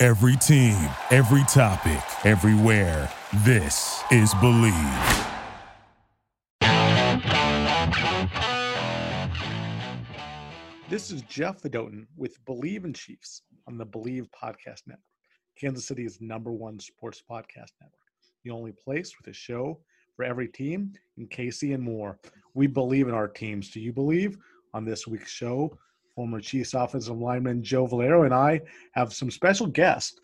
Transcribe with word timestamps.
Every 0.00 0.36
team, 0.36 0.76
every 1.10 1.42
topic, 1.48 2.00
everywhere. 2.24 3.10
This 3.44 4.00
is 4.12 4.32
Believe. 4.34 4.72
This 10.88 11.10
is 11.10 11.22
Jeff 11.22 11.62
Fedotin 11.62 12.06
with 12.16 12.38
Believe 12.44 12.84
in 12.84 12.92
Chiefs 12.92 13.42
on 13.66 13.76
the 13.76 13.84
Believe 13.84 14.28
Podcast 14.30 14.82
Network, 14.86 15.02
Kansas 15.60 15.88
City's 15.88 16.20
number 16.20 16.52
one 16.52 16.78
sports 16.78 17.20
podcast 17.28 17.72
network. 17.80 17.98
The 18.44 18.52
only 18.52 18.70
place 18.70 19.14
with 19.18 19.26
a 19.26 19.36
show 19.36 19.80
for 20.14 20.24
every 20.24 20.46
team 20.46 20.92
in 21.16 21.26
KC 21.26 21.74
and 21.74 21.82
more. 21.82 22.20
We 22.54 22.68
believe 22.68 23.08
in 23.08 23.14
our 23.14 23.26
teams. 23.26 23.70
Do 23.70 23.80
you 23.80 23.92
believe? 23.92 24.38
On 24.74 24.84
this 24.84 25.08
week's 25.08 25.32
show, 25.32 25.76
former 26.18 26.40
Chiefs 26.40 26.74
offensive 26.74 27.16
lineman 27.16 27.62
Joe 27.62 27.86
Valerio 27.86 28.24
and 28.24 28.34
I 28.34 28.60
have 28.90 29.12
some 29.12 29.30
special 29.30 29.68
guests. 29.68 30.18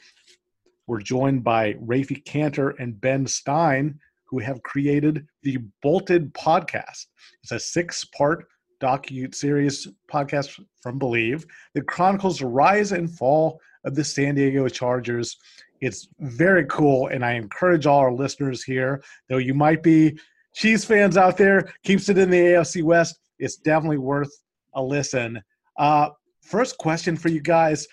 We're 0.88 1.00
joined 1.00 1.44
by 1.44 1.74
Rafi 1.74 2.24
Cantor 2.24 2.70
and 2.80 3.00
Ben 3.00 3.28
Stein, 3.28 4.00
who 4.24 4.40
have 4.40 4.60
created 4.64 5.24
the 5.44 5.58
Bolted 5.82 6.34
Podcast. 6.34 7.06
It's 7.44 7.52
a 7.52 7.60
six-part 7.60 8.48
docu 8.82 9.32
series 9.32 9.86
podcast 10.12 10.60
from 10.82 10.98
Believe 10.98 11.46
that 11.74 11.86
chronicles 11.86 12.40
the 12.40 12.46
rise 12.46 12.90
and 12.90 13.08
fall 13.08 13.60
of 13.84 13.94
the 13.94 14.02
San 14.02 14.34
Diego 14.34 14.66
Chargers. 14.66 15.36
It's 15.80 16.08
very 16.18 16.64
cool, 16.64 17.06
and 17.06 17.24
I 17.24 17.34
encourage 17.34 17.86
all 17.86 18.00
our 18.00 18.12
listeners 18.12 18.64
here, 18.64 19.00
though 19.28 19.38
you 19.38 19.54
might 19.54 19.84
be 19.84 20.18
Chiefs 20.56 20.84
fans 20.84 21.16
out 21.16 21.36
there, 21.36 21.72
keeps 21.84 22.08
it 22.08 22.18
in 22.18 22.30
the 22.30 22.40
AFC 22.40 22.82
West. 22.82 23.20
It's 23.38 23.54
definitely 23.54 23.98
worth 23.98 24.36
a 24.74 24.82
listen. 24.82 25.40
Uh, 25.76 26.10
first 26.42 26.78
question 26.78 27.16
for 27.16 27.28
you 27.28 27.40
guys: 27.40 27.86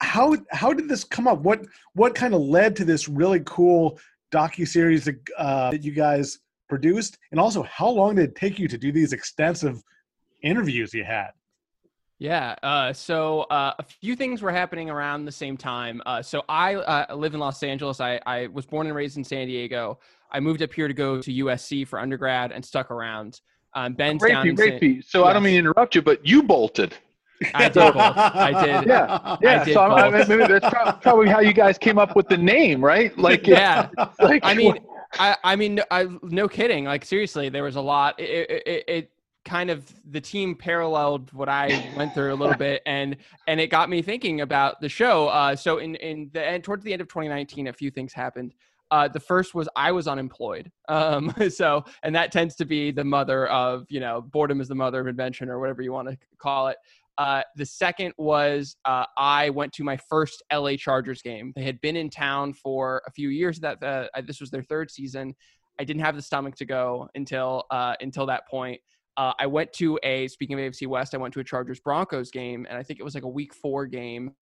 How 0.00 0.36
how 0.50 0.72
did 0.72 0.88
this 0.88 1.04
come 1.04 1.28
up? 1.28 1.40
What 1.40 1.66
what 1.94 2.14
kind 2.14 2.34
of 2.34 2.40
led 2.40 2.76
to 2.76 2.84
this 2.84 3.08
really 3.08 3.42
cool 3.44 3.98
docu 4.32 4.66
series 4.66 5.04
that, 5.04 5.16
uh, 5.38 5.70
that 5.70 5.84
you 5.84 5.92
guys 5.92 6.38
produced, 6.68 7.18
and 7.30 7.40
also 7.40 7.62
how 7.62 7.88
long 7.88 8.16
did 8.16 8.30
it 8.30 8.36
take 8.36 8.58
you 8.58 8.68
to 8.68 8.78
do 8.78 8.92
these 8.92 9.12
extensive 9.12 9.82
interviews 10.42 10.92
you 10.94 11.04
had. 11.04 11.30
Yeah. 12.18 12.54
Uh, 12.62 12.92
so 12.92 13.42
uh, 13.42 13.74
a 13.78 13.82
few 13.82 14.16
things 14.16 14.40
were 14.40 14.50
happening 14.50 14.88
around 14.88 15.26
the 15.26 15.32
same 15.32 15.56
time. 15.56 16.00
Uh, 16.06 16.22
so 16.22 16.44
I 16.48 16.76
uh, 16.76 17.14
live 17.14 17.34
in 17.34 17.40
Los 17.40 17.62
Angeles. 17.62 18.00
I, 18.00 18.20
I, 18.24 18.46
was 18.46 18.64
born 18.64 18.86
and 18.86 18.96
raised 18.96 19.18
in 19.18 19.24
San 19.24 19.46
Diego. 19.48 19.98
I 20.30 20.40
moved 20.40 20.62
up 20.62 20.72
here 20.72 20.88
to 20.88 20.94
go 20.94 21.20
to 21.20 21.30
USC 21.30 21.86
for 21.86 21.98
undergrad 21.98 22.52
and 22.52 22.64
stuck 22.64 22.90
around. 22.90 23.40
Um, 23.74 23.94
Ben's 23.94 24.22
Rapey, 24.22 24.28
down 24.28 24.56
Rapey. 24.56 25.04
So 25.04 25.20
yes. 25.20 25.28
I 25.28 25.32
don't 25.32 25.42
mean 25.42 25.52
to 25.54 25.58
interrupt 25.58 25.94
you, 25.94 26.02
but 26.02 26.26
you 26.26 26.42
bolted. 26.42 26.94
I 27.54 27.68
did 27.68 27.74
both. 27.74 27.96
I 27.96 28.64
did. 28.64 28.86
Yeah, 28.88 29.36
yeah. 29.42 29.64
Did 29.64 29.74
so 29.74 29.82
I 29.82 30.10
mean, 30.10 30.28
maybe 30.28 30.46
that's 30.46 31.02
probably 31.02 31.28
how 31.28 31.40
you 31.40 31.52
guys 31.52 31.78
came 31.78 31.98
up 31.98 32.16
with 32.16 32.28
the 32.28 32.38
name, 32.38 32.84
right? 32.84 33.16
Like, 33.26 33.46
yeah. 33.46 33.88
Like, 34.20 34.44
I 34.44 34.54
mean, 34.54 34.78
I, 35.18 35.36
I 35.42 35.56
mean, 35.56 35.80
I, 35.90 36.06
no 36.22 36.48
kidding. 36.48 36.84
Like, 36.84 37.04
seriously, 37.04 37.48
there 37.48 37.64
was 37.64 37.76
a 37.76 37.80
lot. 37.80 38.18
It, 38.20 38.62
it, 38.66 38.84
it 38.88 39.10
kind 39.44 39.70
of 39.70 39.84
the 40.10 40.20
team 40.20 40.54
paralleled 40.54 41.32
what 41.32 41.48
I 41.48 41.92
went 41.96 42.14
through 42.14 42.32
a 42.32 42.36
little 42.36 42.56
bit, 42.56 42.82
and 42.86 43.16
and 43.46 43.60
it 43.60 43.68
got 43.68 43.88
me 43.90 44.02
thinking 44.02 44.42
about 44.42 44.80
the 44.80 44.88
show. 44.88 45.28
Uh, 45.28 45.56
so 45.56 45.78
in 45.78 45.94
in 45.96 46.30
the 46.32 46.44
end, 46.44 46.64
towards 46.64 46.84
the 46.84 46.92
end 46.92 47.02
of 47.02 47.08
2019, 47.08 47.68
a 47.68 47.72
few 47.72 47.90
things 47.90 48.12
happened. 48.12 48.54
Uh, 48.90 49.08
the 49.08 49.20
first 49.20 49.54
was 49.54 49.68
I 49.74 49.92
was 49.92 50.06
unemployed. 50.06 50.70
Um, 50.88 51.34
so, 51.50 51.84
and 52.02 52.14
that 52.14 52.32
tends 52.32 52.54
to 52.56 52.64
be 52.64 52.90
the 52.90 53.04
mother 53.04 53.48
of, 53.48 53.86
you 53.88 54.00
know, 54.00 54.20
boredom 54.20 54.60
is 54.60 54.68
the 54.68 54.74
mother 54.74 55.00
of 55.00 55.06
invention 55.06 55.48
or 55.48 55.58
whatever 55.58 55.82
you 55.82 55.92
want 55.92 56.08
to 56.08 56.16
call 56.38 56.68
it. 56.68 56.76
Uh, 57.18 57.42
the 57.56 57.64
second 57.64 58.12
was 58.18 58.76
uh, 58.84 59.06
I 59.16 59.50
went 59.50 59.72
to 59.74 59.84
my 59.84 59.96
first 59.96 60.42
LA 60.52 60.76
Chargers 60.76 61.22
game. 61.22 61.52
They 61.56 61.64
had 61.64 61.80
been 61.80 61.96
in 61.96 62.10
town 62.10 62.52
for 62.52 63.02
a 63.06 63.10
few 63.10 63.30
years. 63.30 63.58
That 63.60 63.82
uh, 63.82 64.08
this 64.26 64.40
was 64.40 64.50
their 64.50 64.62
third 64.62 64.90
season. 64.90 65.34
I 65.78 65.84
didn't 65.84 66.02
have 66.02 66.16
the 66.16 66.22
stomach 66.22 66.56
to 66.56 66.64
go 66.64 67.08
until 67.14 67.64
uh, 67.70 67.94
until 68.00 68.26
that 68.26 68.46
point. 68.48 68.80
Uh, 69.16 69.32
I 69.38 69.46
went 69.46 69.72
to 69.74 69.98
a 70.02 70.28
speaking 70.28 70.60
of 70.60 70.72
AFC 70.72 70.86
West, 70.86 71.14
I 71.14 71.18
went 71.18 71.32
to 71.34 71.40
a 71.40 71.44
Chargers 71.44 71.80
Broncos 71.80 72.30
game, 72.30 72.66
and 72.68 72.76
I 72.76 72.82
think 72.82 73.00
it 73.00 73.02
was 73.02 73.14
like 73.14 73.24
a 73.24 73.28
Week 73.28 73.54
Four 73.54 73.86
game 73.86 74.32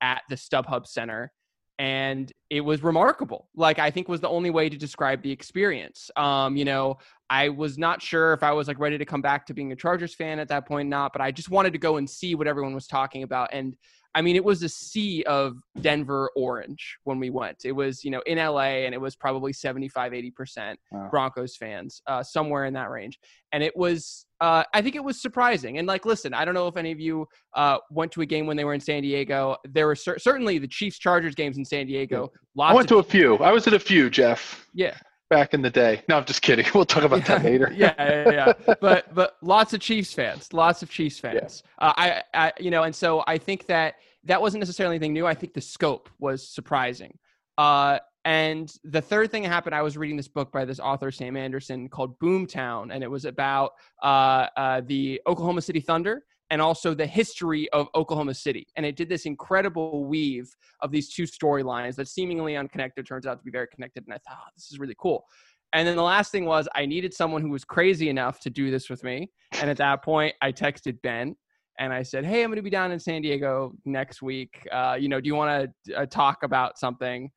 at 0.00 0.22
the 0.28 0.34
StubHub 0.34 0.86
Center, 0.88 1.32
and 1.78 2.32
it 2.50 2.60
was 2.60 2.82
remarkable. 2.82 3.48
Like 3.54 3.78
I 3.78 3.90
think 3.90 4.08
was 4.08 4.20
the 4.20 4.28
only 4.28 4.50
way 4.50 4.68
to 4.68 4.76
describe 4.76 5.22
the 5.22 5.32
experience. 5.32 6.10
Um, 6.16 6.56
you 6.56 6.64
know, 6.64 6.98
I 7.28 7.48
was 7.48 7.78
not 7.78 8.00
sure 8.00 8.32
if 8.32 8.42
I 8.42 8.52
was 8.52 8.68
like 8.68 8.78
ready 8.78 8.98
to 8.98 9.04
come 9.04 9.22
back 9.22 9.46
to 9.46 9.54
being 9.54 9.72
a 9.72 9.76
Chargers 9.76 10.14
fan 10.14 10.38
at 10.38 10.48
that 10.48 10.66
point, 10.66 10.88
not, 10.88 11.12
but 11.12 11.20
I 11.20 11.32
just 11.32 11.50
wanted 11.50 11.72
to 11.72 11.78
go 11.78 11.96
and 11.96 12.08
see 12.08 12.34
what 12.34 12.46
everyone 12.46 12.74
was 12.74 12.86
talking 12.86 13.22
about, 13.22 13.50
and 13.52 13.76
I 14.14 14.22
mean, 14.22 14.36
it 14.36 14.44
was 14.44 14.62
a 14.62 14.68
sea 14.68 15.24
of 15.24 15.56
Denver 15.80 16.30
orange 16.36 16.98
when 17.04 17.18
we 17.18 17.30
went. 17.30 17.64
It 17.64 17.72
was, 17.72 18.04
you 18.04 18.10
know, 18.10 18.22
in 18.26 18.38
LA 18.38 18.84
and 18.84 18.94
it 18.94 19.00
was 19.00 19.16
probably 19.16 19.52
75, 19.52 20.12
80% 20.12 20.76
wow. 20.92 21.08
Broncos 21.10 21.56
fans, 21.56 22.00
uh, 22.06 22.22
somewhere 22.22 22.64
in 22.66 22.74
that 22.74 22.90
range. 22.90 23.18
And 23.52 23.62
it 23.62 23.76
was, 23.76 24.26
uh, 24.40 24.62
I 24.72 24.82
think 24.82 24.94
it 24.94 25.02
was 25.02 25.20
surprising. 25.20 25.78
And 25.78 25.88
like, 25.88 26.06
listen, 26.06 26.32
I 26.32 26.44
don't 26.44 26.54
know 26.54 26.68
if 26.68 26.76
any 26.76 26.92
of 26.92 27.00
you 27.00 27.26
uh, 27.54 27.78
went 27.90 28.12
to 28.12 28.20
a 28.20 28.26
game 28.26 28.46
when 28.46 28.56
they 28.56 28.64
were 28.64 28.74
in 28.74 28.80
San 28.80 29.02
Diego. 29.02 29.56
There 29.64 29.86
were 29.86 29.96
cer- 29.96 30.18
certainly 30.18 30.58
the 30.58 30.68
Chiefs 30.68 30.98
Chargers 30.98 31.34
games 31.34 31.58
in 31.58 31.64
San 31.64 31.86
Diego. 31.86 32.30
Lots 32.54 32.72
I 32.72 32.74
went 32.74 32.88
to 32.90 32.98
a 32.98 33.02
few. 33.02 33.36
I 33.38 33.50
was 33.50 33.66
at 33.66 33.74
a 33.74 33.80
few, 33.80 34.10
Jeff. 34.10 34.66
Yeah 34.74 34.94
back 35.34 35.52
in 35.52 35.62
the 35.62 35.70
day. 35.70 36.02
No, 36.08 36.16
I'm 36.16 36.24
just 36.24 36.42
kidding. 36.42 36.64
We'll 36.74 36.84
talk 36.84 37.02
about 37.02 37.20
yeah, 37.20 37.38
that 37.38 37.44
later. 37.44 37.72
yeah, 37.76 37.94
yeah, 37.98 38.52
yeah. 38.66 38.74
but 38.80 39.14
but 39.14 39.36
lots 39.42 39.72
of 39.72 39.80
Chiefs 39.80 40.12
fans, 40.12 40.52
lots 40.52 40.82
of 40.82 40.90
Chiefs 40.90 41.18
fans. 41.18 41.62
Yeah. 41.80 41.86
Uh, 41.86 41.92
I, 41.96 42.22
I, 42.32 42.52
you 42.58 42.70
know, 42.70 42.84
and 42.84 42.94
so 42.94 43.24
I 43.26 43.38
think 43.38 43.66
that 43.66 43.96
that 44.24 44.40
wasn't 44.40 44.60
necessarily 44.60 44.96
anything 44.96 45.12
new. 45.12 45.26
I 45.26 45.34
think 45.34 45.54
the 45.54 45.60
scope 45.60 46.08
was 46.18 46.48
surprising. 46.48 47.18
Uh, 47.58 47.98
and 48.24 48.72
the 48.84 49.02
third 49.02 49.30
thing 49.30 49.42
that 49.42 49.50
happened, 49.50 49.74
I 49.74 49.82
was 49.82 49.96
reading 49.96 50.16
this 50.16 50.28
book 50.28 50.50
by 50.50 50.64
this 50.64 50.80
author, 50.80 51.10
Sam 51.10 51.36
Anderson, 51.36 51.88
called 51.88 52.18
Boomtown, 52.18 52.92
and 52.92 53.04
it 53.04 53.10
was 53.10 53.24
about 53.24 53.72
uh, 54.02 54.46
uh, 54.56 54.80
the 54.86 55.20
Oklahoma 55.26 55.62
City 55.62 55.80
Thunder 55.80 56.22
and 56.50 56.60
also 56.60 56.94
the 56.94 57.06
history 57.06 57.68
of 57.70 57.88
Oklahoma 57.94 58.34
City. 58.34 58.66
And 58.76 58.84
it 58.84 58.96
did 58.96 59.08
this 59.08 59.26
incredible 59.26 60.04
weave 60.04 60.48
of 60.80 60.90
these 60.90 61.12
two 61.12 61.24
storylines 61.24 61.96
that 61.96 62.08
seemingly 62.08 62.56
unconnected 62.56 63.06
turns 63.06 63.26
out 63.26 63.38
to 63.38 63.44
be 63.44 63.50
very 63.50 63.66
connected. 63.68 64.04
And 64.04 64.14
I 64.14 64.18
thought, 64.18 64.38
oh, 64.40 64.50
this 64.54 64.70
is 64.70 64.78
really 64.78 64.96
cool. 64.98 65.24
And 65.72 65.88
then 65.88 65.96
the 65.96 66.02
last 66.02 66.30
thing 66.30 66.44
was 66.44 66.68
I 66.74 66.86
needed 66.86 67.12
someone 67.12 67.42
who 67.42 67.50
was 67.50 67.64
crazy 67.64 68.08
enough 68.08 68.38
to 68.40 68.50
do 68.50 68.70
this 68.70 68.88
with 68.88 69.02
me. 69.02 69.30
And 69.60 69.68
at 69.68 69.76
that 69.78 70.04
point, 70.04 70.34
I 70.40 70.52
texted 70.52 71.02
Ben 71.02 71.34
and 71.78 71.92
I 71.92 72.02
said, 72.02 72.24
"Hey, 72.24 72.44
I'm 72.44 72.50
going 72.50 72.56
to 72.56 72.62
be 72.62 72.70
down 72.70 72.92
in 72.92 73.00
San 73.00 73.22
Diego 73.22 73.72
next 73.84 74.22
week. 74.22 74.66
Uh, 74.70 74.96
you 74.98 75.08
know, 75.08 75.20
do 75.20 75.26
you 75.26 75.34
want 75.34 75.72
to 75.86 75.94
uh, 75.94 76.06
talk 76.06 76.44
about 76.44 76.78
something?" 76.78 77.30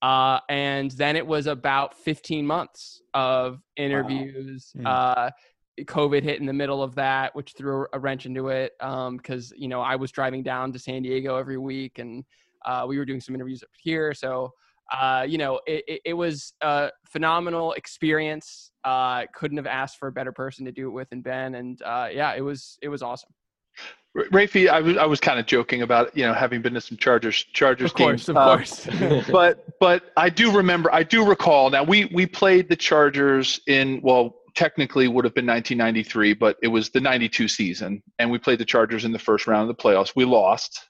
Uh, 0.00 0.38
and 0.48 0.90
then 0.92 1.16
it 1.16 1.26
was 1.26 1.46
about 1.46 1.96
15 1.96 2.46
months 2.46 3.00
of 3.14 3.60
interviews. 3.76 4.72
Wow. 4.74 4.82
Mm. 4.82 5.32
COVID 5.80 6.22
hit 6.22 6.40
in 6.40 6.46
the 6.46 6.52
middle 6.52 6.82
of 6.82 6.94
that, 6.94 7.34
which 7.34 7.54
threw 7.56 7.86
a 7.92 7.98
wrench 7.98 8.26
into 8.26 8.48
it 8.48 8.72
because 8.78 9.52
um, 9.52 9.58
you 9.58 9.68
know 9.68 9.80
I 9.80 9.96
was 9.96 10.10
driving 10.12 10.42
down 10.42 10.72
to 10.72 10.78
San 10.78 11.02
Diego 11.02 11.36
every 11.36 11.58
week, 11.58 11.98
and 11.98 12.24
uh, 12.64 12.84
we 12.88 12.98
were 12.98 13.04
doing 13.04 13.20
some 13.20 13.34
interviews 13.34 13.62
up 13.62 13.70
here. 13.80 14.14
So 14.14 14.52
uh, 14.92 15.24
you 15.26 15.38
know, 15.38 15.60
it, 15.66 15.84
it, 15.88 16.00
it, 16.04 16.12
was 16.12 16.52
a 16.60 16.90
phenomenal 17.06 17.72
experience. 17.72 18.70
Uh, 18.84 19.24
couldn't 19.34 19.56
have 19.56 19.66
asked 19.66 19.98
for 19.98 20.08
a 20.08 20.12
better 20.12 20.32
person 20.32 20.64
to 20.66 20.72
do 20.72 20.88
it 20.88 20.90
with 20.90 21.08
than 21.10 21.22
Ben, 21.22 21.54
and 21.54 21.80
uh, 21.82 22.08
yeah, 22.12 22.34
it 22.34 22.42
was 22.42 22.78
it 22.82 22.88
was 22.88 23.02
awesome. 23.02 23.30
Rafi, 24.14 24.68
I 24.68 24.80
was 24.80 24.96
I 24.96 25.06
was 25.06 25.20
kind 25.20 25.40
of 25.40 25.46
joking 25.46 25.82
about 25.82 26.16
you 26.16 26.24
know 26.24 26.34
having 26.34 26.60
been 26.60 26.74
to 26.74 26.80
some 26.80 26.98
Chargers 26.98 27.44
Chargers 27.54 27.90
of 27.90 27.96
course, 27.96 28.26
games, 28.26 28.28
of 28.28 28.36
uh, 28.36 28.56
course. 28.56 28.86
but 29.30 29.78
but 29.80 30.12
I 30.16 30.28
do 30.28 30.52
remember 30.52 30.92
I 30.92 31.02
do 31.02 31.26
recall. 31.26 31.70
Now 31.70 31.82
we 31.82 32.04
we 32.06 32.26
played 32.26 32.68
the 32.68 32.76
Chargers 32.76 33.60
in 33.66 34.00
well 34.02 34.36
technically 34.54 35.08
would 35.08 35.24
have 35.24 35.34
been 35.34 35.46
1993, 35.46 36.34
but 36.34 36.56
it 36.62 36.68
was 36.68 36.90
the 36.90 37.00
92 37.00 37.48
season, 37.48 38.02
and 38.18 38.30
we 38.30 38.38
played 38.38 38.58
the 38.58 38.64
Chargers 38.64 39.04
in 39.04 39.12
the 39.12 39.18
first 39.18 39.46
round 39.46 39.68
of 39.68 39.76
the 39.76 39.82
playoffs. 39.82 40.14
We 40.16 40.24
lost. 40.24 40.80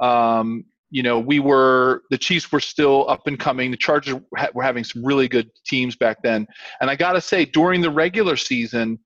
Um, 0.00 0.64
you 0.90 1.02
know, 1.02 1.18
we 1.18 1.40
were 1.40 2.02
the 2.10 2.18
Chiefs 2.18 2.52
were 2.52 2.60
still 2.60 3.08
up 3.08 3.26
and 3.26 3.38
coming. 3.38 3.70
The 3.70 3.76
Chargers 3.76 4.16
were 4.54 4.62
having 4.62 4.84
some 4.84 5.04
really 5.04 5.26
good 5.26 5.50
teams 5.66 5.96
back 5.96 6.18
then, 6.22 6.46
and 6.80 6.90
I 6.90 6.96
got 6.96 7.12
to 7.12 7.20
say, 7.20 7.44
during 7.44 7.80
the 7.80 7.90
regular 7.90 8.36
season 8.36 8.98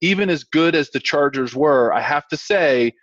even 0.00 0.30
as 0.30 0.44
good 0.44 0.74
as 0.74 0.90
the 0.90 1.00
Chargers 1.00 1.54
were, 1.54 1.92
I 1.92 2.00
have 2.00 2.26
to 2.28 2.36
say 2.36 2.94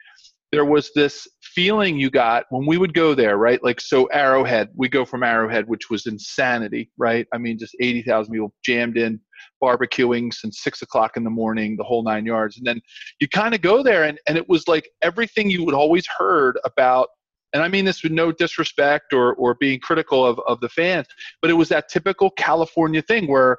there 0.52 0.66
was 0.66 0.92
this 0.96 1.28
feeling 1.42 1.98
you 1.98 2.10
got 2.10 2.46
when 2.50 2.66
we 2.66 2.78
would 2.78 2.94
go 2.94 3.14
there, 3.14 3.38
right? 3.38 3.64
Like 3.64 3.82
so 3.82 4.06
Arrowhead, 4.06 4.70
we 4.76 4.90
go 4.90 5.06
from 5.06 5.24
Arrowhead, 5.24 5.68
which 5.68 5.90
was 5.90 6.06
insanity, 6.06 6.90
right? 6.98 7.28
I 7.34 7.38
mean, 7.38 7.60
just 7.60 7.76
eighty 7.80 8.02
thousand 8.02 8.34
people 8.34 8.54
jammed 8.64 8.98
in, 8.98 9.20
barbecuing 9.62 10.34
since 10.34 10.62
six 10.62 10.81
o'clock 10.81 11.18
in 11.18 11.24
the 11.24 11.30
morning, 11.30 11.75
the 11.78 11.84
whole 11.84 12.04
nine 12.04 12.25
yards. 12.25 12.57
And 12.57 12.66
then 12.66 12.81
you 13.19 13.28
kind 13.28 13.54
of 13.54 13.62
go 13.62 13.84
there 13.84 14.04
and, 14.04 14.19
and 14.28 14.38
it 14.38 14.48
was 14.48 14.68
like 14.68 14.89
everything 15.01 15.50
you 15.50 15.63
would 15.66 15.75
always 15.75 16.06
heard 16.18 16.60
about 16.63 17.10
and 17.54 17.63
I 17.63 17.69
mean 17.69 17.86
this 17.86 18.04
with 18.04 18.12
no 18.12 18.31
disrespect 18.31 19.13
or, 19.13 19.34
or 19.36 19.56
being 19.56 19.80
critical 19.80 20.25
of, 20.25 20.39
of 20.48 20.60
the 20.60 20.69
fans, 20.69 21.07
but 21.42 21.50
it 21.50 21.54
was 21.54 21.69
that 21.69 21.89
typical 21.89 22.30
California 22.31 23.01
thing 23.01 23.28
where 23.28 23.57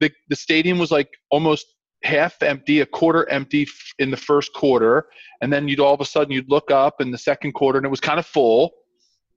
the, 0.00 0.10
the 0.28 0.36
stadium 0.36 0.78
was 0.78 0.90
like 0.90 1.10
almost 1.30 1.66
half 2.02 2.42
empty, 2.42 2.80
a 2.80 2.86
quarter 2.86 3.28
empty 3.28 3.66
in 3.98 4.10
the 4.10 4.16
first 4.16 4.52
quarter, 4.54 5.06
and 5.42 5.52
then 5.52 5.68
you'd 5.68 5.80
all 5.80 5.94
of 5.94 6.00
a 6.00 6.04
sudden 6.04 6.32
you'd 6.32 6.50
look 6.50 6.70
up 6.70 7.00
in 7.00 7.10
the 7.10 7.18
second 7.18 7.52
quarter 7.52 7.78
and 7.78 7.86
it 7.86 7.90
was 7.90 8.00
kind 8.00 8.18
of 8.18 8.26
full, 8.26 8.72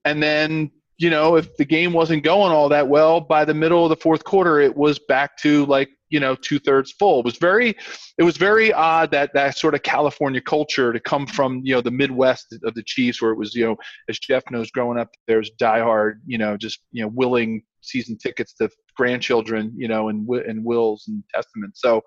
and 0.06 0.21
then 0.21 0.71
you 1.00 1.10
know 1.10 1.36
if 1.36 1.56
the 1.57 1.66
game 1.66 1.94
wasn't 1.94 2.24
going 2.24 2.51
all 2.51 2.69
that 2.69 2.88
well 2.88 3.19
by 3.19 3.44
the 3.44 3.54
middle 3.54 3.84
of 3.84 3.90
the 3.90 3.96
fourth 3.96 4.24
quarter 4.24 4.60
it 4.60 4.75
was 4.75 5.00
back 5.07 5.38
to 5.38 5.66
like 5.66 5.90
you 6.10 6.19
know 6.19 6.36
two 6.36 6.60
thirds 6.60 6.92
full. 6.92 7.19
It 7.19 7.25
was 7.25 7.38
very, 7.38 7.75
it 8.18 8.24
was 8.24 8.38
very 8.38 8.74
odd 8.74 9.12
that 9.12 9.31
that 9.34 9.57
sort 9.57 9.75
of 9.75 9.84
California 9.84 10.42
culture 10.42 10.92
to 10.92 11.00
come 11.00 11.25
from 11.25 11.62
you 11.63 11.74
know 11.74 11.81
the 11.81 11.92
Midwest 11.92 12.56
of 12.63 12.74
the 12.74 12.84
Chiefs, 12.84 13.22
where 13.22 13.31
it 13.31 13.38
was 13.38 13.56
you 13.56 13.66
know 13.66 13.78
as 14.10 14.19
Jeff 14.19 14.44
knows, 14.51 14.72
growing 14.72 15.00
up 15.00 15.10
there's 15.28 15.51
diehard 15.62 16.16
you 16.25 16.38
know 16.38 16.57
just 16.57 16.80
you 16.92 17.04
know 17.04 17.12
willing 17.13 17.62
season 17.81 18.18
tickets 18.18 18.54
to 18.54 18.69
grandchildren 18.98 19.72
you 19.78 19.88
know 19.88 20.10
and 20.10 20.28
and 20.30 20.63
wills 20.63 21.06
and 21.07 21.24
testaments. 21.34 21.81
So 21.81 22.02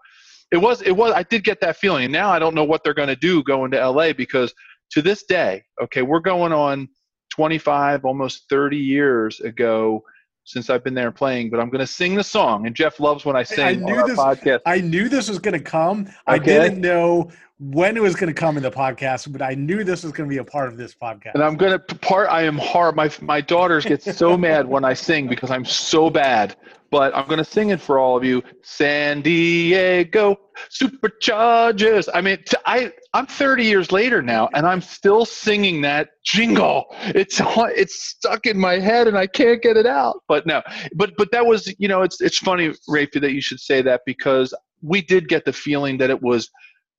it 0.50 0.58
was 0.58 0.82
it 0.82 0.92
was 0.92 1.12
I 1.12 1.22
did 1.22 1.44
get 1.44 1.60
that 1.60 1.76
feeling, 1.76 2.04
and 2.04 2.12
now 2.12 2.30
I 2.30 2.38
don't 2.38 2.54
know 2.54 2.64
what 2.64 2.82
they're 2.84 2.94
going 2.94 3.08
to 3.08 3.16
do 3.16 3.42
going 3.42 3.70
to 3.72 3.88
LA 3.88 4.12
because 4.12 4.52
to 4.90 5.00
this 5.00 5.24
day, 5.24 5.62
okay, 5.82 6.02
we're 6.02 6.20
going 6.20 6.52
on 6.52 6.88
25 7.32 8.04
almost 8.04 8.48
30 8.50 8.76
years 8.76 9.40
ago 9.40 10.04
since 10.44 10.68
I've 10.68 10.84
been 10.84 10.94
there 10.94 11.10
playing, 11.10 11.48
but 11.50 11.60
I'm 11.60 11.70
going 11.70 11.80
to 11.80 11.86
sing 11.86 12.14
the 12.14 12.24
song. 12.24 12.66
And 12.66 12.74
Jeff 12.74 13.00
loves 13.00 13.24
when 13.24 13.36
I 13.36 13.42
sing 13.42 13.64
I 13.64 13.74
knew 13.74 14.06
this, 14.06 14.18
podcast. 14.18 14.60
I 14.66 14.80
knew 14.80 15.08
this 15.08 15.28
was 15.28 15.38
going 15.38 15.54
to 15.54 15.64
come. 15.64 16.02
Okay. 16.02 16.12
I 16.26 16.38
didn't 16.38 16.80
know 16.80 17.30
when 17.58 17.96
it 17.96 18.02
was 18.02 18.16
going 18.16 18.32
to 18.32 18.38
come 18.38 18.56
in 18.58 18.62
the 18.62 18.70
podcast, 18.70 19.32
but 19.32 19.40
I 19.40 19.54
knew 19.54 19.82
this 19.82 20.02
was 20.02 20.12
going 20.12 20.28
to 20.28 20.32
be 20.32 20.38
a 20.38 20.44
part 20.44 20.68
of 20.68 20.76
this 20.76 20.94
podcast. 20.94 21.34
And 21.34 21.42
I'm 21.42 21.56
going 21.56 21.72
to 21.72 21.94
part. 21.96 22.28
I 22.28 22.42
am 22.42 22.58
hard. 22.58 22.96
My 22.96 23.10
my 23.22 23.40
daughters 23.40 23.84
get 23.84 24.02
so 24.02 24.36
mad 24.48 24.66
when 24.66 24.84
I 24.84 24.92
sing 24.92 25.26
because 25.26 25.50
I'm 25.50 25.64
so 25.64 26.10
bad. 26.10 26.56
But 26.92 27.16
I'm 27.16 27.26
going 27.26 27.38
to 27.38 27.44
sing 27.44 27.70
it 27.70 27.80
for 27.80 27.98
all 27.98 28.18
of 28.18 28.22
you. 28.22 28.42
San 28.62 29.22
Diego 29.22 30.36
Superchargers. 30.70 32.06
I 32.12 32.20
mean, 32.20 32.36
I 32.66 32.92
I'm 33.14 33.26
30 33.26 33.64
years 33.64 33.90
later 33.90 34.20
now, 34.20 34.50
and 34.54 34.66
I'm 34.66 34.82
still 34.82 35.24
singing 35.24 35.80
that 35.80 36.10
jingle. 36.22 36.84
It's 37.06 37.40
it's 37.42 38.04
stuck 38.04 38.44
in 38.44 38.58
my 38.58 38.78
head, 38.78 39.08
and 39.08 39.16
I 39.16 39.26
can't 39.26 39.62
get 39.62 39.78
it 39.78 39.86
out. 39.86 40.20
But 40.28 40.46
no, 40.46 40.60
but 40.94 41.14
but 41.16 41.32
that 41.32 41.46
was 41.46 41.74
you 41.78 41.88
know 41.88 42.02
it's 42.02 42.20
it's 42.20 42.38
funny, 42.38 42.74
Rafe, 42.86 43.12
that 43.12 43.32
you 43.32 43.40
should 43.40 43.60
say 43.60 43.80
that 43.80 44.02
because 44.04 44.54
we 44.82 45.00
did 45.00 45.28
get 45.28 45.46
the 45.46 45.52
feeling 45.52 45.96
that 45.96 46.10
it 46.10 46.20
was 46.20 46.50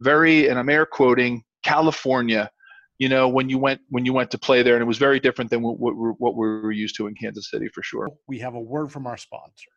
very, 0.01 0.47
and 0.47 0.57
I'm 0.57 0.69
air 0.69 0.87
quoting, 0.87 1.43
California. 1.63 2.49
You 2.97 3.09
know, 3.09 3.27
when 3.27 3.47
you 3.47 3.59
went 3.59 3.81
when 3.89 4.05
you 4.05 4.13
went 4.13 4.31
to 4.31 4.39
play 4.39 4.63
there, 4.63 4.73
and 4.73 4.81
it 4.81 4.87
was 4.87 4.97
very 4.97 5.19
different 5.19 5.51
than 5.51 5.61
what, 5.61 5.79
what, 5.79 5.93
what 6.17 6.35
we 6.35 6.47
were 6.47 6.71
used 6.71 6.95
to 6.97 7.05
in 7.05 7.13
Kansas 7.13 7.51
City 7.51 7.67
for 7.67 7.83
sure. 7.83 8.09
We 8.27 8.39
have 8.39 8.55
a 8.55 8.59
word 8.59 8.91
from 8.91 9.05
our 9.05 9.17
sponsor. 9.17 9.69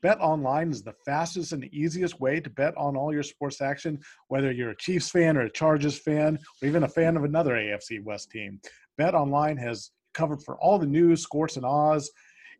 Bet 0.00 0.20
online 0.20 0.70
is 0.70 0.82
the 0.82 0.94
fastest 1.04 1.52
and 1.52 1.64
easiest 1.74 2.20
way 2.20 2.38
to 2.38 2.50
bet 2.50 2.76
on 2.76 2.96
all 2.96 3.12
your 3.12 3.24
sports 3.24 3.60
action, 3.60 3.98
whether 4.28 4.52
you're 4.52 4.70
a 4.70 4.76
Chiefs 4.76 5.10
fan 5.10 5.36
or 5.36 5.42
a 5.42 5.50
Chargers 5.50 5.98
fan, 5.98 6.38
or 6.62 6.68
even 6.68 6.84
a 6.84 6.88
fan 6.88 7.16
of 7.16 7.24
another 7.24 7.54
AFC 7.54 8.02
West 8.04 8.30
team. 8.30 8.60
Bet 8.96 9.14
online 9.14 9.56
has 9.56 9.90
covered 10.14 10.42
for 10.44 10.56
all 10.58 10.78
the 10.78 10.86
news, 10.86 11.22
scores, 11.22 11.56
and 11.56 11.66
odds. 11.66 12.10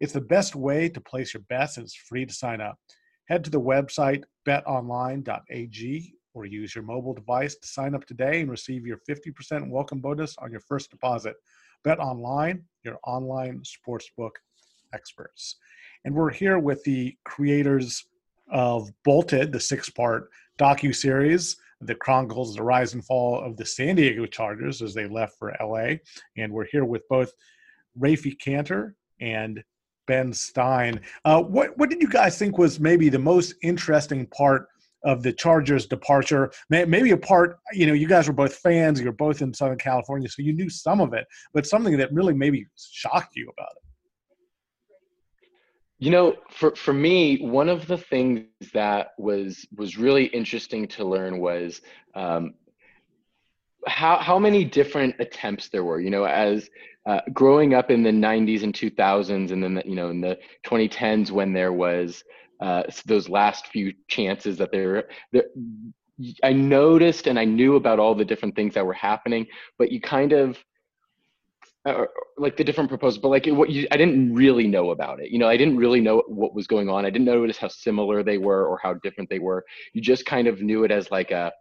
It's 0.00 0.12
the 0.12 0.20
best 0.20 0.56
way 0.56 0.88
to 0.88 1.00
place 1.00 1.32
your 1.32 1.43
bets, 1.49 1.76
and 1.76 1.85
it's 1.85 1.94
free 1.94 2.26
to 2.26 2.35
sign 2.35 2.61
up. 2.61 2.76
Head 3.29 3.44
to 3.44 3.50
the 3.50 3.61
website 3.61 4.25
betonline.ag 4.46 6.14
or 6.35 6.44
use 6.44 6.75
your 6.75 6.85
mobile 6.85 7.14
device 7.14 7.56
to 7.56 7.69
sign 7.69 7.94
up 7.94 8.05
today 8.06 8.40
and 8.40 8.50
receive 8.50 8.87
your 8.87 8.99
50% 9.08 9.70
welcome 9.70 10.00
bonus 10.00 10.37
on 10.38 10.50
your 10.50 10.61
first 10.61 10.90
deposit. 10.90 11.37
Bet 11.85 12.00
online, 12.00 12.64
your 12.85 12.99
online 13.05 13.62
sportsbook 13.62 14.32
experts. 14.93 15.56
And 16.04 16.14
we're 16.14 16.32
here 16.32 16.58
with 16.58 16.82
the 16.84 17.16
creators 17.24 18.06
of 18.50 18.90
Bolted, 19.04 19.52
the 19.52 19.60
six-part 19.60 20.30
docu-series 20.58 21.56
that 21.80 21.98
chronicles 22.00 22.54
the 22.54 22.62
rise 22.62 22.94
and 22.94 23.04
fall 23.04 23.40
of 23.40 23.56
the 23.56 23.64
San 23.64 23.96
Diego 23.96 24.26
Chargers 24.26 24.82
as 24.82 24.94
they 24.94 25.06
left 25.06 25.38
for 25.38 25.54
LA. 25.60 25.96
And 26.36 26.52
we're 26.52 26.66
here 26.66 26.84
with 26.84 27.02
both 27.08 27.32
Rafi 27.98 28.38
Cantor 28.38 28.94
and 29.20 29.62
Ben 30.06 30.32
Stein. 30.32 31.00
Uh, 31.24 31.42
what 31.42 31.76
what 31.78 31.90
did 31.90 32.00
you 32.00 32.08
guys 32.08 32.38
think 32.38 32.58
was 32.58 32.80
maybe 32.80 33.08
the 33.08 33.18
most 33.18 33.54
interesting 33.62 34.26
part 34.26 34.66
of 35.04 35.22
the 35.22 35.32
Chargers' 35.32 35.86
departure? 35.86 36.50
Maybe 36.70 37.12
a 37.12 37.16
part, 37.16 37.58
you 37.72 37.86
know, 37.86 37.92
you 37.92 38.08
guys 38.08 38.26
were 38.26 38.34
both 38.34 38.56
fans. 38.56 39.00
You're 39.00 39.12
both 39.12 39.42
in 39.42 39.54
Southern 39.54 39.78
California, 39.78 40.28
so 40.28 40.42
you 40.42 40.52
knew 40.52 40.70
some 40.70 41.00
of 41.00 41.12
it, 41.12 41.26
but 41.52 41.66
something 41.66 41.96
that 41.98 42.12
really 42.12 42.34
maybe 42.34 42.66
shocked 42.76 43.36
you 43.36 43.50
about 43.56 43.70
it. 43.76 43.82
You 46.00 46.10
know, 46.10 46.36
for 46.50 46.76
for 46.76 46.92
me, 46.92 47.38
one 47.38 47.68
of 47.68 47.86
the 47.88 47.98
things 47.98 48.46
that 48.72 49.08
was 49.18 49.66
was 49.76 49.98
really 49.98 50.26
interesting 50.26 50.86
to 50.88 51.04
learn 51.04 51.38
was 51.38 51.80
um, 52.14 52.54
how 53.86 54.18
how 54.18 54.38
many 54.38 54.64
different 54.64 55.16
attempts 55.18 55.68
there 55.68 55.84
were. 55.84 56.00
You 56.00 56.10
know, 56.10 56.24
as 56.24 56.70
uh, 57.06 57.20
growing 57.32 57.74
up 57.74 57.90
in 57.90 58.04
the 58.04 58.10
'90s 58.10 58.62
and 58.62 58.72
2000s, 58.72 59.50
and 59.50 59.62
then 59.62 59.74
the, 59.74 59.82
you 59.84 59.96
know 59.96 60.10
in 60.10 60.20
the 60.20 60.38
2010s 60.64 61.32
when 61.32 61.52
there 61.52 61.72
was 61.72 62.22
uh, 62.60 62.84
those 63.06 63.28
last 63.28 63.66
few 63.68 63.92
chances 64.06 64.56
that 64.58 64.70
there, 64.70 65.08
there 65.32 65.44
I 66.42 66.52
noticed 66.52 67.26
and 67.26 67.38
I 67.38 67.44
knew 67.44 67.76
about 67.76 67.98
all 67.98 68.14
the 68.14 68.24
different 68.24 68.56
things 68.56 68.74
that 68.74 68.84
were 68.84 68.92
happening, 68.92 69.46
but 69.78 69.92
you 69.92 70.00
kind 70.00 70.32
of 70.32 70.58
uh, 71.84 72.04
like 72.36 72.56
the 72.56 72.64
different 72.64 72.88
proposals, 72.88 73.20
but 73.20 73.28
like 73.28 73.46
what 73.46 73.70
you, 73.70 73.86
I 73.90 73.96
didn't 73.96 74.34
really 74.34 74.66
know 74.66 74.90
about 74.90 75.20
it. 75.20 75.30
You 75.30 75.38
know, 75.38 75.48
I 75.48 75.56
didn't 75.56 75.76
really 75.76 76.00
know 76.00 76.22
what 76.26 76.54
was 76.54 76.66
going 76.66 76.88
on. 76.88 77.06
I 77.06 77.10
didn't 77.10 77.26
notice 77.26 77.56
how 77.56 77.69
similar 77.69 78.22
they 78.22 78.38
were 78.38 78.66
or 78.66 78.78
how 78.82 78.94
different 78.94 79.30
they 79.30 79.38
were. 79.38 79.64
You 79.92 80.02
just 80.02 80.26
kind 80.26 80.48
of 80.48 80.60
knew 80.60 80.84
it 80.84 80.90
as 80.90 81.10
like 81.10 81.30
a, 81.30 81.52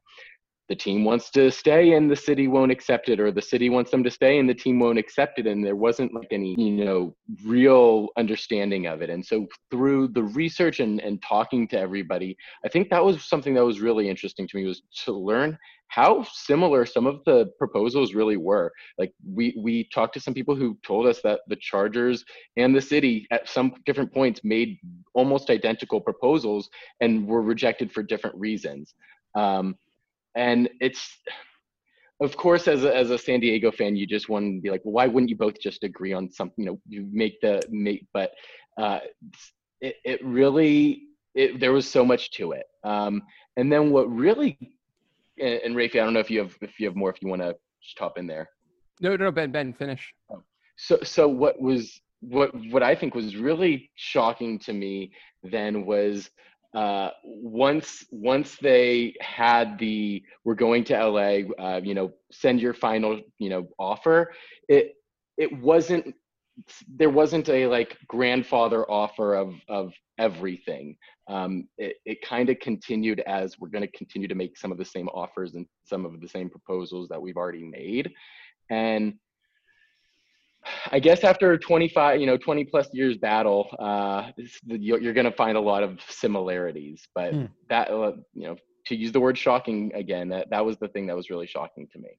the 0.69 0.75
team 0.75 1.03
wants 1.03 1.29
to 1.31 1.51
stay 1.51 1.93
and 1.93 2.09
the 2.09 2.15
city 2.15 2.47
won't 2.47 2.71
accept 2.71 3.09
it 3.09 3.19
or 3.19 3.31
the 3.31 3.41
city 3.41 3.69
wants 3.69 3.91
them 3.91 4.03
to 4.03 4.11
stay 4.11 4.39
and 4.39 4.49
the 4.49 4.53
team 4.53 4.79
won't 4.79 4.99
accept 4.99 5.39
it. 5.39 5.47
And 5.47 5.65
there 5.65 5.75
wasn't 5.75 6.13
like 6.13 6.27
any 6.31 6.55
you 6.57 6.85
know 6.85 7.15
real 7.45 8.09
understanding 8.17 8.87
of 8.87 9.01
it. 9.01 9.09
And 9.09 9.25
so 9.25 9.47
through 9.71 10.09
the 10.09 10.23
research 10.23 10.79
and, 10.79 10.99
and 11.01 11.21
talking 11.21 11.67
to 11.67 11.79
everybody 11.79 12.37
i 12.65 12.67
think 12.67 12.89
that 12.89 13.03
was 13.03 13.23
something 13.23 13.53
that 13.53 13.65
was 13.65 13.79
really 13.79 14.09
interesting 14.09 14.47
to 14.47 14.57
me 14.57 14.65
was 14.65 14.81
to 15.05 15.11
learn 15.11 15.57
how 15.89 16.25
similar 16.31 16.85
some 16.85 17.07
of 17.07 17.23
the 17.25 17.51
proposals 17.57 18.13
really 18.13 18.37
were. 18.37 18.71
Like 18.97 19.13
we 19.25 19.55
we 19.57 19.89
talked 19.93 20.13
to 20.15 20.19
some 20.19 20.33
people 20.33 20.55
who 20.55 20.77
told 20.85 21.07
us 21.07 21.21
that 21.21 21.41
the 21.47 21.55
chargers 21.55 22.25
and 22.57 22.75
the 22.75 22.81
city 22.81 23.25
at 23.31 23.47
some 23.47 23.73
different 23.85 24.13
points 24.13 24.41
made 24.43 24.77
almost 25.13 25.49
identical 25.49 26.01
proposals 26.01 26.69
and 26.99 27.25
were 27.25 27.41
rejected 27.41 27.91
for 27.91 28.03
different 28.03 28.35
reasons. 28.37 28.93
Um, 29.35 29.75
and 30.37 30.69
it's 30.79 31.17
of 32.21 32.37
course 32.37 32.67
as 32.67 32.83
a, 32.83 32.95
as 32.95 33.11
a 33.11 33.17
san 33.17 33.39
diego 33.39 33.71
fan 33.71 33.95
you 33.95 34.07
just 34.07 34.29
want 34.29 34.45
to 34.45 34.61
be 34.61 34.69
like 34.69 34.81
well 34.85 34.93
why 34.93 35.07
wouldn't 35.07 35.29
you 35.29 35.35
both 35.35 35.59
just 35.59 35.83
agree 35.83 36.13
on 36.13 36.31
something 36.31 36.63
you 36.63 36.71
know 36.71 36.79
you 36.87 37.07
make 37.11 37.39
the 37.41 37.61
make 37.69 38.05
but 38.13 38.31
uh, 38.77 38.99
it, 39.81 39.95
it 40.05 40.23
really 40.23 41.03
it, 41.35 41.59
there 41.59 41.73
was 41.73 41.89
so 41.89 42.05
much 42.05 42.31
to 42.31 42.53
it 42.53 42.65
um, 42.83 43.21
and 43.57 43.71
then 43.71 43.91
what 43.91 44.09
really 44.09 44.57
and, 45.39 45.59
and 45.63 45.75
Rafi, 45.75 45.95
I 45.95 46.03
don't 46.03 46.13
know 46.13 46.19
if 46.19 46.31
you 46.31 46.39
have 46.39 46.55
if 46.61 46.79
you 46.79 46.87
have 46.87 46.95
more 46.95 47.09
if 47.09 47.21
you 47.21 47.27
want 47.27 47.41
to 47.41 47.55
top 47.97 48.17
in 48.17 48.27
there. 48.27 48.49
No, 48.99 49.15
no, 49.15 49.31
Ben, 49.31 49.51
Ben, 49.51 49.73
finish. 49.73 50.13
Oh. 50.31 50.41
So 50.77 50.99
so 51.03 51.27
what 51.27 51.61
was 51.61 51.99
what 52.21 52.51
what 52.71 52.83
I 52.83 52.95
think 52.95 53.15
was 53.15 53.35
really 53.35 53.91
shocking 53.95 54.59
to 54.59 54.73
me 54.73 55.11
then 55.43 55.85
was 55.85 56.29
uh, 56.73 57.09
once 57.23 58.05
once 58.11 58.57
they 58.57 59.15
had 59.21 59.79
the 59.79 60.23
we're 60.43 60.55
going 60.55 60.83
to 60.85 60.93
LA, 60.93 61.41
uh, 61.59 61.81
you 61.83 61.93
know, 61.93 62.11
send 62.31 62.59
your 62.59 62.73
final 62.73 63.19
you 63.39 63.49
know 63.49 63.67
offer. 63.79 64.31
It 64.67 64.95
it 65.37 65.51
wasn't 65.59 66.13
there 66.95 67.09
wasn't 67.09 67.49
a 67.49 67.67
like 67.67 67.97
grandfather 68.07 68.89
offer 68.89 69.35
of 69.35 69.53
of 69.69 69.93
everything. 70.19 70.97
Um, 71.29 71.67
it 71.77 71.97
it 72.05 72.21
kind 72.21 72.49
of 72.49 72.59
continued 72.59 73.21
as 73.21 73.57
we're 73.59 73.69
going 73.69 73.85
to 73.85 73.97
continue 73.97 74.27
to 74.27 74.35
make 74.35 74.57
some 74.57 74.71
of 74.71 74.77
the 74.77 74.85
same 74.85 75.07
offers 75.09 75.55
and 75.55 75.65
some 75.85 76.05
of 76.05 76.19
the 76.19 76.27
same 76.27 76.49
proposals 76.49 77.07
that 77.09 77.21
we've 77.21 77.37
already 77.37 77.63
made, 77.63 78.11
and 78.69 79.13
I 80.91 80.99
guess 80.99 81.23
after 81.23 81.57
25, 81.57 82.19
you 82.19 82.25
know, 82.25 82.37
20 82.37 82.65
plus 82.65 82.87
years 82.93 83.17
battle, 83.17 83.67
uh, 83.79 84.31
you're 84.65 85.13
going 85.13 85.25
to 85.25 85.31
find 85.31 85.57
a 85.57 85.61
lot 85.61 85.83
of 85.83 85.99
similarities. 86.09 87.07
But 87.13 87.33
hmm. 87.33 87.45
that, 87.69 87.89
uh, 87.89 88.13
you 88.33 88.47
know, 88.47 88.57
to 88.85 88.95
use 88.95 89.11
the 89.11 89.19
word 89.19 89.37
shocking 89.37 89.91
again, 89.93 90.29
that, 90.29 90.49
that 90.49 90.65
was 90.65 90.77
the 90.77 90.87
thing 90.87 91.07
that 91.07 91.15
was 91.15 91.29
really 91.29 91.47
shocking 91.47 91.87
to 91.93 91.99
me. 91.99 92.09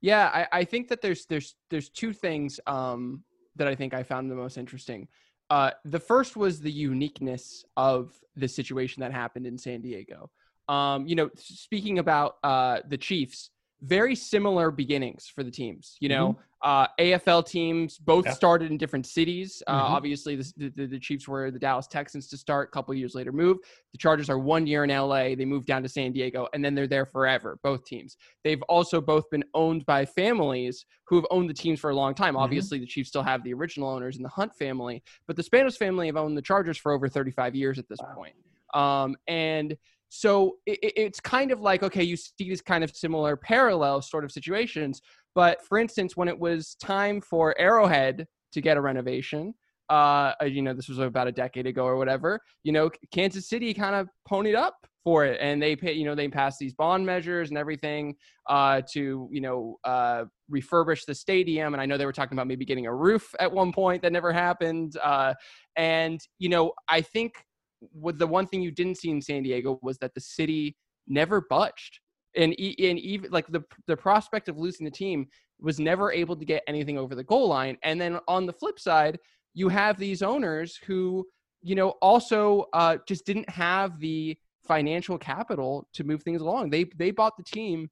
Yeah, 0.00 0.30
I, 0.32 0.60
I 0.60 0.64
think 0.64 0.88
that 0.88 1.02
there's 1.02 1.26
there's 1.26 1.56
there's 1.70 1.88
two 1.88 2.12
things 2.12 2.60
um, 2.66 3.24
that 3.56 3.66
I 3.66 3.74
think 3.74 3.94
I 3.94 4.02
found 4.02 4.30
the 4.30 4.36
most 4.36 4.56
interesting. 4.56 5.08
Uh, 5.50 5.70
the 5.84 5.98
first 5.98 6.36
was 6.36 6.60
the 6.60 6.70
uniqueness 6.70 7.64
of 7.76 8.12
the 8.36 8.46
situation 8.46 9.00
that 9.00 9.12
happened 9.12 9.46
in 9.46 9.58
San 9.58 9.80
Diego. 9.80 10.30
Um, 10.68 11.06
you 11.06 11.16
know, 11.16 11.30
speaking 11.36 11.98
about 11.98 12.36
uh, 12.44 12.80
the 12.86 12.98
Chiefs, 12.98 13.50
very 13.82 14.14
similar 14.14 14.70
beginnings 14.70 15.30
for 15.32 15.42
the 15.42 15.50
teams. 15.50 15.96
You 16.00 16.08
know, 16.08 16.32
mm-hmm. 16.32 16.68
uh, 16.68 16.86
AFL 16.98 17.46
teams 17.46 17.98
both 17.98 18.26
yeah. 18.26 18.32
started 18.32 18.70
in 18.70 18.78
different 18.78 19.06
cities. 19.06 19.62
Uh, 19.66 19.74
mm-hmm. 19.74 19.94
Obviously, 19.94 20.36
the, 20.36 20.72
the, 20.74 20.86
the, 20.86 20.98
Chiefs 20.98 21.28
were 21.28 21.50
the 21.50 21.58
Dallas 21.58 21.86
Texans 21.86 22.28
to 22.28 22.36
start. 22.36 22.68
A 22.68 22.72
couple 22.72 22.94
years 22.94 23.14
later, 23.14 23.30
move. 23.30 23.58
The 23.92 23.98
Chargers 23.98 24.28
are 24.28 24.38
one 24.38 24.66
year 24.66 24.84
in 24.84 24.90
LA. 24.90 25.34
They 25.34 25.44
moved 25.44 25.66
down 25.66 25.82
to 25.82 25.88
San 25.88 26.12
Diego, 26.12 26.48
and 26.52 26.64
then 26.64 26.74
they're 26.74 26.88
there 26.88 27.06
forever. 27.06 27.58
Both 27.62 27.84
teams. 27.84 28.16
They've 28.42 28.62
also 28.62 29.00
both 29.00 29.30
been 29.30 29.44
owned 29.54 29.86
by 29.86 30.04
families 30.04 30.84
who 31.06 31.16
have 31.16 31.26
owned 31.30 31.48
the 31.48 31.54
teams 31.54 31.78
for 31.78 31.90
a 31.90 31.94
long 31.94 32.14
time. 32.14 32.34
Mm-hmm. 32.34 32.42
Obviously, 32.42 32.78
the 32.78 32.86
Chiefs 32.86 33.10
still 33.10 33.22
have 33.22 33.44
the 33.44 33.54
original 33.54 33.88
owners 33.88 34.16
in 34.16 34.22
the 34.22 34.28
Hunt 34.28 34.54
family, 34.56 35.02
but 35.26 35.36
the 35.36 35.42
Spanos 35.42 35.76
family 35.76 36.06
have 36.06 36.16
owned 36.16 36.36
the 36.36 36.42
Chargers 36.42 36.78
for 36.78 36.92
over 36.92 37.08
35 37.08 37.54
years 37.54 37.78
at 37.78 37.88
this 37.88 37.98
wow. 38.02 38.14
point. 38.14 38.34
Um, 38.74 39.16
and 39.26 39.76
so 40.08 40.56
it, 40.66 40.78
it's 40.82 41.20
kind 41.20 41.52
of 41.52 41.60
like, 41.60 41.82
okay, 41.82 42.02
you 42.02 42.16
see 42.16 42.32
these 42.38 42.62
kind 42.62 42.82
of 42.82 42.94
similar 42.94 43.36
parallel 43.36 44.02
sort 44.02 44.24
of 44.24 44.32
situations. 44.32 45.00
But 45.34 45.64
for 45.64 45.78
instance, 45.78 46.16
when 46.16 46.28
it 46.28 46.38
was 46.38 46.76
time 46.82 47.20
for 47.20 47.54
Arrowhead 47.58 48.26
to 48.52 48.60
get 48.60 48.76
a 48.76 48.80
renovation, 48.80 49.54
uh, 49.88 50.32
you 50.44 50.62
know, 50.62 50.74
this 50.74 50.88
was 50.88 50.98
about 50.98 51.28
a 51.28 51.32
decade 51.32 51.66
ago 51.66 51.84
or 51.84 51.96
whatever, 51.96 52.40
you 52.62 52.72
know, 52.72 52.90
Kansas 53.12 53.48
City 53.48 53.72
kind 53.72 53.94
of 53.94 54.08
ponied 54.30 54.56
up 54.56 54.86
for 55.02 55.24
it 55.24 55.38
and 55.40 55.62
they 55.62 55.74
pay, 55.74 55.92
you 55.92 56.04
know, 56.04 56.14
they 56.14 56.28
passed 56.28 56.58
these 56.58 56.74
bond 56.74 57.06
measures 57.06 57.48
and 57.48 57.56
everything 57.56 58.14
uh, 58.50 58.82
to, 58.92 59.28
you 59.32 59.40
know, 59.40 59.78
uh, 59.84 60.24
refurbish 60.52 61.06
the 61.06 61.14
stadium. 61.14 61.72
And 61.72 61.80
I 61.80 61.86
know 61.86 61.96
they 61.96 62.04
were 62.04 62.12
talking 62.12 62.36
about 62.36 62.46
maybe 62.46 62.66
getting 62.66 62.86
a 62.86 62.94
roof 62.94 63.34
at 63.40 63.50
one 63.50 63.72
point 63.72 64.02
that 64.02 64.12
never 64.12 64.32
happened. 64.32 64.96
Uh, 65.02 65.32
and, 65.76 66.20
you 66.38 66.50
know, 66.50 66.72
I 66.88 67.00
think 67.00 67.32
what 67.80 68.18
the 68.18 68.26
one 68.26 68.46
thing 68.46 68.62
you 68.62 68.70
didn't 68.70 68.96
see 68.96 69.10
in 69.10 69.20
San 69.20 69.42
Diego 69.42 69.78
was 69.82 69.98
that 69.98 70.14
the 70.14 70.20
city 70.20 70.76
never 71.06 71.40
budged. 71.48 72.00
And, 72.36 72.52
and 72.52 72.98
even 72.98 73.30
like 73.30 73.46
the 73.48 73.64
the 73.86 73.96
prospect 73.96 74.48
of 74.48 74.58
losing 74.58 74.84
the 74.84 74.90
team 74.90 75.26
was 75.60 75.80
never 75.80 76.12
able 76.12 76.36
to 76.36 76.44
get 76.44 76.62
anything 76.68 76.98
over 76.98 77.14
the 77.14 77.24
goal 77.24 77.48
line. 77.48 77.76
And 77.82 78.00
then 78.00 78.18
on 78.28 78.46
the 78.46 78.52
flip 78.52 78.78
side, 78.78 79.18
you 79.54 79.68
have 79.68 79.98
these 79.98 80.22
owners 80.22 80.78
who, 80.86 81.26
you 81.62 81.74
know, 81.74 81.90
also 82.02 82.66
uh, 82.74 82.98
just 83.06 83.26
didn't 83.26 83.48
have 83.50 83.98
the 83.98 84.36
financial 84.66 85.18
capital 85.18 85.88
to 85.94 86.04
move 86.04 86.22
things 86.22 86.40
along. 86.40 86.70
They 86.70 86.84
they 86.96 87.10
bought 87.10 87.36
the 87.36 87.42
team, 87.42 87.90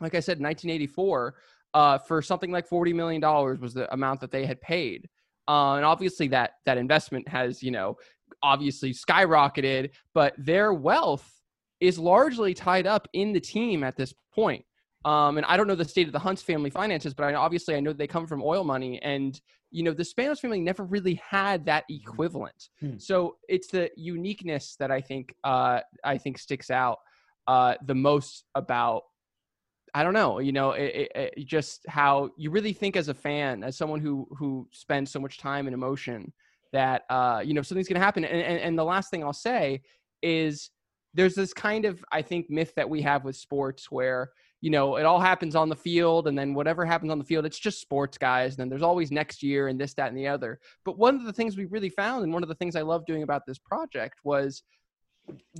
like 0.00 0.14
I 0.14 0.20
said, 0.20 0.38
in 0.38 0.44
1984, 0.44 1.34
uh, 1.74 1.98
for 1.98 2.22
something 2.22 2.50
like 2.50 2.66
40 2.66 2.92
million 2.92 3.20
dollars 3.20 3.60
was 3.60 3.74
the 3.74 3.92
amount 3.92 4.20
that 4.20 4.30
they 4.30 4.46
had 4.46 4.60
paid. 4.60 5.08
Uh, 5.48 5.74
and 5.74 5.84
obviously 5.84 6.26
that 6.26 6.54
that 6.64 6.76
investment 6.76 7.28
has 7.28 7.62
you 7.62 7.70
know 7.70 7.96
obviously 8.46 8.92
skyrocketed, 8.92 9.90
but 10.14 10.34
their 10.38 10.72
wealth 10.72 11.28
is 11.80 11.98
largely 11.98 12.54
tied 12.54 12.86
up 12.86 13.08
in 13.12 13.32
the 13.32 13.40
team 13.40 13.82
at 13.82 13.96
this 13.96 14.14
point. 14.32 14.64
Um, 15.04 15.36
and 15.36 15.46
I 15.46 15.56
don't 15.56 15.66
know 15.66 15.74
the 15.74 15.84
state 15.84 16.06
of 16.06 16.12
the 16.12 16.18
Hunts 16.18 16.42
family 16.42 16.70
finances, 16.70 17.12
but 17.12 17.24
I 17.24 17.34
obviously 17.34 17.74
I 17.74 17.80
know 17.80 17.92
they 17.92 18.06
come 18.06 18.26
from 18.26 18.42
oil 18.42 18.64
money, 18.64 19.00
and 19.02 19.40
you 19.70 19.82
know 19.82 19.92
the 19.92 20.02
Spanos 20.02 20.40
family 20.40 20.60
never 20.60 20.84
really 20.84 21.20
had 21.28 21.64
that 21.66 21.84
equivalent. 21.88 22.70
Hmm. 22.80 22.98
So 22.98 23.36
it's 23.48 23.68
the 23.68 23.90
uniqueness 23.96 24.76
that 24.80 24.90
I 24.90 25.00
think 25.00 25.34
uh, 25.44 25.80
I 26.02 26.18
think 26.18 26.38
sticks 26.38 26.70
out 26.70 26.98
uh, 27.46 27.74
the 27.84 27.94
most 27.94 28.44
about. 28.54 29.02
I 29.94 30.02
don't 30.02 30.12
know, 30.12 30.40
you 30.40 30.52
know, 30.52 30.72
it, 30.72 31.08
it, 31.14 31.32
it 31.38 31.46
just 31.46 31.86
how 31.88 32.28
you 32.36 32.50
really 32.50 32.74
think 32.74 32.96
as 32.96 33.08
a 33.08 33.14
fan, 33.14 33.64
as 33.64 33.78
someone 33.78 34.00
who 34.00 34.26
who 34.36 34.68
spends 34.72 35.10
so 35.10 35.20
much 35.20 35.38
time 35.38 35.66
and 35.66 35.74
emotion 35.74 36.32
that 36.72 37.02
uh, 37.10 37.42
you 37.44 37.54
know 37.54 37.62
something's 37.62 37.88
going 37.88 38.00
to 38.00 38.04
happen. 38.04 38.24
And, 38.24 38.42
and 38.42 38.60
and 38.60 38.78
the 38.78 38.84
last 38.84 39.10
thing 39.10 39.22
I'll 39.22 39.32
say 39.32 39.82
is 40.22 40.70
there's 41.14 41.34
this 41.34 41.52
kind 41.52 41.84
of 41.84 42.04
I 42.12 42.22
think 42.22 42.50
myth 42.50 42.72
that 42.76 42.88
we 42.88 43.02
have 43.02 43.24
with 43.24 43.36
sports 43.36 43.90
where 43.90 44.30
you 44.60 44.70
know 44.70 44.96
it 44.96 45.04
all 45.04 45.20
happens 45.20 45.54
on 45.54 45.68
the 45.68 45.76
field 45.76 46.28
and 46.28 46.38
then 46.38 46.54
whatever 46.54 46.84
happens 46.84 47.10
on 47.10 47.18
the 47.18 47.24
field 47.24 47.44
it's 47.44 47.58
just 47.58 47.80
sports 47.80 48.16
guys 48.16 48.52
and 48.52 48.58
then 48.58 48.68
there's 48.68 48.82
always 48.82 49.10
next 49.10 49.42
year 49.42 49.68
and 49.68 49.80
this 49.80 49.94
that 49.94 50.08
and 50.08 50.16
the 50.16 50.26
other 50.26 50.58
but 50.84 50.98
one 50.98 51.14
of 51.14 51.24
the 51.24 51.32
things 51.32 51.56
we 51.56 51.66
really 51.66 51.90
found 51.90 52.24
and 52.24 52.32
one 52.32 52.42
of 52.42 52.48
the 52.48 52.54
things 52.54 52.74
i 52.76 52.82
love 52.82 53.04
doing 53.06 53.22
about 53.22 53.42
this 53.46 53.58
project 53.58 54.18
was 54.24 54.62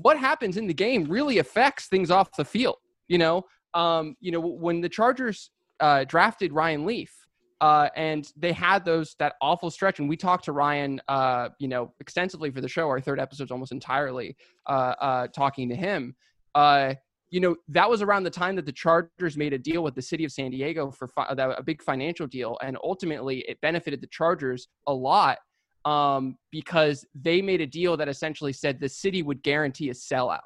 what 0.03 0.19
happens 0.19 0.57
in 0.57 0.67
the 0.67 0.75
game 0.75 1.05
really 1.05 1.39
affects 1.39 1.89
things 1.89 2.11
off 2.11 2.29
the 2.37 2.45
field 2.45 2.79
you 3.09 3.19
know 3.19 3.45
um, 3.75 4.17
you 4.21 4.33
know 4.33 4.41
when 4.41 4.81
the 4.81 4.89
chargers 4.89 5.51
uh, 5.81 6.05
drafted 6.05 6.53
ryan 6.53 6.87
leaf 6.87 7.26
uh, 7.61 7.89
and 7.97 8.33
they 8.37 8.53
had 8.53 8.85
those 8.85 9.15
that 9.19 9.35
awful 9.41 9.71
stretch. 9.71 9.99
And 9.99 10.09
we 10.09 10.17
talked 10.17 10.45
to 10.45 10.53
Ryan, 10.53 11.01
uh, 11.09 11.51
you 11.59 11.69
know, 11.69 11.93
extensively 12.01 12.51
for 12.51 12.61
the 12.61 12.69
show. 12.69 12.89
Our 12.89 13.01
third 13.01 13.19
episode's 13.19 13.51
almost 13.51 13.73
entirely 13.73 14.37
uh, 14.67 14.95
uh 15.01 15.27
talking 15.29 15.69
to 15.69 15.77
him. 15.77 16.15
Uh, 16.55 16.95
you 17.31 17.41
know, 17.41 17.57
that 17.69 17.91
was 17.91 18.03
around 18.03 18.23
the 18.23 18.31
time 18.31 18.57
that 18.57 18.67
the 18.67 18.73
Chargers 18.73 19.37
made 19.37 19.53
a 19.53 19.59
deal 19.59 19.83
with 19.83 19.95
the 19.95 20.03
city 20.03 20.25
of 20.25 20.33
San 20.33 20.51
Diego 20.51 20.91
for 20.91 21.09
fi- 21.09 21.27
a 21.29 21.63
big 21.63 21.83
financial 21.83 22.27
deal, 22.27 22.57
and 22.63 22.79
ultimately 22.83 23.41
it 23.49 23.61
benefited 23.61 24.01
the 24.01 24.07
Chargers 24.07 24.69
a 24.87 24.93
lot 24.93 25.39
um, 25.85 26.37
because 26.51 27.05
they 27.15 27.43
made 27.43 27.61
a 27.61 27.67
deal 27.67 27.97
that 27.97 28.09
essentially 28.09 28.53
said 28.53 28.81
the 28.81 28.89
city 28.89 29.23
would 29.23 29.43
guarantee 29.43 29.91
a 29.91 29.93
sellout. 29.93 30.41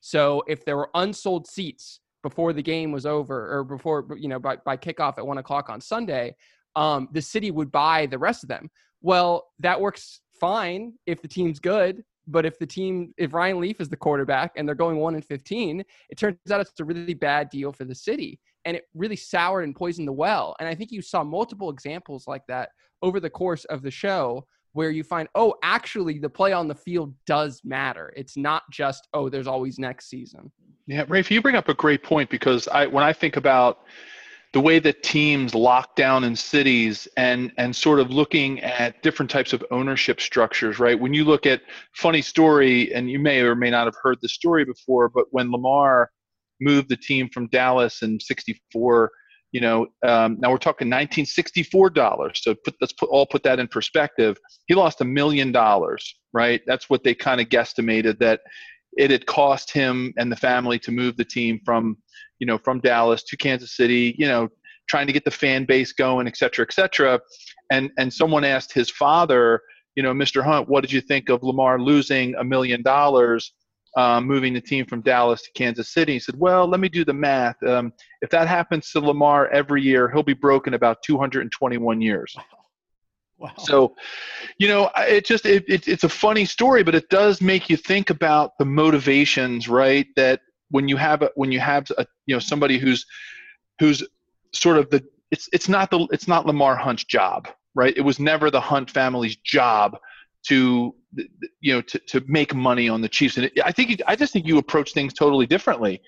So 0.00 0.42
if 0.46 0.64
there 0.64 0.76
were 0.76 0.90
unsold 0.94 1.46
seats 1.46 2.00
before 2.22 2.52
the 2.52 2.62
game 2.62 2.92
was 2.92 3.06
over 3.06 3.58
or 3.58 3.64
before 3.64 4.06
you 4.16 4.28
know 4.28 4.38
by, 4.38 4.56
by 4.56 4.76
kickoff 4.76 5.18
at 5.18 5.26
one 5.26 5.38
o'clock 5.38 5.68
on 5.68 5.80
sunday 5.80 6.34
um, 6.76 7.08
the 7.12 7.22
city 7.22 7.50
would 7.50 7.70
buy 7.70 8.06
the 8.06 8.18
rest 8.18 8.42
of 8.42 8.48
them. 8.48 8.70
Well 9.00 9.48
that 9.58 9.80
works 9.80 10.20
fine 10.40 10.94
if 11.06 11.20
the 11.22 11.28
team's 11.28 11.60
good 11.60 12.02
but 12.26 12.46
if 12.46 12.58
the 12.58 12.66
team 12.66 13.12
if 13.16 13.32
ryan 13.32 13.60
leaf 13.60 13.80
is 13.80 13.88
the 13.88 13.96
quarterback 13.96 14.52
and 14.56 14.66
they're 14.66 14.74
going 14.74 14.98
1 14.98 15.14
and 15.14 15.24
15 15.24 15.84
it 16.08 16.18
turns 16.18 16.36
out 16.50 16.60
it's 16.60 16.72
a 16.80 16.84
really 16.84 17.14
bad 17.14 17.48
deal 17.50 17.72
for 17.72 17.84
the 17.84 17.94
city 17.94 18.40
and 18.64 18.76
it 18.76 18.84
really 18.94 19.16
soured 19.16 19.64
and 19.64 19.74
poisoned 19.74 20.06
the 20.06 20.12
well. 20.12 20.56
And 20.58 20.68
i 20.68 20.74
think 20.74 20.90
you 20.90 21.02
saw 21.02 21.22
multiple 21.24 21.70
examples 21.70 22.26
like 22.26 22.46
that 22.48 22.70
over 23.02 23.20
the 23.20 23.30
course 23.30 23.64
of 23.66 23.82
the 23.82 23.90
show 23.90 24.46
where 24.72 24.90
you 24.90 25.04
find, 25.04 25.28
oh, 25.34 25.54
actually, 25.62 26.18
the 26.18 26.28
play 26.28 26.52
on 26.52 26.68
the 26.68 26.74
field 26.74 27.14
does 27.26 27.60
matter. 27.64 28.12
It's 28.16 28.36
not 28.36 28.62
just, 28.70 29.08
oh, 29.12 29.28
there's 29.28 29.46
always 29.46 29.78
next 29.78 30.08
season. 30.08 30.50
Yeah, 30.86 31.04
Rafe, 31.08 31.30
you 31.30 31.40
bring 31.42 31.56
up 31.56 31.68
a 31.68 31.74
great 31.74 32.02
point 32.02 32.30
because 32.30 32.68
I, 32.68 32.86
when 32.86 33.04
I 33.04 33.12
think 33.12 33.36
about 33.36 33.80
the 34.52 34.60
way 34.60 34.78
that 34.78 35.02
teams 35.02 35.54
lock 35.54 35.96
down 35.96 36.24
in 36.24 36.36
cities 36.36 37.08
and 37.16 37.52
and 37.56 37.74
sort 37.74 37.98
of 38.00 38.10
looking 38.10 38.60
at 38.60 39.02
different 39.02 39.30
types 39.30 39.52
of 39.52 39.64
ownership 39.70 40.20
structures, 40.20 40.78
right? 40.78 40.98
When 40.98 41.14
you 41.14 41.24
look 41.24 41.46
at 41.46 41.62
funny 41.94 42.20
story, 42.20 42.92
and 42.92 43.10
you 43.10 43.18
may 43.18 43.40
or 43.40 43.54
may 43.54 43.70
not 43.70 43.86
have 43.86 43.96
heard 44.02 44.18
the 44.20 44.28
story 44.28 44.64
before, 44.64 45.08
but 45.08 45.24
when 45.30 45.50
Lamar 45.50 46.10
moved 46.60 46.90
the 46.90 46.96
team 46.96 47.28
from 47.30 47.48
Dallas 47.48 48.02
in 48.02 48.20
'64 48.20 49.10
you 49.52 49.60
know, 49.60 49.86
um, 50.06 50.38
now 50.40 50.50
we're 50.50 50.56
talking 50.58 50.88
1964 50.88 51.90
dollars. 51.90 52.40
So 52.42 52.54
put, 52.54 52.74
let's 52.80 52.94
put, 52.94 53.10
all 53.10 53.26
put 53.26 53.42
that 53.44 53.58
in 53.60 53.68
perspective. 53.68 54.38
He 54.66 54.74
lost 54.74 55.02
a 55.02 55.04
million 55.04 55.52
dollars, 55.52 56.14
right? 56.32 56.62
That's 56.66 56.88
what 56.88 57.04
they 57.04 57.14
kind 57.14 57.40
of 57.40 57.48
guesstimated 57.48 58.18
that 58.20 58.40
it 58.96 59.10
had 59.10 59.26
cost 59.26 59.70
him 59.70 60.12
and 60.16 60.32
the 60.32 60.36
family 60.36 60.78
to 60.80 60.90
move 60.90 61.16
the 61.16 61.24
team 61.24 61.60
from, 61.64 61.98
you 62.38 62.46
know, 62.46 62.58
from 62.58 62.80
Dallas 62.80 63.22
to 63.24 63.36
Kansas 63.36 63.76
City. 63.76 64.14
You 64.18 64.26
know, 64.26 64.48
trying 64.88 65.06
to 65.06 65.12
get 65.12 65.24
the 65.24 65.30
fan 65.30 65.64
base 65.64 65.92
going, 65.92 66.26
et 66.26 66.36
cetera, 66.36 66.64
et 66.68 66.72
cetera. 66.72 67.20
And 67.70 67.90
and 67.98 68.12
someone 68.12 68.44
asked 68.44 68.72
his 68.72 68.90
father, 68.90 69.60
you 69.96 70.02
know, 70.02 70.12
Mr. 70.12 70.42
Hunt, 70.42 70.68
what 70.68 70.80
did 70.80 70.92
you 70.92 71.02
think 71.02 71.28
of 71.28 71.42
Lamar 71.42 71.78
losing 71.78 72.34
a 72.36 72.44
million 72.44 72.82
dollars? 72.82 73.52
Um, 73.96 74.26
moving 74.26 74.54
the 74.54 74.60
team 74.60 74.86
from 74.86 75.00
Dallas 75.02 75.42
to 75.42 75.50
Kansas 75.52 75.90
City. 75.90 76.14
He 76.14 76.18
said, 76.18 76.38
"Well, 76.38 76.66
let 76.66 76.80
me 76.80 76.88
do 76.88 77.04
the 77.04 77.12
math. 77.12 77.62
Um, 77.62 77.92
if 78.20 78.30
that 78.30 78.48
happens 78.48 78.90
to 78.90 79.00
Lamar 79.00 79.48
every 79.48 79.82
year, 79.82 80.10
he'll 80.10 80.22
be 80.22 80.34
broken 80.34 80.74
about 80.74 81.02
221 81.02 82.00
years." 82.00 82.34
Wow. 82.36 82.44
Wow. 83.38 83.50
So, 83.58 83.96
you 84.58 84.68
know, 84.68 84.88
it 84.98 85.26
just 85.26 85.46
it, 85.46 85.64
it, 85.66 85.88
it's 85.88 86.04
a 86.04 86.08
funny 86.08 86.44
story, 86.44 86.84
but 86.84 86.94
it 86.94 87.08
does 87.08 87.40
make 87.40 87.68
you 87.68 87.76
think 87.76 88.08
about 88.08 88.56
the 88.56 88.64
motivations, 88.64 89.68
right? 89.68 90.06
That 90.14 90.42
when 90.70 90.86
you 90.86 90.96
have 90.96 91.22
a, 91.22 91.30
when 91.34 91.50
you 91.50 91.58
have 91.58 91.90
a 91.98 92.06
you 92.26 92.36
know 92.36 92.38
somebody 92.38 92.78
who's 92.78 93.04
who's 93.80 94.04
sort 94.52 94.76
of 94.76 94.88
the 94.90 95.04
it's 95.32 95.48
it's 95.52 95.68
not 95.68 95.90
the 95.90 96.06
it's 96.12 96.28
not 96.28 96.46
Lamar 96.46 96.76
Hunt's 96.76 97.02
job, 97.02 97.48
right? 97.74 97.92
It 97.96 98.02
was 98.02 98.20
never 98.20 98.48
the 98.48 98.60
Hunt 98.60 98.90
family's 98.90 99.34
job 99.36 99.96
to 100.46 100.94
you 101.60 101.74
know 101.74 101.82
to, 101.82 101.98
to 101.98 102.22
make 102.26 102.54
money 102.54 102.88
on 102.88 103.00
the 103.00 103.08
Chiefs. 103.08 103.36
And 103.36 103.50
I 103.64 103.72
think 103.72 104.00
I 104.06 104.16
just 104.16 104.32
think 104.32 104.46
you 104.46 104.58
approach 104.58 104.92
things 104.92 105.12
totally 105.12 105.46
differently. 105.46 106.00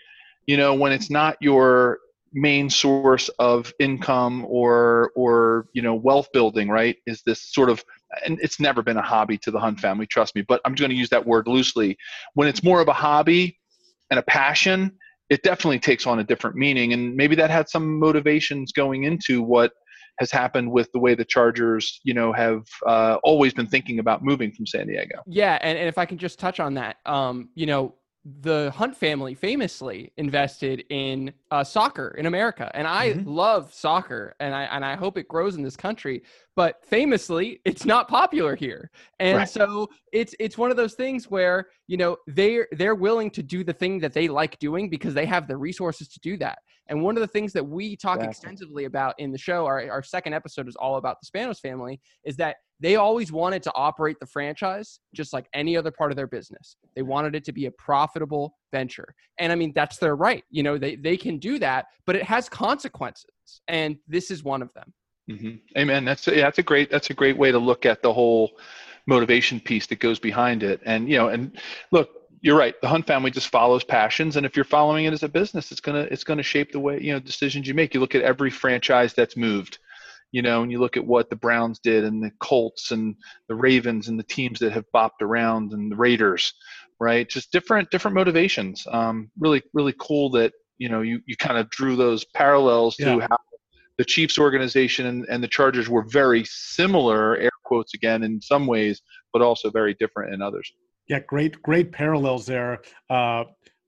You 0.46 0.56
know, 0.56 0.74
when 0.74 0.92
it's 0.92 1.10
not 1.10 1.36
your 1.40 1.98
main 2.32 2.68
source 2.68 3.28
of 3.38 3.72
income 3.78 4.44
or 4.48 5.12
or 5.14 5.66
you 5.72 5.82
know 5.82 5.94
wealth 5.94 6.28
building, 6.32 6.68
right? 6.68 6.96
Is 7.06 7.22
this 7.24 7.52
sort 7.52 7.70
of 7.70 7.84
and 8.24 8.38
it's 8.42 8.60
never 8.60 8.82
been 8.82 8.96
a 8.96 9.02
hobby 9.02 9.38
to 9.38 9.50
the 9.50 9.58
Hunt 9.58 9.80
family, 9.80 10.06
trust 10.06 10.34
me. 10.34 10.42
But 10.42 10.60
I'm 10.64 10.74
going 10.74 10.90
to 10.90 10.96
use 10.96 11.10
that 11.10 11.26
word 11.26 11.48
loosely. 11.48 11.96
When 12.34 12.48
it's 12.48 12.62
more 12.62 12.80
of 12.80 12.88
a 12.88 12.92
hobby 12.92 13.58
and 14.10 14.18
a 14.18 14.22
passion, 14.22 14.92
it 15.30 15.42
definitely 15.42 15.78
takes 15.78 16.06
on 16.06 16.18
a 16.18 16.24
different 16.24 16.56
meaning. 16.56 16.92
And 16.92 17.14
maybe 17.16 17.34
that 17.36 17.50
had 17.50 17.68
some 17.68 17.98
motivations 17.98 18.72
going 18.72 19.04
into 19.04 19.42
what 19.42 19.72
has 20.18 20.30
happened 20.30 20.70
with 20.70 20.90
the 20.92 20.98
way 20.98 21.14
the 21.14 21.24
Chargers, 21.24 22.00
you 22.04 22.14
know, 22.14 22.32
have 22.32 22.64
uh, 22.86 23.18
always 23.24 23.52
been 23.52 23.66
thinking 23.66 23.98
about 23.98 24.22
moving 24.22 24.52
from 24.52 24.66
San 24.66 24.86
Diego. 24.86 25.16
Yeah, 25.26 25.58
and, 25.60 25.76
and 25.78 25.88
if 25.88 25.98
I 25.98 26.06
can 26.06 26.18
just 26.18 26.38
touch 26.38 26.60
on 26.60 26.74
that, 26.74 26.98
um, 27.06 27.48
you 27.54 27.66
know, 27.66 27.94
the 28.24 28.72
Hunt 28.74 28.96
family 28.96 29.34
famously 29.34 30.10
invested 30.16 30.84
in 30.88 31.32
uh, 31.50 31.62
soccer 31.62 32.14
in 32.16 32.24
America, 32.24 32.70
and 32.74 32.86
I 32.86 33.10
mm-hmm. 33.10 33.28
love 33.28 33.72
soccer, 33.74 34.34
and 34.40 34.54
I 34.54 34.62
and 34.64 34.84
I 34.84 34.96
hope 34.96 35.18
it 35.18 35.28
grows 35.28 35.56
in 35.56 35.62
this 35.62 35.76
country. 35.76 36.22
But 36.56 36.82
famously, 36.84 37.60
it's 37.66 37.84
not 37.84 38.08
popular 38.08 38.56
here, 38.56 38.90
and 39.20 39.38
right. 39.38 39.48
so 39.48 39.90
it's 40.12 40.34
it's 40.40 40.56
one 40.56 40.70
of 40.70 40.78
those 40.78 40.94
things 40.94 41.30
where 41.30 41.66
you 41.86 41.98
know 41.98 42.16
they're 42.26 42.66
they're 42.72 42.94
willing 42.94 43.30
to 43.32 43.42
do 43.42 43.62
the 43.62 43.74
thing 43.74 43.98
that 44.00 44.14
they 44.14 44.28
like 44.28 44.58
doing 44.58 44.88
because 44.88 45.12
they 45.12 45.26
have 45.26 45.46
the 45.46 45.56
resources 45.56 46.08
to 46.08 46.20
do 46.20 46.38
that. 46.38 46.58
And 46.88 47.02
one 47.02 47.16
of 47.16 47.20
the 47.22 47.26
things 47.26 47.52
that 47.54 47.66
we 47.66 47.96
talk 47.96 48.16
exactly. 48.16 48.30
extensively 48.30 48.84
about 48.84 49.14
in 49.18 49.32
the 49.32 49.38
show, 49.38 49.64
our, 49.64 49.90
our 49.90 50.02
second 50.02 50.34
episode 50.34 50.68
is 50.68 50.76
all 50.76 50.96
about 50.96 51.16
the 51.20 51.26
Spanos 51.26 51.58
family, 51.58 51.98
is 52.24 52.36
that 52.36 52.56
they 52.84 52.96
always 52.96 53.32
wanted 53.32 53.62
to 53.62 53.72
operate 53.74 54.20
the 54.20 54.26
franchise 54.26 55.00
just 55.14 55.32
like 55.32 55.46
any 55.54 55.74
other 55.74 55.90
part 55.90 56.12
of 56.12 56.16
their 56.16 56.26
business. 56.26 56.76
They 56.94 57.00
wanted 57.00 57.34
it 57.34 57.42
to 57.44 57.52
be 57.52 57.64
a 57.64 57.70
profitable 57.70 58.58
venture. 58.72 59.14
And 59.38 59.50
I 59.50 59.54
mean, 59.54 59.72
that's 59.74 59.96
their 59.96 60.16
right. 60.16 60.44
You 60.50 60.62
know, 60.62 60.76
they, 60.76 60.96
they 60.96 61.16
can 61.16 61.38
do 61.38 61.58
that, 61.60 61.86
but 62.04 62.14
it 62.14 62.24
has 62.24 62.46
consequences. 62.50 63.24
And 63.68 63.96
this 64.06 64.30
is 64.30 64.44
one 64.44 64.60
of 64.60 64.70
them. 64.74 64.92
Mm-hmm. 65.30 65.78
Amen. 65.78 66.04
That's 66.04 66.28
a, 66.28 66.36
yeah, 66.36 66.42
that's 66.42 66.58
a 66.58 66.62
great, 66.62 66.90
that's 66.90 67.08
a 67.08 67.14
great 67.14 67.38
way 67.38 67.50
to 67.50 67.58
look 67.58 67.86
at 67.86 68.02
the 68.02 68.12
whole 68.12 68.50
motivation 69.06 69.60
piece 69.60 69.86
that 69.86 69.98
goes 69.98 70.18
behind 70.18 70.62
it. 70.62 70.82
And, 70.84 71.08
you 71.08 71.16
know, 71.16 71.28
and 71.28 71.58
look, 71.90 72.10
you're 72.42 72.58
right. 72.58 72.78
The 72.82 72.88
Hunt 72.88 73.06
family 73.06 73.30
just 73.30 73.48
follows 73.48 73.82
passions, 73.82 74.36
and 74.36 74.44
if 74.44 74.54
you're 74.54 74.66
following 74.66 75.06
it 75.06 75.14
as 75.14 75.22
a 75.22 75.28
business, 75.30 75.72
it's 75.72 75.80
gonna 75.80 76.06
it's 76.10 76.24
gonna 76.24 76.42
shape 76.42 76.72
the 76.72 76.78
way 76.78 77.00
you 77.00 77.10
know 77.10 77.18
decisions 77.18 77.66
you 77.66 77.72
make. 77.72 77.94
You 77.94 78.00
look 78.00 78.14
at 78.14 78.20
every 78.20 78.50
franchise 78.50 79.14
that's 79.14 79.34
moved, 79.34 79.78
you 80.34 80.42
know, 80.42 80.64
and 80.64 80.72
you 80.72 80.80
look 80.80 80.96
at 80.96 81.06
what 81.06 81.30
the 81.30 81.36
Browns 81.36 81.78
did, 81.78 82.02
and 82.02 82.20
the 82.20 82.32
Colts, 82.40 82.90
and 82.90 83.14
the 83.46 83.54
Ravens, 83.54 84.08
and 84.08 84.18
the 84.18 84.24
teams 84.24 84.58
that 84.58 84.72
have 84.72 84.84
bopped 84.92 85.22
around, 85.22 85.72
and 85.72 85.92
the 85.92 85.96
Raiders, 85.96 86.54
right? 86.98 87.28
Just 87.28 87.52
different 87.52 87.88
different 87.92 88.16
motivations. 88.16 88.84
Um, 88.90 89.30
really 89.38 89.62
really 89.74 89.94
cool 90.00 90.30
that 90.30 90.52
you 90.76 90.88
know 90.88 91.02
you 91.02 91.20
you 91.24 91.36
kind 91.36 91.56
of 91.56 91.70
drew 91.70 91.94
those 91.94 92.24
parallels 92.24 92.96
yeah. 92.98 93.14
to 93.14 93.20
how 93.20 93.38
the 93.96 94.04
Chiefs 94.04 94.36
organization 94.36 95.06
and, 95.06 95.24
and 95.28 95.40
the 95.40 95.46
Chargers 95.46 95.88
were 95.88 96.02
very 96.02 96.42
similar, 96.44 97.36
air 97.36 97.50
quotes 97.62 97.94
again, 97.94 98.24
in 98.24 98.40
some 98.40 98.66
ways, 98.66 99.02
but 99.32 99.40
also 99.40 99.70
very 99.70 99.94
different 100.00 100.34
in 100.34 100.42
others. 100.42 100.68
Yeah, 101.08 101.20
great, 101.20 101.62
great 101.62 101.92
parallels 101.92 102.44
there. 102.44 102.82
Uh, 103.08 103.44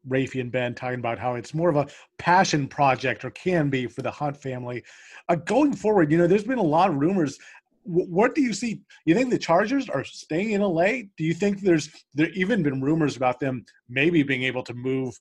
Rafi 0.08 0.40
and 0.40 0.52
Ben 0.52 0.74
talking 0.74 0.98
about 0.98 1.18
how 1.18 1.34
it's 1.34 1.54
more 1.54 1.68
of 1.68 1.76
a 1.76 1.86
passion 2.18 2.68
project 2.68 3.24
or 3.24 3.30
can 3.30 3.68
be 3.68 3.86
for 3.86 4.02
the 4.02 4.10
Hunt 4.10 4.36
family. 4.36 4.82
Uh, 5.28 5.36
going 5.36 5.74
forward, 5.74 6.10
you 6.10 6.18
know, 6.18 6.26
there's 6.26 6.44
been 6.44 6.58
a 6.58 6.62
lot 6.62 6.90
of 6.90 6.96
rumors. 6.96 7.38
W- 7.86 8.08
what 8.08 8.34
do 8.34 8.42
you 8.42 8.52
see? 8.52 8.82
You 9.04 9.14
think 9.14 9.30
the 9.30 9.38
Chargers 9.38 9.88
are 9.88 10.04
staying 10.04 10.52
in 10.52 10.60
LA? 10.60 11.02
Do 11.16 11.24
you 11.24 11.34
think 11.34 11.60
there's 11.60 11.90
there 12.14 12.30
even 12.30 12.62
been 12.62 12.80
rumors 12.80 13.16
about 13.16 13.40
them 13.40 13.64
maybe 13.88 14.22
being 14.22 14.44
able 14.44 14.62
to 14.64 14.74
move 14.74 15.18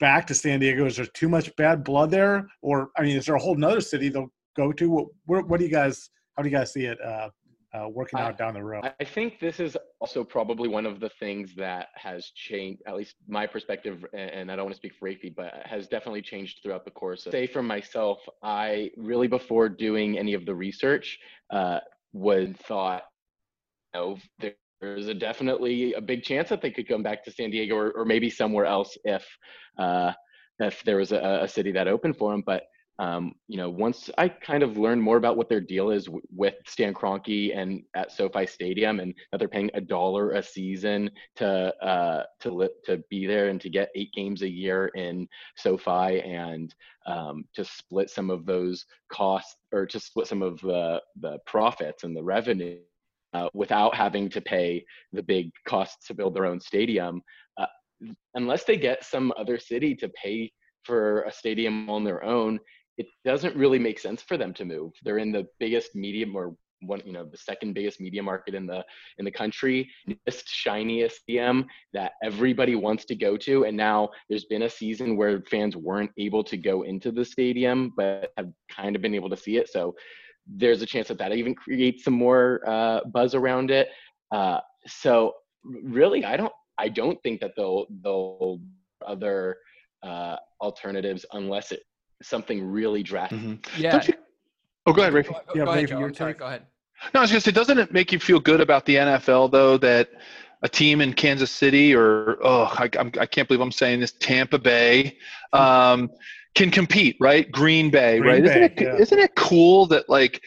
back 0.00 0.26
to 0.26 0.34
San 0.34 0.60
Diego? 0.60 0.86
Is 0.86 0.96
there 0.96 1.06
too 1.06 1.28
much 1.28 1.54
bad 1.56 1.84
blood 1.84 2.10
there, 2.10 2.46
or 2.62 2.90
I 2.96 3.02
mean, 3.02 3.16
is 3.16 3.26
there 3.26 3.36
a 3.36 3.40
whole 3.40 3.54
nother 3.54 3.80
city 3.80 4.08
they'll 4.08 4.32
go 4.56 4.72
to? 4.72 5.10
What, 5.26 5.48
what 5.48 5.58
do 5.58 5.64
you 5.64 5.72
guys? 5.72 6.10
How 6.36 6.42
do 6.42 6.48
you 6.48 6.56
guys 6.56 6.72
see 6.72 6.86
it? 6.86 7.00
Uh, 7.00 7.30
uh, 7.74 7.88
working 7.88 8.20
out 8.20 8.34
I, 8.34 8.36
down 8.36 8.54
the 8.54 8.62
road. 8.62 8.84
I 9.00 9.04
think 9.04 9.40
this 9.40 9.58
is 9.58 9.76
also 10.00 10.22
probably 10.22 10.68
one 10.68 10.86
of 10.86 11.00
the 11.00 11.10
things 11.20 11.54
that 11.56 11.88
has 11.94 12.30
changed, 12.34 12.82
at 12.86 12.94
least 12.94 13.16
my 13.26 13.46
perspective, 13.46 14.04
and 14.12 14.50
I 14.50 14.56
don't 14.56 14.66
want 14.66 14.74
to 14.74 14.78
speak 14.78 14.94
for 14.98 15.08
Rafi, 15.08 15.34
but 15.34 15.52
has 15.64 15.88
definitely 15.88 16.22
changed 16.22 16.60
throughout 16.62 16.84
the 16.84 16.90
course. 16.90 17.26
Of, 17.26 17.32
say 17.32 17.46
for 17.46 17.62
myself, 17.62 18.18
I 18.42 18.90
really 18.96 19.28
before 19.28 19.68
doing 19.68 20.18
any 20.18 20.34
of 20.34 20.46
the 20.46 20.54
research 20.54 21.18
uh, 21.50 21.80
would 22.12 22.58
thought, 22.60 23.02
you 23.94 24.00
know, 24.00 24.18
there, 24.40 24.52
there's 24.80 25.08
a 25.08 25.14
definitely 25.14 25.94
a 25.94 26.00
big 26.00 26.22
chance 26.22 26.50
that 26.50 26.60
they 26.60 26.70
could 26.70 26.88
come 26.88 27.02
back 27.02 27.24
to 27.24 27.32
San 27.32 27.50
Diego 27.50 27.74
or, 27.74 27.90
or 27.92 28.04
maybe 28.04 28.30
somewhere 28.30 28.66
else 28.66 28.96
if 29.04 29.26
uh, 29.78 30.12
if 30.60 30.82
there 30.84 30.98
was 30.98 31.10
a, 31.10 31.40
a 31.42 31.48
city 31.48 31.72
that 31.72 31.88
opened 31.88 32.16
for 32.16 32.30
them. 32.30 32.42
But 32.44 32.64
um, 32.98 33.34
you 33.48 33.56
know, 33.56 33.68
once 33.68 34.08
I 34.18 34.28
kind 34.28 34.62
of 34.62 34.78
learned 34.78 35.02
more 35.02 35.16
about 35.16 35.36
what 35.36 35.48
their 35.48 35.60
deal 35.60 35.90
is 35.90 36.04
w- 36.04 36.22
with 36.34 36.54
Stan 36.66 36.94
Kroenke 36.94 37.56
and 37.56 37.82
at 37.96 38.12
SoFi 38.12 38.46
Stadium, 38.46 39.00
and 39.00 39.12
that 39.32 39.38
they're 39.38 39.48
paying 39.48 39.70
a 39.74 39.80
dollar 39.80 40.32
a 40.32 40.42
season 40.42 41.10
to 41.36 41.74
uh, 41.84 42.22
to 42.40 42.50
li- 42.54 42.68
to 42.84 43.02
be 43.10 43.26
there 43.26 43.48
and 43.48 43.60
to 43.60 43.68
get 43.68 43.90
eight 43.96 44.12
games 44.12 44.42
a 44.42 44.48
year 44.48 44.88
in 44.94 45.26
SoFi, 45.56 46.20
and 46.20 46.72
um, 47.06 47.44
to 47.54 47.64
split 47.64 48.10
some 48.10 48.30
of 48.30 48.46
those 48.46 48.86
costs 49.10 49.56
or 49.72 49.86
to 49.86 49.98
split 49.98 50.28
some 50.28 50.42
of 50.42 50.60
the 50.60 51.00
the 51.20 51.38
profits 51.46 52.04
and 52.04 52.16
the 52.16 52.22
revenue 52.22 52.78
uh, 53.32 53.48
without 53.54 53.94
having 53.96 54.28
to 54.30 54.40
pay 54.40 54.84
the 55.12 55.22
big 55.22 55.50
costs 55.66 56.06
to 56.06 56.14
build 56.14 56.34
their 56.34 56.46
own 56.46 56.60
stadium, 56.60 57.20
uh, 57.58 57.66
unless 58.34 58.62
they 58.62 58.76
get 58.76 59.04
some 59.04 59.32
other 59.36 59.58
city 59.58 59.96
to 59.96 60.08
pay 60.10 60.52
for 60.84 61.22
a 61.22 61.32
stadium 61.32 61.90
on 61.90 62.04
their 62.04 62.22
own 62.22 62.60
it 62.96 63.06
doesn't 63.24 63.56
really 63.56 63.78
make 63.78 63.98
sense 63.98 64.22
for 64.22 64.36
them 64.36 64.54
to 64.54 64.64
move. 64.64 64.92
They're 65.02 65.18
in 65.18 65.32
the 65.32 65.46
biggest 65.58 65.94
medium 65.94 66.36
or 66.36 66.54
one, 66.80 67.02
you 67.04 67.12
know, 67.12 67.24
the 67.24 67.36
second 67.36 67.72
biggest 67.74 68.00
media 68.00 68.22
market 68.22 68.54
in 68.54 68.66
the 68.66 68.84
in 69.18 69.24
the 69.24 69.30
country, 69.30 69.90
just 70.26 70.48
shiniest 70.48 71.22
stadium 71.22 71.66
that 71.92 72.12
everybody 72.22 72.74
wants 72.74 73.04
to 73.06 73.14
go 73.14 73.36
to. 73.38 73.64
And 73.64 73.76
now 73.76 74.10
there's 74.28 74.44
been 74.44 74.62
a 74.62 74.70
season 74.70 75.16
where 75.16 75.40
fans 75.50 75.76
weren't 75.76 76.10
able 76.18 76.44
to 76.44 76.56
go 76.56 76.82
into 76.82 77.10
the 77.10 77.24
stadium, 77.24 77.92
but 77.96 78.32
have 78.36 78.50
kind 78.70 78.96
of 78.96 79.02
been 79.02 79.14
able 79.14 79.30
to 79.30 79.36
see 79.36 79.56
it. 79.56 79.70
So 79.70 79.94
there's 80.46 80.82
a 80.82 80.86
chance 80.86 81.08
that 81.08 81.18
that 81.18 81.32
even 81.32 81.54
creates 81.54 82.04
some 82.04 82.14
more 82.14 82.60
uh, 82.66 83.00
buzz 83.12 83.34
around 83.34 83.70
it. 83.70 83.88
Uh, 84.30 84.60
so 84.86 85.32
really, 85.64 86.24
I 86.24 86.36
don't 86.36 86.52
I 86.78 86.88
don't 86.88 87.20
think 87.22 87.40
that 87.40 87.52
they'll 87.56 87.86
they'll 88.02 88.60
other 89.06 89.56
uh, 90.02 90.36
alternatives 90.60 91.24
unless 91.32 91.72
it 91.72 91.82
something 92.22 92.64
really 92.64 93.02
drastic. 93.02 93.38
Mm-hmm. 93.38 93.80
Yeah. 93.80 94.02
You, 94.02 94.14
oh, 94.86 94.92
go 94.92 95.02
ahead, 95.02 95.12
Rafi. 95.12 95.28
Go, 95.28 95.40
yeah, 95.54 95.64
go 95.64 95.70
ahead, 95.72 95.88
Rafi, 95.88 96.00
your 96.00 96.14
sorry, 96.14 96.34
go 96.34 96.46
ahead. 96.46 96.62
No, 97.12 97.20
I 97.20 97.22
was 97.22 97.30
going 97.30 97.40
to 97.40 97.44
say, 97.44 97.50
doesn't 97.50 97.78
it 97.78 97.92
make 97.92 98.12
you 98.12 98.18
feel 98.18 98.40
good 98.40 98.60
about 98.60 98.86
the 98.86 98.96
NFL 98.96 99.50
though 99.50 99.76
that 99.78 100.10
a 100.62 100.68
team 100.68 101.00
in 101.00 101.12
Kansas 101.12 101.50
City 101.50 101.94
or 101.94 102.38
oh, 102.42 102.64
I, 102.78 102.88
I'm, 102.98 103.12
I 103.20 103.26
can 103.26 103.42
not 103.42 103.48
believe 103.48 103.60
I'm 103.60 103.72
saying 103.72 104.00
this, 104.00 104.12
Tampa 104.12 104.58
Bay, 104.58 105.18
um, 105.52 106.10
can 106.54 106.70
compete, 106.70 107.16
right? 107.20 107.50
Green 107.52 107.90
Bay, 107.90 108.18
Green 108.18 108.32
right? 108.32 108.42
Bay, 108.42 108.50
isn't 108.50 108.62
it 108.62 108.80
yeah. 108.80 108.96
isn't 108.96 109.18
it 109.18 109.34
cool 109.34 109.86
that 109.86 110.08
like 110.08 110.40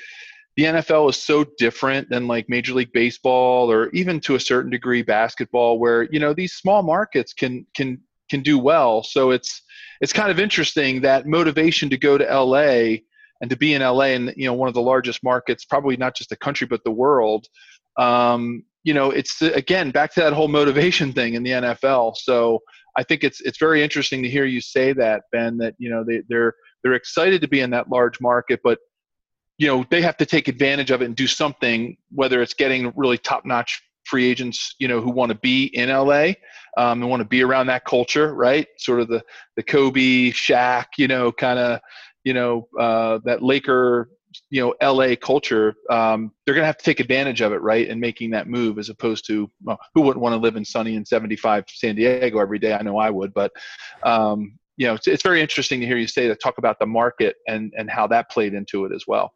the 0.56 0.64
NFL 0.64 1.10
is 1.12 1.18
so 1.18 1.46
different 1.60 2.10
than 2.10 2.28
like 2.28 2.50
Major 2.50 2.74
League 2.74 2.92
Baseball 2.94 3.72
or 3.72 3.90
even 3.92 4.20
to 4.22 4.34
a 4.36 4.40
certain 4.40 4.72
degree 4.72 5.04
basketball, 5.04 5.78
where 5.78 6.04
you 6.12 6.20
know 6.20 6.34
these 6.34 6.54
small 6.54 6.82
markets 6.82 7.34
can 7.34 7.66
can 7.76 8.02
can 8.30 8.42
do 8.42 8.58
well. 8.60 9.04
So 9.04 9.32
it's 9.32 9.62
it's 10.02 10.14
kind 10.14 10.30
of 10.30 10.40
interesting 10.40 11.02
that 11.02 11.26
motivation 11.26 11.90
to 11.90 11.98
go 11.98 12.18
to 12.18 12.24
LA 12.26 12.98
and 13.42 13.50
to 13.50 13.56
be 13.56 13.74
in 13.74 13.82
LA 13.82 14.16
and 14.16 14.34
you 14.36 14.46
know 14.46 14.54
one 14.54 14.68
of 14.68 14.74
the 14.74 14.82
largest 14.82 15.24
markets, 15.24 15.66
probably 15.66 15.98
not 15.98 16.16
just 16.16 16.30
the 16.30 16.38
country 16.38 16.68
but 16.68 16.84
the 16.84 16.92
world. 16.92 17.48
Um, 17.98 18.64
you 18.84 18.94
know, 18.94 19.12
it's 19.12 19.42
again 19.42 19.92
back 19.92 20.14
to 20.14 20.22
that 20.22 20.34
whole 20.34 20.48
motivation 20.48 21.12
thing 21.14 21.34
in 21.34 21.44
the 21.44 21.52
NFL. 21.52 22.16
So 22.16 22.60
I 22.98 23.04
think 23.04 23.24
it's 23.24 23.42
it's 23.42 23.58
very 23.58 23.84
interesting 23.84 24.24
to 24.24 24.30
hear 24.30 24.46
you 24.46 24.62
say 24.62 24.94
that, 24.94 25.24
Ben. 25.32 25.58
That 25.58 25.76
you 25.78 25.90
know 25.90 26.04
they, 26.04 26.22
they're 26.30 26.54
they're 26.84 26.94
excited 26.94 27.42
to 27.42 27.48
be 27.48 27.60
in 27.62 27.70
that 27.72 27.90
large 27.90 28.20
market, 28.22 28.62
but 28.64 28.80
you 29.58 29.68
know 29.68 29.86
they 29.90 30.02
have 30.02 30.18
to 30.18 30.26
take 30.26 30.48
advantage 30.48 30.92
of 30.92 31.02
it 31.02 31.06
and 31.06 31.16
do 31.16 31.28
something, 31.28 31.98
whether 32.12 32.42
it's 32.42 32.54
getting 32.54 32.94
really 32.96 33.18
top 33.18 33.46
notch 33.46 33.82
free 34.08 34.26
agents, 34.30 34.76
you 34.80 34.88
know, 34.88 35.02
who 35.02 35.12
want 35.12 35.32
to 35.32 35.38
be 35.38 35.66
in 35.66 35.90
LA 35.90 36.34
um, 36.78 37.02
and 37.02 37.10
want 37.10 37.22
to 37.22 37.28
be 37.28 37.44
around 37.44 37.68
that 37.68 37.86
culture, 37.86 38.34
right? 38.34 38.68
Sort 38.78 39.00
of 39.00 39.08
the 39.08 39.24
the 39.56 39.64
Kobe, 39.64 40.32
Shaq, 40.32 40.86
you 40.98 41.08
know, 41.08 41.32
kind 41.32 41.60
of, 41.60 41.80
you 42.24 42.34
know, 42.34 42.68
uh, 42.80 43.20
that 43.26 43.44
Laker, 43.44 44.10
you 44.50 44.62
know, 44.62 44.74
LA 44.82 45.16
culture. 45.16 45.76
Um, 45.90 46.32
they're 46.46 46.56
gonna 46.56 46.68
have 46.68 46.78
to 46.78 46.86
take 46.86 47.00
advantage 47.00 47.42
of 47.42 47.52
it, 47.52 47.62
right? 47.62 47.90
And 47.90 48.00
making 48.00 48.32
that 48.32 48.48
move 48.48 48.80
as 48.80 48.90
opposed 48.90 49.26
to 49.28 49.50
well, 49.64 49.80
who 49.94 50.02
wouldn't 50.02 50.22
want 50.22 50.34
to 50.34 50.40
live 50.40 50.56
in 50.56 50.66
sunny 50.66 50.96
and 50.96 51.08
75 51.08 51.66
San 51.68 51.96
Diego 51.96 52.40
every 52.40 52.60
day? 52.60 52.74
I 52.74 52.82
know 52.82 52.98
I 52.98 53.10
would, 53.10 53.34
but 53.34 53.52
um, 54.04 54.58
you 54.78 54.86
know, 54.86 54.94
it's, 54.94 55.08
it's 55.08 55.24
very 55.24 55.42
interesting 55.42 55.80
to 55.80 55.88
hear 55.88 55.98
you 55.98 56.08
say 56.08 56.28
that 56.28 56.40
talk 56.42 56.60
about 56.60 56.80
the 56.80 56.86
market 56.86 57.38
and 57.48 57.74
and 57.78 57.90
how 57.90 58.08
that 58.08 58.30
played 58.30 58.54
into 58.54 58.86
it 58.86 58.94
as 58.94 59.06
well. 59.08 59.34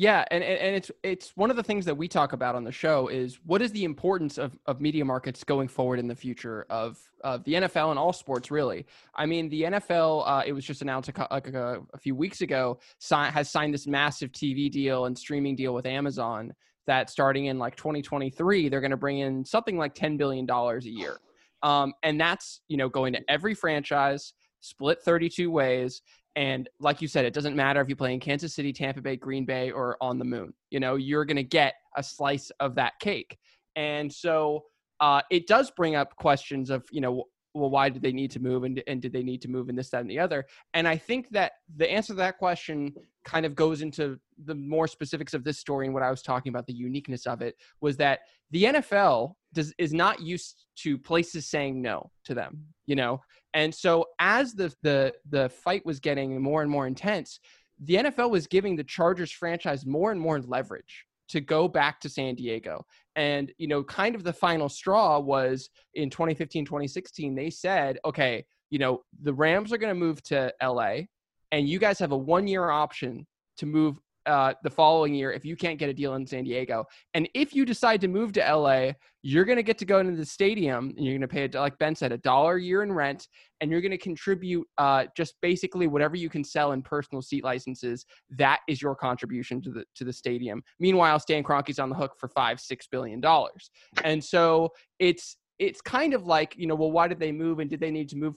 Yeah, 0.00 0.24
and, 0.30 0.42
and 0.42 0.74
it's 0.74 0.90
it's 1.02 1.36
one 1.36 1.50
of 1.50 1.58
the 1.58 1.62
things 1.62 1.84
that 1.84 1.94
we 1.94 2.08
talk 2.08 2.32
about 2.32 2.54
on 2.54 2.64
the 2.64 2.72
show 2.72 3.08
is 3.08 3.38
what 3.44 3.60
is 3.60 3.70
the 3.72 3.84
importance 3.84 4.38
of, 4.38 4.58
of 4.64 4.80
media 4.80 5.04
markets 5.04 5.44
going 5.44 5.68
forward 5.68 5.98
in 5.98 6.08
the 6.08 6.14
future 6.14 6.64
of 6.70 6.98
of 7.22 7.44
the 7.44 7.52
NFL 7.52 7.90
and 7.90 7.98
all 7.98 8.14
sports 8.14 8.50
really. 8.50 8.86
I 9.14 9.26
mean, 9.26 9.50
the 9.50 9.64
NFL 9.64 10.22
uh, 10.26 10.42
it 10.46 10.54
was 10.54 10.64
just 10.64 10.80
announced 10.80 11.10
a, 11.10 11.34
a, 11.34 11.82
a 11.92 11.98
few 11.98 12.14
weeks 12.14 12.40
ago 12.40 12.78
has 13.10 13.50
signed 13.50 13.74
this 13.74 13.86
massive 13.86 14.32
TV 14.32 14.70
deal 14.70 15.04
and 15.04 15.18
streaming 15.18 15.54
deal 15.54 15.74
with 15.74 15.84
Amazon 15.84 16.54
that 16.86 17.10
starting 17.10 17.44
in 17.44 17.58
like 17.58 17.76
2023 17.76 18.70
they're 18.70 18.80
going 18.80 18.92
to 18.92 18.96
bring 18.96 19.18
in 19.18 19.44
something 19.44 19.76
like 19.76 19.94
10 19.94 20.16
billion 20.16 20.46
dollars 20.46 20.86
a 20.86 20.90
year, 20.90 21.18
um, 21.62 21.92
and 22.02 22.18
that's 22.18 22.62
you 22.68 22.78
know 22.78 22.88
going 22.88 23.12
to 23.12 23.20
every 23.30 23.52
franchise 23.52 24.32
split 24.60 25.02
32 25.02 25.50
ways. 25.50 26.02
And 26.36 26.68
like 26.78 27.02
you 27.02 27.08
said, 27.08 27.24
it 27.24 27.34
doesn't 27.34 27.56
matter 27.56 27.80
if 27.80 27.88
you 27.88 27.96
play 27.96 28.14
in 28.14 28.20
Kansas 28.20 28.54
City, 28.54 28.72
Tampa 28.72 29.00
Bay, 29.00 29.16
Green 29.16 29.44
Bay, 29.44 29.70
or 29.70 29.96
on 30.00 30.18
the 30.18 30.24
moon. 30.24 30.52
You 30.70 30.80
know, 30.80 30.96
you're 30.96 31.24
going 31.24 31.36
to 31.36 31.42
get 31.42 31.74
a 31.96 32.02
slice 32.02 32.50
of 32.60 32.74
that 32.76 32.92
cake. 33.00 33.36
And 33.76 34.12
so 34.12 34.64
uh, 35.00 35.22
it 35.30 35.46
does 35.46 35.70
bring 35.72 35.96
up 35.96 36.14
questions 36.16 36.70
of, 36.70 36.84
you 36.92 37.00
know, 37.00 37.24
well, 37.54 37.70
why 37.70 37.88
did 37.88 38.02
they 38.02 38.12
need 38.12 38.30
to 38.30 38.40
move 38.40 38.64
and, 38.64 38.82
and 38.86 39.02
did 39.02 39.12
they 39.12 39.22
need 39.22 39.42
to 39.42 39.48
move 39.48 39.68
in 39.68 39.74
this, 39.74 39.90
that, 39.90 40.02
and 40.02 40.10
the 40.10 40.18
other? 40.18 40.46
And 40.74 40.86
I 40.86 40.96
think 40.96 41.30
that 41.30 41.52
the 41.76 41.90
answer 41.90 42.12
to 42.12 42.18
that 42.18 42.38
question 42.38 42.94
kind 43.24 43.44
of 43.44 43.54
goes 43.54 43.82
into 43.82 44.18
the 44.44 44.54
more 44.54 44.86
specifics 44.86 45.34
of 45.34 45.42
this 45.42 45.58
story 45.58 45.86
and 45.86 45.94
what 45.94 46.02
I 46.02 46.10
was 46.10 46.22
talking 46.22 46.50
about, 46.50 46.66
the 46.66 46.72
uniqueness 46.72 47.26
of 47.26 47.42
it 47.42 47.56
was 47.80 47.96
that 47.96 48.20
the 48.52 48.64
NFL 48.64 49.34
does 49.52 49.74
is 49.78 49.92
not 49.92 50.20
used 50.20 50.64
to 50.76 50.96
places 50.96 51.46
saying 51.46 51.82
no 51.82 52.10
to 52.24 52.34
them, 52.34 52.64
you 52.86 52.94
know? 52.94 53.20
And 53.54 53.74
so 53.74 54.06
as 54.18 54.54
the 54.54 54.74
the 54.82 55.12
the 55.28 55.48
fight 55.48 55.84
was 55.84 56.00
getting 56.00 56.40
more 56.40 56.62
and 56.62 56.70
more 56.70 56.86
intense, 56.86 57.40
the 57.82 57.96
NFL 57.96 58.30
was 58.30 58.46
giving 58.46 58.76
the 58.76 58.84
Chargers 58.84 59.32
franchise 59.32 59.86
more 59.86 60.12
and 60.12 60.20
more 60.20 60.40
leverage 60.40 61.06
to 61.30 61.40
go 61.40 61.68
back 61.68 62.00
to 62.00 62.08
San 62.08 62.34
Diego. 62.34 62.84
And, 63.14 63.52
you 63.56 63.68
know, 63.68 63.84
kind 63.84 64.16
of 64.16 64.24
the 64.24 64.32
final 64.32 64.68
straw 64.68 65.20
was 65.20 65.70
in 65.94 66.10
2015, 66.10 66.64
2016, 66.64 67.34
they 67.36 67.50
said, 67.50 67.98
okay, 68.04 68.44
you 68.68 68.80
know, 68.80 69.02
the 69.22 69.32
Rams 69.32 69.72
are 69.72 69.78
going 69.78 69.94
to 69.94 69.98
move 69.98 70.22
to 70.24 70.52
LA 70.60 71.02
and 71.52 71.68
you 71.68 71.78
guys 71.78 71.98
have 71.98 72.12
a 72.12 72.16
one 72.16 72.46
year 72.46 72.70
option 72.70 73.26
to 73.58 73.66
move 73.66 73.96
uh, 74.26 74.54
the 74.62 74.70
following 74.70 75.14
year 75.14 75.32
if 75.32 75.44
you 75.44 75.56
can't 75.56 75.78
get 75.78 75.88
a 75.88 75.94
deal 75.94 76.14
in 76.14 76.26
San 76.26 76.44
Diego. 76.44 76.84
And 77.14 77.28
if 77.34 77.54
you 77.54 77.64
decide 77.64 78.00
to 78.02 78.08
move 78.08 78.32
to 78.32 78.40
LA, 78.40 78.92
you're 79.22 79.44
going 79.44 79.56
to 79.56 79.62
get 79.62 79.78
to 79.78 79.84
go 79.84 79.98
into 79.98 80.16
the 80.16 80.24
stadium 80.24 80.92
and 80.96 81.04
you're 81.04 81.14
going 81.16 81.20
to 81.20 81.28
pay, 81.28 81.44
a, 81.44 81.60
like 81.60 81.78
Ben 81.78 81.94
said, 81.94 82.12
a 82.12 82.18
dollar 82.18 82.56
a 82.56 82.62
year 82.62 82.82
in 82.82 82.92
rent, 82.92 83.28
and 83.60 83.70
you're 83.70 83.80
going 83.80 83.90
to 83.90 83.98
contribute 83.98 84.66
uh, 84.78 85.04
just 85.16 85.34
basically 85.42 85.86
whatever 85.86 86.16
you 86.16 86.28
can 86.28 86.44
sell 86.44 86.72
in 86.72 86.82
personal 86.82 87.22
seat 87.22 87.44
licenses. 87.44 88.04
That 88.30 88.60
is 88.68 88.80
your 88.80 88.94
contribution 88.94 89.60
to 89.62 89.70
the 89.70 89.84
to 89.96 90.04
the 90.04 90.12
stadium. 90.12 90.62
Meanwhile, 90.78 91.20
Stan 91.20 91.42
Kroenke's 91.42 91.78
on 91.78 91.90
the 91.90 91.96
hook 91.96 92.12
for 92.18 92.28
five, 92.28 92.60
six 92.60 92.86
billion 92.86 93.20
dollars, 93.20 93.70
and 94.04 94.22
so 94.22 94.70
it's 94.98 95.36
it's 95.58 95.80
kind 95.80 96.14
of 96.14 96.26
like 96.26 96.54
you 96.56 96.66
know, 96.66 96.74
well, 96.74 96.92
why 96.92 97.08
did 97.08 97.20
they 97.20 97.32
move 97.32 97.58
and 97.58 97.68
did 97.68 97.80
they 97.80 97.90
need 97.90 98.08
to 98.10 98.16
move? 98.16 98.34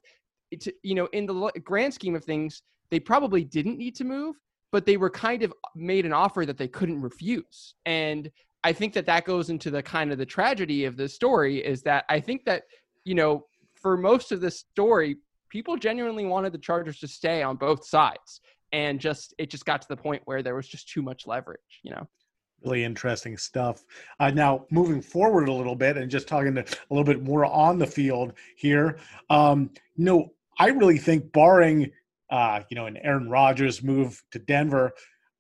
It's 0.52 0.68
you 0.84 0.96
know, 0.96 1.08
in 1.14 1.26
the 1.26 1.52
grand 1.64 1.94
scheme 1.94 2.16
of 2.16 2.24
things, 2.24 2.62
they 2.92 3.00
probably 3.00 3.44
didn't 3.44 3.78
need 3.78 3.96
to 3.96 4.04
move 4.04 4.36
but 4.74 4.88
they 4.88 4.98
were 4.98 5.10
kind 5.12 5.44
of 5.44 5.54
made 5.76 6.04
an 6.04 6.12
offer 6.12 6.48
that 6.48 6.58
they 6.58 6.68
couldn't 6.68 7.00
refuse. 7.00 7.76
And 7.86 8.32
I 8.64 8.74
think 8.74 8.94
that 8.94 9.06
that 9.06 9.24
goes 9.24 9.52
into 9.52 9.70
the 9.70 9.84
kind 9.84 10.12
of 10.12 10.18
the 10.18 10.26
tragedy 10.26 10.86
of 10.86 10.98
the 10.98 11.08
story 11.08 11.64
is 11.64 11.84
that 11.84 12.06
I 12.10 12.20
think 12.20 12.44
that, 12.46 12.64
you 13.06 13.14
know, 13.14 13.46
for 13.76 13.96
most 13.96 14.32
of 14.32 14.42
this 14.42 14.58
story, 14.58 15.18
people 15.50 15.78
genuinely 15.78 16.26
wanted 16.26 16.54
the 16.54 16.58
Chargers 16.58 17.00
to 17.02 17.08
stay 17.08 17.44
on 17.44 17.56
both 17.56 17.86
sides. 17.86 18.42
And 18.72 19.00
just, 19.00 19.36
it 19.38 19.52
just 19.52 19.64
got 19.64 19.84
to 19.84 19.88
the 19.88 19.96
point 19.96 20.24
where 20.26 20.42
there 20.42 20.56
was 20.56 20.68
just 20.68 20.90
too 20.90 21.04
much 21.04 21.28
leverage, 21.28 21.82
you 21.84 21.92
know? 21.92 22.08
Really 22.66 22.84
interesting 22.84 23.38
stuff. 23.38 23.84
Uh, 24.20 24.32
now, 24.32 24.66
moving 24.72 25.04
forward 25.04 25.50
a 25.50 25.54
little 25.54 25.76
bit 25.76 25.98
and 25.98 26.10
just 26.10 26.28
talking 26.28 26.56
to, 26.56 26.62
a 26.62 26.90
little 26.90 27.04
bit 27.04 27.22
more 27.22 27.46
on 27.46 27.78
the 27.78 27.86
field 27.86 28.34
here, 28.56 28.98
um, 29.30 29.70
you 29.96 30.06
know, 30.06 30.34
I 30.58 30.70
really 30.70 30.98
think 30.98 31.32
barring 31.32 31.92
uh, 32.30 32.62
you 32.70 32.76
know, 32.76 32.86
an 32.86 32.98
Aaron 32.98 33.30
Rodgers 33.30 33.84
move 33.84 34.22
to 34.32 34.40
Denver. 34.40 34.92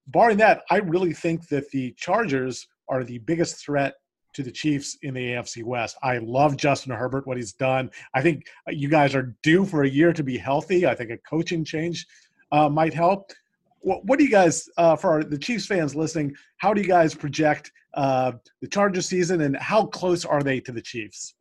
Barring 0.07 0.37
that, 0.37 0.63
I 0.69 0.77
really 0.77 1.13
think 1.13 1.47
that 1.47 1.69
the 1.71 1.93
Chargers 1.97 2.67
are 2.89 3.03
the 3.03 3.19
biggest 3.19 3.63
threat 3.63 3.95
to 4.33 4.43
the 4.43 4.51
Chiefs 4.51 4.97
in 5.03 5.13
the 5.13 5.29
AFC 5.29 5.63
West. 5.63 5.97
I 6.03 6.17
love 6.17 6.57
Justin 6.57 6.91
Herbert, 6.91 7.27
what 7.27 7.37
he's 7.37 7.53
done. 7.53 7.91
I 8.13 8.21
think 8.21 8.47
you 8.67 8.89
guys 8.89 9.15
are 9.15 9.35
due 9.43 9.65
for 9.65 9.83
a 9.83 9.89
year 9.89 10.11
to 10.13 10.23
be 10.23 10.37
healthy. 10.37 10.85
I 10.85 10.95
think 10.95 11.11
a 11.11 11.17
coaching 11.17 11.63
change 11.63 12.05
uh, 12.51 12.67
might 12.69 12.93
help. 12.93 13.31
What, 13.79 14.05
what, 14.05 14.17
do 14.17 14.25
you 14.25 14.31
guys, 14.31 14.67
uh, 14.77 14.95
for 14.95 15.23
the 15.23 15.37
Chiefs 15.37 15.65
fans 15.65 15.95
listening, 15.95 16.35
how 16.57 16.73
do 16.73 16.81
you 16.81 16.87
guys 16.87 17.13
project 17.13 17.71
uh, 17.93 18.33
the 18.61 18.67
Chargers 18.67 19.07
season 19.07 19.41
and 19.41 19.55
how 19.57 19.85
close 19.85 20.25
are 20.25 20.41
they 20.41 20.59
to 20.61 20.71
the 20.71 20.81
Chiefs? 20.81 21.35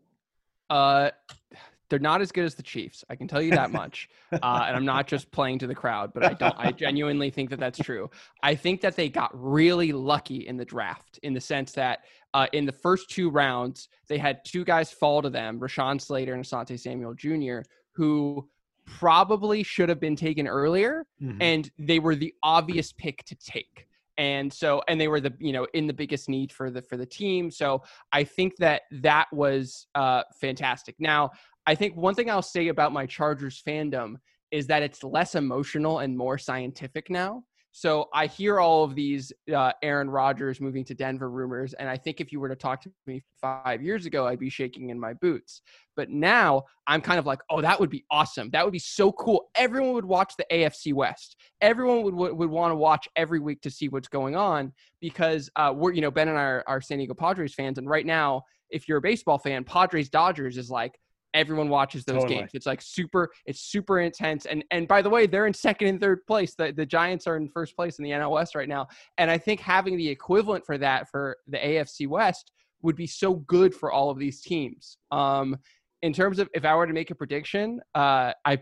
They're 1.93 1.99
not 1.99 2.23
as 2.23 2.33
good 2.33 2.47
as 2.47 2.55
the 2.55 2.63
Chiefs. 2.63 3.05
I 3.11 3.17
can 3.17 3.29
tell 3.29 3.43
you 3.43 3.51
that 3.51 3.71
much. 3.71 4.09
Uh, 4.43 4.65
and 4.67 4.75
I'm 4.75 4.87
not 4.87 5.07
just 5.07 5.31
playing 5.31 5.59
to 5.59 5.67
the 5.67 5.75
crowd, 5.75 6.13
but 6.15 6.25
I 6.25 6.33
don't. 6.33 6.55
I 6.57 6.73
genuinely 6.73 7.29
think 7.29 7.51
that 7.51 7.61
that's 7.61 7.79
true. 7.79 8.11
I 8.43 8.55
think 8.55 8.81
that 8.81 8.97
they 8.97 9.11
got 9.11 9.31
really 9.35 9.93
lucky 9.93 10.47
in 10.49 10.57
the 10.57 10.65
draft 10.65 11.21
in 11.23 11.35
the 11.35 11.41
sense 11.41 11.73
that 11.73 12.01
uh, 12.33 12.47
in 12.55 12.65
the 12.65 12.73
first 12.73 13.11
two 13.11 13.29
rounds 13.29 13.91
they 14.09 14.17
had 14.17 14.43
two 14.47 14.65
guys 14.65 14.91
fall 14.91 15.21
to 15.21 15.29
them, 15.29 15.61
Rashawn 15.61 16.01
Slater 16.01 16.33
and 16.33 16.43
Asante 16.43 16.81
Samuel 16.81 17.13
Jr., 17.13 17.59
who 17.93 18.49
probably 18.87 19.63
should 19.63 19.91
have 19.91 20.01
been 20.01 20.17
taken 20.17 20.49
earlier, 20.49 21.05
mm-hmm. 21.23 21.41
and 21.43 21.71
they 21.79 21.99
were 21.99 22.17
the 22.17 22.33
obvious 22.43 22.91
pick 22.91 23.23
to 23.27 23.35
take 23.35 23.87
and 24.19 24.53
so 24.53 24.83
and 24.89 25.01
they 25.01 25.09
were 25.09 25.21
the 25.21 25.33
you 25.39 25.53
know 25.53 25.67
in 25.73 25.87
the 25.87 25.93
biggest 25.93 26.29
need 26.29 26.53
for 26.53 26.71
the 26.71 26.83
for 26.83 26.97
the 26.97 27.07
team 27.07 27.51
so 27.51 27.83
i 28.13 28.23
think 28.23 28.57
that 28.57 28.83
that 28.91 29.27
was 29.33 29.87
uh 29.95 30.23
fantastic 30.41 30.95
now 30.99 31.31
I 31.67 31.75
think 31.75 31.97
one 31.97 32.15
thing 32.15 32.31
I'll 32.31 32.43
say 32.43 32.69
about 32.69 32.93
my 32.93 33.07
Chargers 33.07 33.63
fandom 33.67 34.17
is 34.51 34.67
that 34.67 34.83
it's 34.83 35.03
less 35.03 35.35
emotional 35.35 36.01
and 36.01 36.17
more 36.17 36.39
scientific 36.39 37.09
now. 37.09 37.43
So 37.75 38.11
I 38.13 38.27
hear 38.27 38.61
all 38.61 38.85
of 38.85 38.95
these 38.95 39.33
uh, 39.53 39.73
Aaron 39.83 40.11
Rodgers 40.11 40.61
moving 40.61 40.85
to 40.85 40.95
Denver 40.95 41.31
rumors, 41.31 41.73
and 41.73 41.89
I 41.89 41.97
think 41.97 42.21
if 42.21 42.31
you 42.31 42.39
were 42.39 42.51
to 42.51 42.55
talk 42.55 42.83
to 42.83 42.93
me 43.07 43.23
five 43.41 43.83
years 43.83 44.05
ago, 44.05 44.27
I'd 44.27 44.39
be 44.39 44.51
shaking 44.51 44.91
in 44.91 45.01
my 45.01 45.15
boots. 45.15 45.63
But 45.97 46.11
now 46.11 46.65
I'm 46.87 47.01
kind 47.01 47.19
of 47.19 47.25
like, 47.25 47.41
oh, 47.49 47.63
that 47.63 47.81
would 47.81 47.89
be 47.89 48.05
awesome. 48.11 48.51
That 48.51 48.67
would 48.67 48.75
be 48.75 48.79
so 48.79 49.11
cool. 49.13 49.49
Everyone 49.55 49.95
would 49.95 50.05
watch 50.05 50.35
the 50.37 50.45
AFC 50.53 50.93
West. 50.93 51.37
Everyone 51.63 52.03
would 52.03 52.15
would, 52.15 52.35
would 52.35 52.51
want 52.51 52.73
to 52.73 52.77
watch 52.77 53.09
every 53.17 53.41
week 53.41 53.63
to 53.63 53.71
see 53.71 53.89
what's 53.89 54.09
going 54.09 54.37
on 54.37 54.75
because 55.01 55.49
uh, 55.57 55.73
we're 55.75 55.93
you 55.93 56.03
know 56.03 56.11
Ben 56.11 56.29
and 56.29 56.39
I 56.39 56.43
are, 56.43 56.65
are 56.67 56.81
San 56.83 56.99
Diego 56.99 57.15
Padres 57.15 57.55
fans, 57.55 57.79
and 57.79 57.89
right 57.89 58.05
now, 58.05 58.43
if 58.69 58.87
you're 58.87 58.99
a 58.99 59.03
baseball 59.03 59.39
fan, 59.39 59.65
Padres 59.65 60.11
Dodgers 60.11 60.59
is 60.59 60.69
like 60.69 60.99
everyone 61.35 61.69
watches 61.69 62.05
those 62.05 62.23
totally. 62.23 62.41
games. 62.41 62.51
It's 62.55 62.67
like 62.67 62.83
super, 62.83 63.31
it's 63.47 63.61
super 63.61 64.01
intense. 64.01 64.47
And 64.47 64.65
and 64.71 64.87
by 64.87 65.03
the 65.03 65.11
way, 65.11 65.27
they're 65.27 65.47
in 65.47 65.55
second 65.55 65.89
and 65.89 66.01
third 66.01 66.27
place. 66.27 66.55
The 66.55 66.73
the 66.73 66.87
Giants 66.87 67.27
are 67.27 67.37
in 67.37 67.49
first 67.49 67.77
place 67.77 67.99
in 67.99 68.05
the 68.05 68.11
NL 68.11 68.31
West 68.31 68.55
right 68.55 68.69
now. 68.69 68.89
And 69.19 69.31
I 69.31 69.39
think 69.39 69.61
having 69.61 69.97
the 69.97 70.09
equivalent 70.09 70.65
for 70.65 70.79
that 70.79 71.09
for 71.11 71.37
the 71.49 71.59
AFC 71.59 72.09
West 72.09 72.53
would 72.83 72.97
be 72.97 73.07
so 73.07 73.35
good 73.35 73.75
for 73.75 73.93
all 73.93 74.11
of 74.11 74.19
these 74.19 74.41
teams. 74.41 74.99
Um, 75.11 75.57
in 76.03 76.13
terms 76.13 76.39
of 76.39 76.49
if 76.53 76.65
I 76.65 76.75
were 76.75 76.87
to 76.87 76.93
make 76.93 77.11
a 77.11 77.15
prediction, 77.15 77.81
uh, 77.95 78.33
I 78.45 78.59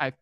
I've 0.00 0.14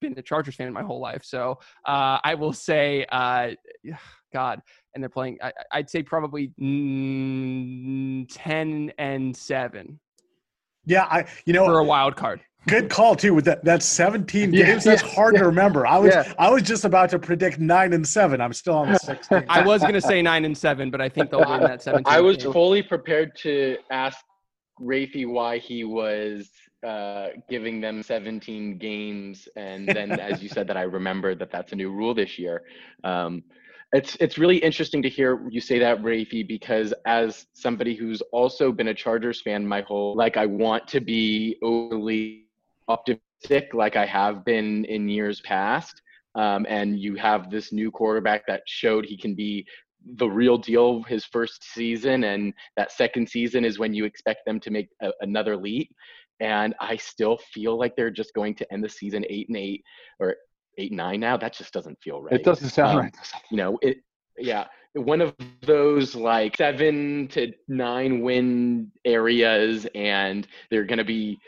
been 0.00 0.14
a 0.18 0.22
Chargers 0.22 0.54
fan 0.54 0.72
my 0.72 0.82
whole 0.82 1.00
life, 1.00 1.24
so 1.24 1.58
uh, 1.86 2.18
I 2.24 2.34
will 2.34 2.52
say, 2.52 3.06
uh, 3.10 3.50
God, 4.32 4.62
and 4.94 5.02
they're 5.02 5.08
playing. 5.08 5.38
I, 5.42 5.52
would 5.76 5.90
say 5.90 6.02
probably 6.02 6.52
mm, 6.60 8.26
ten 8.30 8.92
and 8.98 9.36
seven. 9.36 9.98
Yeah, 10.84 11.04
I 11.04 11.26
you 11.46 11.52
know 11.52 11.66
for 11.66 11.78
a 11.78 11.84
wild 11.84 12.16
card. 12.16 12.40
Good 12.68 12.90
call 12.90 13.16
too. 13.16 13.34
With 13.34 13.46
that, 13.46 13.64
that's 13.64 13.86
17 13.86 14.52
yeah, 14.52 14.66
games. 14.66 14.84
That's 14.84 15.02
yeah, 15.02 15.08
hard 15.08 15.34
yeah. 15.34 15.40
to 15.40 15.46
remember. 15.46 15.86
I 15.86 15.98
was 15.98 16.14
I 16.38 16.50
was 16.50 16.62
just 16.62 16.84
about 16.84 17.08
to 17.10 17.18
predict 17.18 17.58
nine 17.58 17.94
and 17.94 18.06
seven. 18.06 18.40
I'm 18.40 18.52
still 18.52 18.74
on 18.74 18.92
the 18.92 18.98
16. 18.98 19.44
I 19.48 19.62
was 19.64 19.80
going 19.80 19.94
to 19.94 20.00
say 20.00 20.20
nine 20.20 20.44
and 20.44 20.56
seven, 20.56 20.90
but 20.90 21.00
I 21.00 21.08
think 21.08 21.30
they'll 21.30 21.48
win 21.48 21.60
that 21.60 21.82
17. 21.82 22.04
I 22.06 22.20
was 22.20 22.36
game. 22.36 22.52
fully 22.52 22.82
prepared 22.82 23.34
to 23.38 23.78
ask 23.90 24.18
Rafi 24.80 25.26
why 25.26 25.58
he 25.58 25.84
was 25.84 26.50
uh, 26.86 27.28
giving 27.48 27.80
them 27.80 28.02
17 28.02 28.76
games, 28.76 29.48
and 29.56 29.88
then 29.88 30.12
as 30.20 30.42
you 30.42 30.48
said 30.48 30.66
that, 30.68 30.76
I 30.76 30.82
remember 30.82 31.34
that 31.34 31.50
that's 31.50 31.72
a 31.72 31.76
new 31.76 31.90
rule 31.90 32.14
this 32.14 32.38
year. 32.38 32.62
Um, 33.04 33.42
it's 33.92 34.16
it's 34.20 34.38
really 34.38 34.58
interesting 34.58 35.02
to 35.02 35.08
hear 35.08 35.48
you 35.50 35.60
say 35.60 35.78
that, 35.80 36.00
Rafi, 36.02 36.46
because 36.46 36.94
as 37.06 37.46
somebody 37.54 37.94
who's 37.94 38.20
also 38.32 38.70
been 38.70 38.88
a 38.88 38.94
Chargers 38.94 39.40
fan 39.40 39.66
my 39.66 39.80
whole 39.82 40.14
like 40.14 40.36
I 40.36 40.46
want 40.46 40.86
to 40.88 41.00
be 41.00 41.56
overly 41.62 42.46
optimistic 42.88 43.74
like 43.74 43.96
I 43.96 44.06
have 44.06 44.44
been 44.44 44.84
in 44.84 45.08
years 45.08 45.40
past. 45.40 46.02
Um, 46.36 46.64
and 46.68 46.96
you 46.96 47.16
have 47.16 47.50
this 47.50 47.72
new 47.72 47.90
quarterback 47.90 48.46
that 48.46 48.62
showed 48.66 49.04
he 49.04 49.16
can 49.16 49.34
be 49.34 49.66
the 50.16 50.28
real 50.28 50.56
deal 50.56 51.02
his 51.02 51.24
first 51.24 51.62
season 51.74 52.24
and 52.24 52.54
that 52.76 52.92
second 52.92 53.28
season 53.28 53.64
is 53.64 53.78
when 53.78 53.92
you 53.92 54.04
expect 54.04 54.46
them 54.46 54.60
to 54.60 54.70
make 54.70 54.88
a, 55.02 55.10
another 55.20 55.56
leap 55.56 55.94
and 56.40 56.74
i 56.80 56.96
still 56.96 57.38
feel 57.52 57.78
like 57.78 57.94
they're 57.96 58.10
just 58.10 58.32
going 58.32 58.54
to 58.54 58.72
end 58.72 58.82
the 58.82 58.88
season 58.88 59.24
eight 59.28 59.48
and 59.48 59.58
eight 59.58 59.84
or 60.18 60.36
eight 60.80 60.92
nine 60.92 61.20
now. 61.20 61.36
That 61.36 61.52
just 61.52 61.72
doesn't 61.72 61.98
feel 62.02 62.22
right. 62.22 62.34
It 62.34 62.44
doesn't 62.44 62.70
sound 62.70 62.98
um, 62.98 63.04
right. 63.04 63.14
You 63.50 63.56
know, 63.56 63.78
it 63.82 63.98
yeah, 64.38 64.66
one 64.94 65.20
of 65.20 65.34
those 65.62 66.14
like 66.14 66.56
seven 66.56 67.28
to 67.28 67.52
nine 67.68 68.22
win 68.22 68.90
areas, 69.04 69.86
and 69.94 70.46
they're 70.70 70.84
going 70.84 70.98
to 70.98 71.04
be 71.04 71.38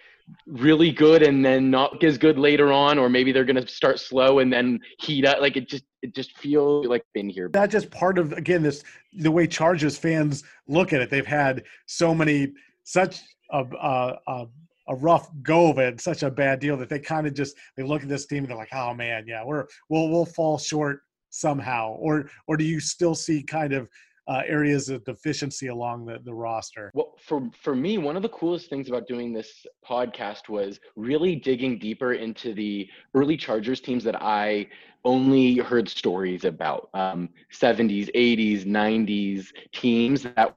really 0.47 0.93
good 0.93 1.23
and 1.23 1.45
then 1.45 1.71
not 1.71 2.03
as 2.05 2.17
good 2.17 2.39
later 2.39 2.73
on, 2.73 2.99
or 2.99 3.09
maybe 3.09 3.33
they're 3.33 3.45
going 3.45 3.61
to 3.61 3.67
start 3.67 3.99
slow 3.99 4.39
and 4.39 4.53
then 4.53 4.79
heat 5.01 5.25
up. 5.25 5.41
Like 5.41 5.57
it 5.57 5.69
just 5.69 5.85
it 6.03 6.15
just 6.15 6.37
feels 6.39 6.87
like 6.87 7.05
been 7.15 7.29
here. 7.29 7.49
That's 7.53 7.73
just 7.73 7.91
part 7.91 8.19
of 8.19 8.33
again 8.33 8.63
this 8.63 8.85
the 9.13 9.31
way 9.31 9.47
Chargers 9.47 9.97
fans 9.97 10.45
look 10.69 10.93
at 10.93 11.01
it. 11.01 11.11
They've 11.11 11.27
had 11.27 11.65
so 11.87 12.15
many 12.15 12.53
such 12.85 13.21
a, 13.51 13.65
a, 13.65 14.19
a 14.27 14.47
a 14.89 14.95
rough 14.95 15.29
go 15.43 15.71
of 15.71 15.79
it 15.79 16.01
such 16.01 16.23
a 16.23 16.31
bad 16.31 16.61
deal 16.61 16.77
that 16.77 16.89
they 16.89 16.99
kind 16.99 17.27
of 17.27 17.35
just 17.35 17.57
they 17.77 17.83
look 17.83 18.03
at 18.03 18.09
this 18.09 18.27
team 18.27 18.39
and 18.39 18.49
they're 18.49 18.57
like, 18.57 18.73
oh 18.73 18.95
man, 18.95 19.25
yeah, 19.27 19.45
we're 19.45 19.67
we'll 19.89 20.09
we'll 20.09 20.27
fall 20.27 20.59
short 20.59 21.03
somehow, 21.31 21.95
or 21.99 22.29
or 22.47 22.57
do 22.57 22.65
you 22.65 22.81
still 22.81 23.15
see 23.15 23.43
kind 23.43 23.73
of 23.73 23.89
uh, 24.29 24.43
areas 24.47 24.89
of 24.89 25.05
deficiency 25.05 25.67
along 25.67 26.07
the, 26.07 26.19
the 26.25 26.33
roster? 26.33 26.91
Well, 26.95 27.15
for 27.21 27.49
for 27.61 27.75
me, 27.75 27.99
one 27.99 28.17
of 28.17 28.23
the 28.23 28.29
coolest 28.29 28.71
things 28.71 28.89
about 28.89 29.07
doing 29.07 29.33
this 29.33 29.67
podcast 29.89 30.49
was 30.49 30.81
really 30.97 31.37
digging 31.37 31.79
deeper 31.79 32.15
into 32.15 32.55
the 32.55 32.89
early 33.15 33.37
Chargers 33.37 33.81
teams 33.81 34.05
that 34.05 34.23
I 34.23 34.69
only 35.05 35.57
heard 35.57 35.89
stories 35.89 36.45
about 36.45 36.89
um, 36.95 37.29
70s, 37.53 38.09
80s, 38.15 38.65
90s 38.65 39.49
teams 39.73 40.23
that 40.23 40.55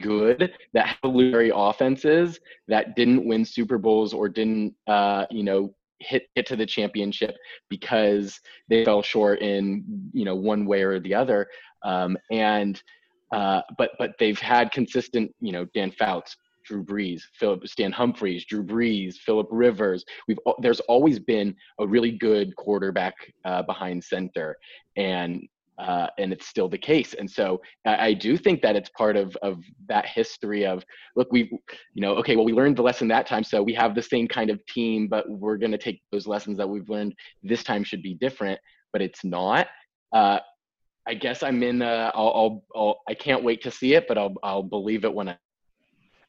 good 0.00 0.52
that 0.72 0.96
had 1.02 1.50
offenses 1.54 2.38
that 2.68 2.96
didn't 2.96 3.26
win 3.26 3.44
Super 3.44 3.78
Bowls 3.78 4.12
or 4.12 4.28
didn't 4.28 4.74
uh, 4.86 5.26
you 5.30 5.42
know 5.42 5.74
hit 6.00 6.24
hit 6.34 6.46
to 6.46 6.56
the 6.56 6.66
championship 6.66 7.36
because 7.68 8.40
they 8.68 8.84
fell 8.84 9.02
short 9.02 9.40
in 9.40 9.84
you 10.12 10.24
know 10.24 10.34
one 10.34 10.64
way 10.66 10.82
or 10.82 10.98
the 11.00 11.14
other 11.14 11.46
um, 11.84 12.16
and 12.30 12.82
uh, 13.32 13.60
but 13.78 13.90
but 13.98 14.12
they've 14.18 14.38
had 14.38 14.72
consistent 14.72 15.30
you 15.40 15.52
know 15.52 15.66
Dan 15.74 15.90
Fouts 15.92 16.36
Drew 16.64 16.84
Brees, 16.84 17.22
Philip 17.34 17.66
Stan 17.66 17.92
Humphries, 17.92 18.44
Drew 18.44 18.62
Brees, 18.62 19.16
Philip 19.16 19.48
Rivers. 19.50 20.04
We've 20.28 20.38
there's 20.60 20.80
always 20.80 21.18
been 21.18 21.54
a 21.78 21.86
really 21.86 22.12
good 22.12 22.54
quarterback 22.56 23.14
uh, 23.44 23.62
behind 23.62 24.02
center, 24.04 24.56
and 24.96 25.42
uh, 25.78 26.08
and 26.18 26.32
it's 26.32 26.46
still 26.46 26.68
the 26.68 26.78
case. 26.78 27.14
And 27.14 27.30
so 27.30 27.60
I, 27.86 28.08
I, 28.08 28.12
do 28.12 28.36
think 28.36 28.60
that 28.62 28.76
it's 28.76 28.90
part 28.90 29.16
of 29.16 29.34
of 29.36 29.62
that 29.88 30.06
history 30.06 30.66
of 30.66 30.84
look, 31.16 31.28
we 31.32 31.50
you 31.94 32.02
know 32.02 32.14
okay, 32.16 32.36
well 32.36 32.44
we 32.44 32.52
learned 32.52 32.76
the 32.76 32.82
lesson 32.82 33.08
that 33.08 33.26
time, 33.26 33.44
so 33.44 33.62
we 33.62 33.74
have 33.74 33.94
the 33.94 34.02
same 34.02 34.28
kind 34.28 34.50
of 34.50 34.64
team, 34.66 35.08
but 35.08 35.24
we're 35.28 35.56
going 35.56 35.72
to 35.72 35.78
take 35.78 36.02
those 36.12 36.26
lessons 36.26 36.58
that 36.58 36.68
we've 36.68 36.88
learned 36.88 37.14
this 37.42 37.64
time 37.64 37.82
should 37.82 38.02
be 38.02 38.14
different, 38.14 38.60
but 38.92 39.00
it's 39.00 39.24
not. 39.24 39.68
Uh, 40.12 40.40
I 41.06 41.14
guess 41.14 41.42
I'm 41.42 41.62
in. 41.62 41.80
Uh, 41.80 42.10
I'll, 42.14 42.28
I'll, 42.28 42.64
I'll 42.76 43.00
I 43.08 43.14
can't 43.14 43.42
wait 43.42 43.62
to 43.62 43.70
see 43.70 43.94
it, 43.94 44.06
but 44.06 44.18
I'll 44.18 44.34
I'll 44.42 44.62
believe 44.62 45.04
it 45.04 45.14
when 45.14 45.30
I 45.30 45.36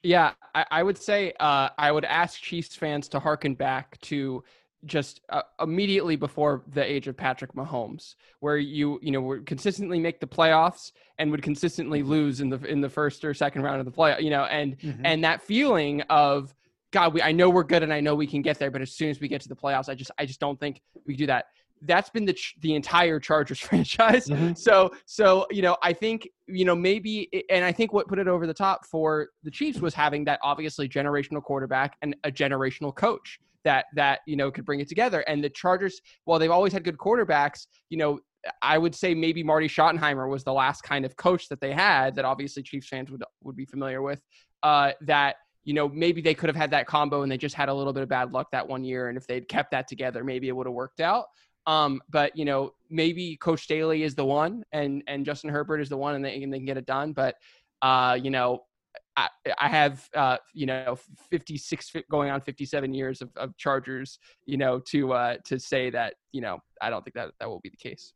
yeah, 0.03 0.31
I, 0.55 0.65
I, 0.71 0.83
would 0.83 0.97
say 0.97 1.33
uh, 1.39 1.69
I 1.77 1.91
would 1.91 2.05
ask 2.05 2.41
Chiefs 2.41 2.75
fans 2.75 3.07
to 3.09 3.19
harken 3.19 3.53
back 3.53 4.01
to 4.01 4.43
just 4.85 5.21
uh, 5.29 5.41
immediately 5.59 6.15
before 6.15 6.63
the 6.73 6.83
age 6.83 7.07
of 7.07 7.15
Patrick 7.15 7.53
Mahomes, 7.53 8.15
where 8.39 8.57
you 8.57 8.99
you 9.01 9.11
know 9.11 9.21
would 9.21 9.45
consistently 9.45 9.99
make 9.99 10.19
the 10.19 10.27
playoffs 10.27 10.91
and 11.19 11.29
would 11.31 11.43
consistently 11.43 12.01
mm-hmm. 12.01 12.09
lose 12.09 12.41
in 12.41 12.49
the 12.49 12.61
in 12.65 12.81
the 12.81 12.89
first 12.89 13.23
or 13.23 13.33
second 13.33 13.61
round 13.61 13.79
of 13.79 13.85
the 13.85 13.91
play, 13.91 14.15
you 14.19 14.29
know, 14.29 14.43
and 14.45 14.77
mm-hmm. 14.79 15.05
and 15.05 15.23
that 15.23 15.41
feeling 15.41 16.01
of 16.09 16.53
God, 16.91 17.13
we 17.13 17.21
I 17.21 17.31
know 17.31 17.49
we're 17.49 17.63
good 17.63 17.83
and 17.83 17.93
I 17.93 17.99
know 17.99 18.15
we 18.15 18.27
can 18.27 18.41
get 18.41 18.59
there, 18.59 18.71
but 18.71 18.81
as 18.81 18.91
soon 18.91 19.09
as 19.09 19.19
we 19.19 19.27
get 19.27 19.41
to 19.41 19.49
the 19.49 19.55
playoffs, 19.55 19.89
I 19.89 19.95
just 19.95 20.11
I 20.17 20.25
just 20.25 20.39
don't 20.39 20.59
think 20.59 20.81
we 21.05 21.15
do 21.15 21.25
that. 21.27 21.45
That's 21.83 22.09
been 22.09 22.25
the 22.25 22.37
the 22.59 22.75
entire 22.75 23.19
Chargers 23.19 23.59
franchise. 23.67 24.27
Mm-hmm. 24.27 24.53
So 24.55 24.91
so 25.05 25.47
you 25.51 25.61
know 25.61 25.77
I 25.81 25.93
think 25.93 26.27
you 26.47 26.65
know 26.65 26.75
maybe 26.75 27.29
and 27.49 27.63
I 27.63 27.71
think 27.71 27.93
what 27.93 28.07
put 28.07 28.19
it 28.19 28.27
over 28.27 28.45
the 28.45 28.53
top 28.53 28.85
for 28.85 29.29
the 29.43 29.51
Chiefs 29.51 29.79
was 29.79 29.93
having 29.93 30.25
that 30.25 30.39
obviously 30.43 30.89
generational 30.89 31.41
quarterback 31.41 31.97
and 32.01 32.15
a 32.23 32.31
generational 32.31 32.93
coach 32.93 33.39
that 33.63 33.85
that 33.95 34.19
you 34.25 34.35
know 34.35 34.51
could 34.51 34.65
bring 34.65 34.79
it 34.79 34.89
together. 34.89 35.21
And 35.21 35.43
the 35.43 35.49
Chargers, 35.49 35.99
while 36.25 36.39
they've 36.39 36.51
always 36.51 36.73
had 36.73 36.83
good 36.83 36.97
quarterbacks, 36.97 37.67
you 37.89 37.97
know, 37.97 38.19
I 38.61 38.77
would 38.77 38.95
say 38.95 39.13
maybe 39.13 39.43
Marty 39.43 39.67
Schottenheimer 39.67 40.29
was 40.29 40.43
the 40.43 40.53
last 40.53 40.81
kind 40.81 41.05
of 41.05 41.15
coach 41.15 41.47
that 41.49 41.61
they 41.61 41.71
had 41.71 42.15
that 42.15 42.25
obviously 42.25 42.63
Chiefs 42.63 42.87
fans 42.87 43.11
would 43.11 43.23
would 43.43 43.55
be 43.55 43.65
familiar 43.65 44.01
with. 44.01 44.21
Uh, 44.63 44.91
that 45.01 45.37
you 45.63 45.73
know 45.73 45.89
maybe 45.89 46.21
they 46.21 46.33
could 46.33 46.49
have 46.49 46.55
had 46.55 46.71
that 46.71 46.87
combo 46.87 47.23
and 47.23 47.31
they 47.31 47.37
just 47.37 47.55
had 47.55 47.69
a 47.69 47.73
little 47.73 47.93
bit 47.93 48.03
of 48.03 48.09
bad 48.09 48.31
luck 48.31 48.47
that 48.51 48.67
one 48.67 48.83
year, 48.83 49.09
and 49.09 49.17
if 49.17 49.27
they'd 49.27 49.47
kept 49.47 49.71
that 49.71 49.87
together, 49.87 50.23
maybe 50.23 50.47
it 50.47 50.55
would 50.55 50.67
have 50.67 50.73
worked 50.73 50.99
out. 50.99 51.25
Um, 51.67 52.01
but 52.09 52.35
you 52.35 52.45
know 52.45 52.73
maybe 52.89 53.37
Coach 53.37 53.63
Staley 53.63 54.03
is 54.03 54.15
the 54.15 54.25
one, 54.25 54.63
and 54.71 55.03
and 55.07 55.25
Justin 55.25 55.49
Herbert 55.49 55.79
is 55.79 55.89
the 55.89 55.97
one, 55.97 56.15
and 56.15 56.25
they, 56.25 56.41
and 56.41 56.51
they 56.51 56.57
can 56.57 56.65
get 56.65 56.77
it 56.77 56.85
done. 56.85 57.13
But 57.13 57.35
uh, 57.81 58.17
you 58.21 58.31
know 58.31 58.63
I, 59.17 59.27
I 59.59 59.67
have 59.67 60.07
uh, 60.15 60.37
you 60.53 60.65
know 60.65 60.97
56 61.29 61.93
going 62.09 62.29
on 62.29 62.41
57 62.41 62.93
years 62.93 63.21
of, 63.21 63.29
of 63.35 63.55
Chargers 63.57 64.19
you 64.45 64.57
know 64.57 64.79
to 64.87 65.13
uh, 65.13 65.37
to 65.45 65.59
say 65.59 65.89
that 65.89 66.15
you 66.31 66.41
know 66.41 66.59
I 66.81 66.89
don't 66.89 67.03
think 67.03 67.15
that 67.15 67.31
that 67.39 67.49
will 67.49 67.61
be 67.61 67.69
the 67.69 67.77
case. 67.77 68.13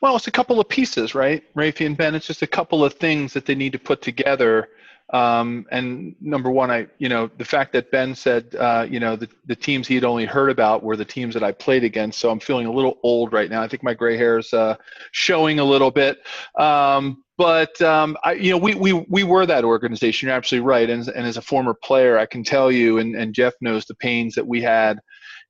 Well, 0.00 0.16
it's 0.16 0.28
a 0.28 0.32
couple 0.32 0.58
of 0.58 0.68
pieces, 0.68 1.14
right, 1.14 1.42
Rafi 1.54 1.84
and 1.84 1.96
Ben? 1.96 2.14
It's 2.14 2.26
just 2.26 2.40
a 2.40 2.46
couple 2.46 2.82
of 2.82 2.94
things 2.94 3.34
that 3.34 3.44
they 3.44 3.54
need 3.54 3.72
to 3.72 3.78
put 3.78 4.00
together. 4.00 4.68
Um, 5.12 5.66
and 5.70 6.14
number 6.20 6.50
one, 6.50 6.70
I, 6.70 6.86
you 6.98 7.08
know, 7.08 7.30
the 7.36 7.44
fact 7.44 7.72
that 7.72 7.90
Ben 7.90 8.14
said, 8.14 8.54
uh, 8.54 8.86
you 8.88 9.00
know, 9.00 9.16
the, 9.16 9.28
the 9.46 9.56
teams 9.56 9.88
he 9.88 9.96
had 9.96 10.04
only 10.04 10.24
heard 10.24 10.50
about 10.50 10.82
were 10.82 10.96
the 10.96 11.04
teams 11.04 11.34
that 11.34 11.42
I 11.42 11.52
played 11.52 11.84
against. 11.84 12.18
So 12.20 12.30
I'm 12.30 12.40
feeling 12.40 12.66
a 12.66 12.72
little 12.72 12.98
old 13.02 13.32
right 13.32 13.50
now. 13.50 13.62
I 13.62 13.68
think 13.68 13.82
my 13.82 13.92
gray 13.92 14.16
hair 14.16 14.38
is 14.38 14.52
uh, 14.52 14.76
showing 15.10 15.58
a 15.58 15.64
little 15.64 15.90
bit. 15.90 16.18
Um, 16.56 17.24
but 17.40 17.80
um, 17.80 18.18
I, 18.22 18.32
you 18.32 18.50
know, 18.50 18.58
we, 18.58 18.74
we 18.74 18.92
we 19.08 19.24
were 19.24 19.46
that 19.46 19.64
organization. 19.64 20.28
You're 20.28 20.36
absolutely 20.36 20.68
right. 20.68 20.90
And, 20.90 21.08
and 21.08 21.26
as 21.26 21.38
a 21.38 21.42
former 21.42 21.72
player, 21.72 22.18
I 22.18 22.26
can 22.26 22.44
tell 22.44 22.70
you, 22.70 22.98
and, 22.98 23.16
and 23.16 23.34
Jeff 23.34 23.54
knows 23.62 23.86
the 23.86 23.94
pains 23.94 24.34
that 24.34 24.46
we 24.46 24.60
had 24.60 24.98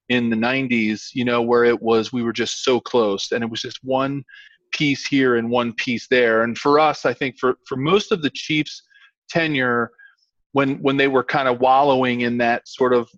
in 0.09 0.31
the 0.31 0.37
90s. 0.37 1.09
You 1.15 1.25
know, 1.25 1.43
where 1.43 1.65
it 1.65 1.83
was 1.83 2.13
we 2.13 2.23
were 2.23 2.33
just 2.33 2.63
so 2.63 2.79
close, 2.79 3.33
and 3.33 3.43
it 3.43 3.51
was 3.51 3.61
just 3.61 3.81
one 3.83 4.23
piece 4.71 5.05
here 5.05 5.35
and 5.35 5.51
one 5.51 5.73
piece 5.73 6.07
there. 6.07 6.45
And 6.45 6.57
for 6.57 6.79
us, 6.79 7.05
I 7.05 7.13
think 7.13 7.41
for 7.41 7.57
for 7.67 7.75
most 7.75 8.13
of 8.13 8.23
the 8.23 8.31
Chiefs' 8.31 8.85
tenure, 9.29 9.91
when 10.53 10.81
when 10.83 10.97
they 10.97 11.09
were 11.09 11.25
kind 11.25 11.49
of 11.49 11.59
wallowing 11.59 12.21
in 12.21 12.39
that 12.39 12.69
sort 12.69 12.93
of 12.93 13.11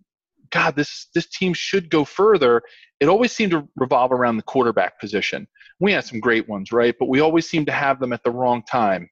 God, 0.48 0.76
this 0.76 1.08
this 1.14 1.28
team 1.28 1.52
should 1.52 1.90
go 1.90 2.06
further. 2.06 2.62
It 3.00 3.10
always 3.10 3.32
seemed 3.32 3.52
to 3.52 3.68
revolve 3.76 4.12
around 4.12 4.38
the 4.38 4.44
quarterback 4.44 4.98
position. 4.98 5.46
We 5.80 5.92
had 5.92 6.04
some 6.04 6.20
great 6.20 6.48
ones, 6.48 6.72
right? 6.72 6.94
But 6.98 7.08
we 7.08 7.20
always 7.20 7.48
seem 7.48 7.64
to 7.66 7.72
have 7.72 8.00
them 8.00 8.12
at 8.12 8.22
the 8.24 8.30
wrong 8.30 8.62
time. 8.70 9.08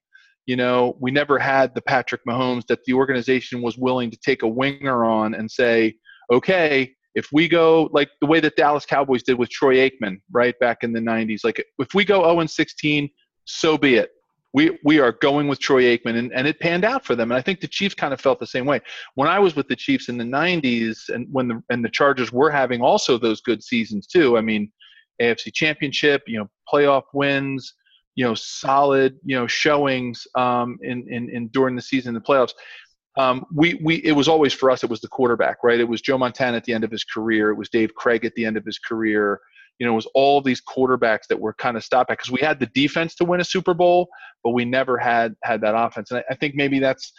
You 0.47 0.57
know, 0.57 0.97
we 1.01 1.11
never 1.11 1.39
had 1.39 1.75
the 1.75 1.83
Patrick 1.83 2.23
Mahomes 2.27 2.67
that 2.67 2.85
the 2.85 2.95
organization 2.95 3.63
was 3.63 3.77
willing 3.77 4.11
to 4.11 4.19
take 4.25 4.43
a 4.43 4.49
winger 4.49 5.05
on 5.05 5.35
and 5.35 5.51
say, 5.51 5.95
okay, 6.33 6.93
if 7.15 7.29
we 7.33 7.49
go 7.49 7.89
like 7.93 8.11
the 8.21 8.27
way 8.27 8.41
that 8.41 8.57
Dallas 8.57 8.87
Cowboys 8.87 9.23
did 9.23 9.39
with 9.39 9.51
Troy 9.51 9.77
Aikman, 9.77 10.21
right 10.33 10.59
back 10.61 10.79
in 10.83 10.93
the 10.93 11.01
90s, 11.01 11.41
like 11.45 11.63
if 11.79 11.95
we 11.95 12.05
go 12.05 12.23
0 12.23 12.41
and 12.41 12.51
16, 12.51 13.09
so 13.45 13.77
be 13.77 13.97
it 13.97 14.11
we 14.53 14.79
we 14.85 14.99
are 14.99 15.13
going 15.13 15.49
with 15.49 15.61
Troy 15.61 15.83
Aikman, 15.85 16.19
and, 16.19 16.33
and 16.33 16.47
it 16.47 16.59
panned 16.61 16.85
out 16.85 17.05
for 17.05 17.15
them. 17.15 17.31
And 17.31 17.39
I 17.39 17.43
think 17.43 17.61
the 17.61 17.69
Chiefs 17.69 17.95
kind 17.95 18.13
of 18.13 18.21
felt 18.21 18.41
the 18.41 18.47
same 18.47 18.67
way. 18.67 18.81
When 19.15 19.29
I 19.29 19.39
was 19.39 19.55
with 19.55 19.69
the 19.69 19.77
Chiefs 19.77 20.09
in 20.09 20.19
the 20.19 20.25
'90s, 20.25 21.09
and 21.09 21.27
when 21.31 21.49
the 21.49 21.63
and 21.71 21.85
the 21.85 21.89
Chargers 21.89 22.33
were 22.33 22.51
having 22.51 22.83
also 22.83 23.17
those 23.17 23.41
good 23.41 23.63
seasons 23.63 24.07
too. 24.07 24.37
I 24.37 24.41
mean, 24.41 24.71
AFC 25.21 25.53
Championship, 25.53 26.23
you 26.27 26.39
know, 26.39 26.49
playoff 26.73 27.05
wins, 27.13 27.75
you 28.15 28.25
know, 28.25 28.35
solid, 28.35 29.19
you 29.25 29.37
know, 29.37 29.47
showings 29.47 30.27
um, 30.35 30.79
in, 30.83 31.07
in 31.13 31.31
in 31.31 31.49
during 31.49 31.77
the 31.77 31.83
season, 31.83 32.11
in 32.11 32.15
the 32.15 32.21
playoffs. 32.21 32.53
Um, 33.19 33.45
we 33.55 33.75
we 33.83 33.97
it 33.97 34.13
was 34.13 34.29
always 34.29 34.53
for 34.53 34.71
us. 34.71 34.85
It 34.85 34.91
was 34.91 35.01
the 35.01 35.09
quarterback, 35.09 35.59
right? 35.65 35.81
It 35.81 35.89
was 35.89 36.01
Joe 36.01 36.19
Montana 36.19 36.57
at 36.57 36.65
the 36.65 36.73
end 36.73 36.85
of 36.85 36.91
his 36.91 37.05
career. 37.05 37.51
It 37.51 37.57
was 37.57 37.69
Dave 37.69 37.95
Krieg 37.95 38.25
at 38.25 38.35
the 38.35 38.45
end 38.45 38.57
of 38.57 38.65
his 38.65 38.79
career 38.79 39.41
you 39.81 39.87
know, 39.87 39.93
it 39.93 39.97
was 39.97 40.07
all 40.15 40.43
these 40.43 40.61
quarterbacks 40.61 41.27
that 41.31 41.41
were 41.41 41.55
kind 41.55 41.77
of 41.77 41.83
stopped 41.83 42.11
at 42.11 42.19
because 42.19 42.31
we 42.31 42.41
had 42.41 42.61
the 42.61 42.67
defense 42.67 43.15
to 43.17 43.25
win 43.25 43.41
a 43.41 43.45
Super 43.45 43.73
Bowl, 43.73 44.11
but 44.45 44.51
we 44.51 44.67
never 44.67 44.99
had 44.99 45.35
had 45.43 45.63
that 45.63 45.75
offense. 45.75 46.11
And 46.11 46.21
I, 46.21 46.33
I 46.33 46.37
think 46.37 46.55
maybe 46.55 46.79
that's 46.79 47.13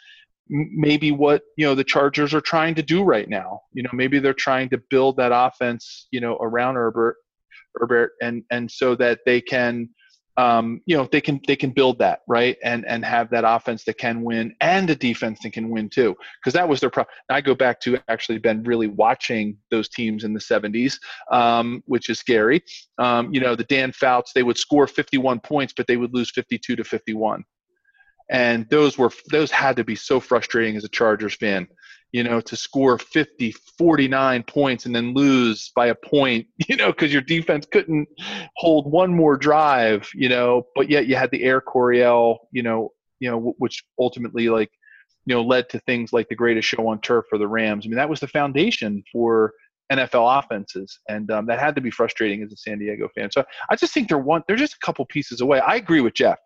maybe 0.47 1.11
what 1.11 1.41
you 1.57 1.65
know 1.65 1.73
the 1.73 1.83
Chargers 1.83 2.33
are 2.35 2.41
trying 2.41 2.75
to 2.75 2.83
do 2.83 3.03
right 3.03 3.27
now. 3.27 3.61
You 3.73 3.81
know, 3.81 3.89
maybe 3.93 4.19
they're 4.19 4.33
trying 4.33 4.69
to 4.69 4.81
build 4.91 5.17
that 5.17 5.31
offense, 5.33 6.07
you 6.11 6.21
know, 6.21 6.37
around 6.39 6.75
Herbert, 6.75 7.17
Herbert, 7.75 8.13
and 8.21 8.43
and 8.51 8.69
so 8.69 8.95
that 8.95 9.19
they 9.25 9.41
can 9.41 9.89
um, 10.37 10.81
you 10.85 10.95
know 10.95 11.07
they 11.11 11.21
can 11.21 11.41
they 11.45 11.55
can 11.55 11.71
build 11.71 11.99
that 11.99 12.21
right 12.27 12.57
and 12.63 12.85
and 12.87 13.03
have 13.03 13.29
that 13.31 13.43
offense 13.45 13.83
that 13.83 13.97
can 13.97 14.23
win 14.23 14.55
and 14.61 14.89
a 14.89 14.95
defense 14.95 15.39
that 15.43 15.51
can 15.51 15.69
win 15.69 15.89
too 15.89 16.15
because 16.39 16.53
that 16.53 16.67
was 16.67 16.79
their 16.79 16.89
problem. 16.89 17.13
I 17.29 17.41
go 17.41 17.53
back 17.53 17.81
to 17.81 17.99
actually 18.07 18.37
been 18.37 18.63
really 18.63 18.87
watching 18.87 19.57
those 19.69 19.89
teams 19.89 20.23
in 20.23 20.33
the 20.33 20.39
70s, 20.39 20.97
um, 21.31 21.83
which 21.85 22.09
is 22.09 22.19
scary. 22.19 22.63
Um, 22.97 23.33
you 23.33 23.41
know 23.41 23.55
the 23.55 23.65
Dan 23.65 23.91
Fouts 23.91 24.31
they 24.33 24.43
would 24.43 24.57
score 24.57 24.87
51 24.87 25.41
points 25.41 25.73
but 25.75 25.87
they 25.87 25.97
would 25.97 26.13
lose 26.13 26.31
52 26.31 26.77
to 26.77 26.83
51, 26.83 27.43
and 28.29 28.69
those 28.69 28.97
were 28.97 29.11
those 29.31 29.51
had 29.51 29.75
to 29.75 29.83
be 29.83 29.95
so 29.95 30.19
frustrating 30.19 30.77
as 30.77 30.85
a 30.85 30.89
Chargers 30.89 31.35
fan 31.35 31.67
you 32.11 32.23
know, 32.23 32.41
to 32.41 32.55
score 32.55 32.97
50, 32.97 33.53
49 33.77 34.43
points 34.43 34.85
and 34.85 34.93
then 34.93 35.13
lose 35.13 35.71
by 35.75 35.87
a 35.87 35.95
point, 35.95 36.45
you 36.67 36.75
know, 36.75 36.91
because 36.91 37.13
your 37.13 37.21
defense 37.21 37.65
couldn't 37.71 38.07
hold 38.57 38.91
one 38.91 39.13
more 39.13 39.37
drive, 39.37 40.09
you 40.13 40.29
know, 40.29 40.63
but 40.75 40.89
yet 40.89 41.07
you 41.07 41.15
had 41.15 41.31
the 41.31 41.43
Air 41.43 41.61
Coryell, 41.61 42.47
you 42.51 42.63
know, 42.63 42.89
you 43.19 43.29
know, 43.29 43.53
which 43.57 43.83
ultimately 43.99 44.49
like, 44.49 44.71
you 45.25 45.35
know, 45.35 45.41
led 45.41 45.69
to 45.69 45.79
things 45.81 46.11
like 46.11 46.27
the 46.29 46.35
greatest 46.35 46.67
show 46.67 46.87
on 46.87 46.99
turf 47.01 47.25
for 47.29 47.37
the 47.37 47.47
Rams. 47.47 47.85
I 47.85 47.89
mean, 47.89 47.97
that 47.97 48.09
was 48.09 48.19
the 48.19 48.27
foundation 48.27 49.03
for 49.11 49.53
NFL 49.91 50.39
offenses, 50.39 50.99
and 51.09 51.29
um, 51.31 51.45
that 51.45 51.59
had 51.59 51.75
to 51.75 51.81
be 51.81 51.91
frustrating 51.91 52.41
as 52.41 52.51
a 52.51 52.57
San 52.57 52.79
Diego 52.79 53.09
fan. 53.13 53.29
So 53.29 53.43
I 53.69 53.75
just 53.75 53.93
think 53.93 54.07
they're 54.07 54.17
one, 54.17 54.41
they're 54.47 54.55
just 54.55 54.73
a 54.73 54.85
couple 54.85 55.05
pieces 55.05 55.41
away. 55.41 55.59
I 55.59 55.75
agree 55.75 56.01
with 56.01 56.13
Jeff. 56.13 56.39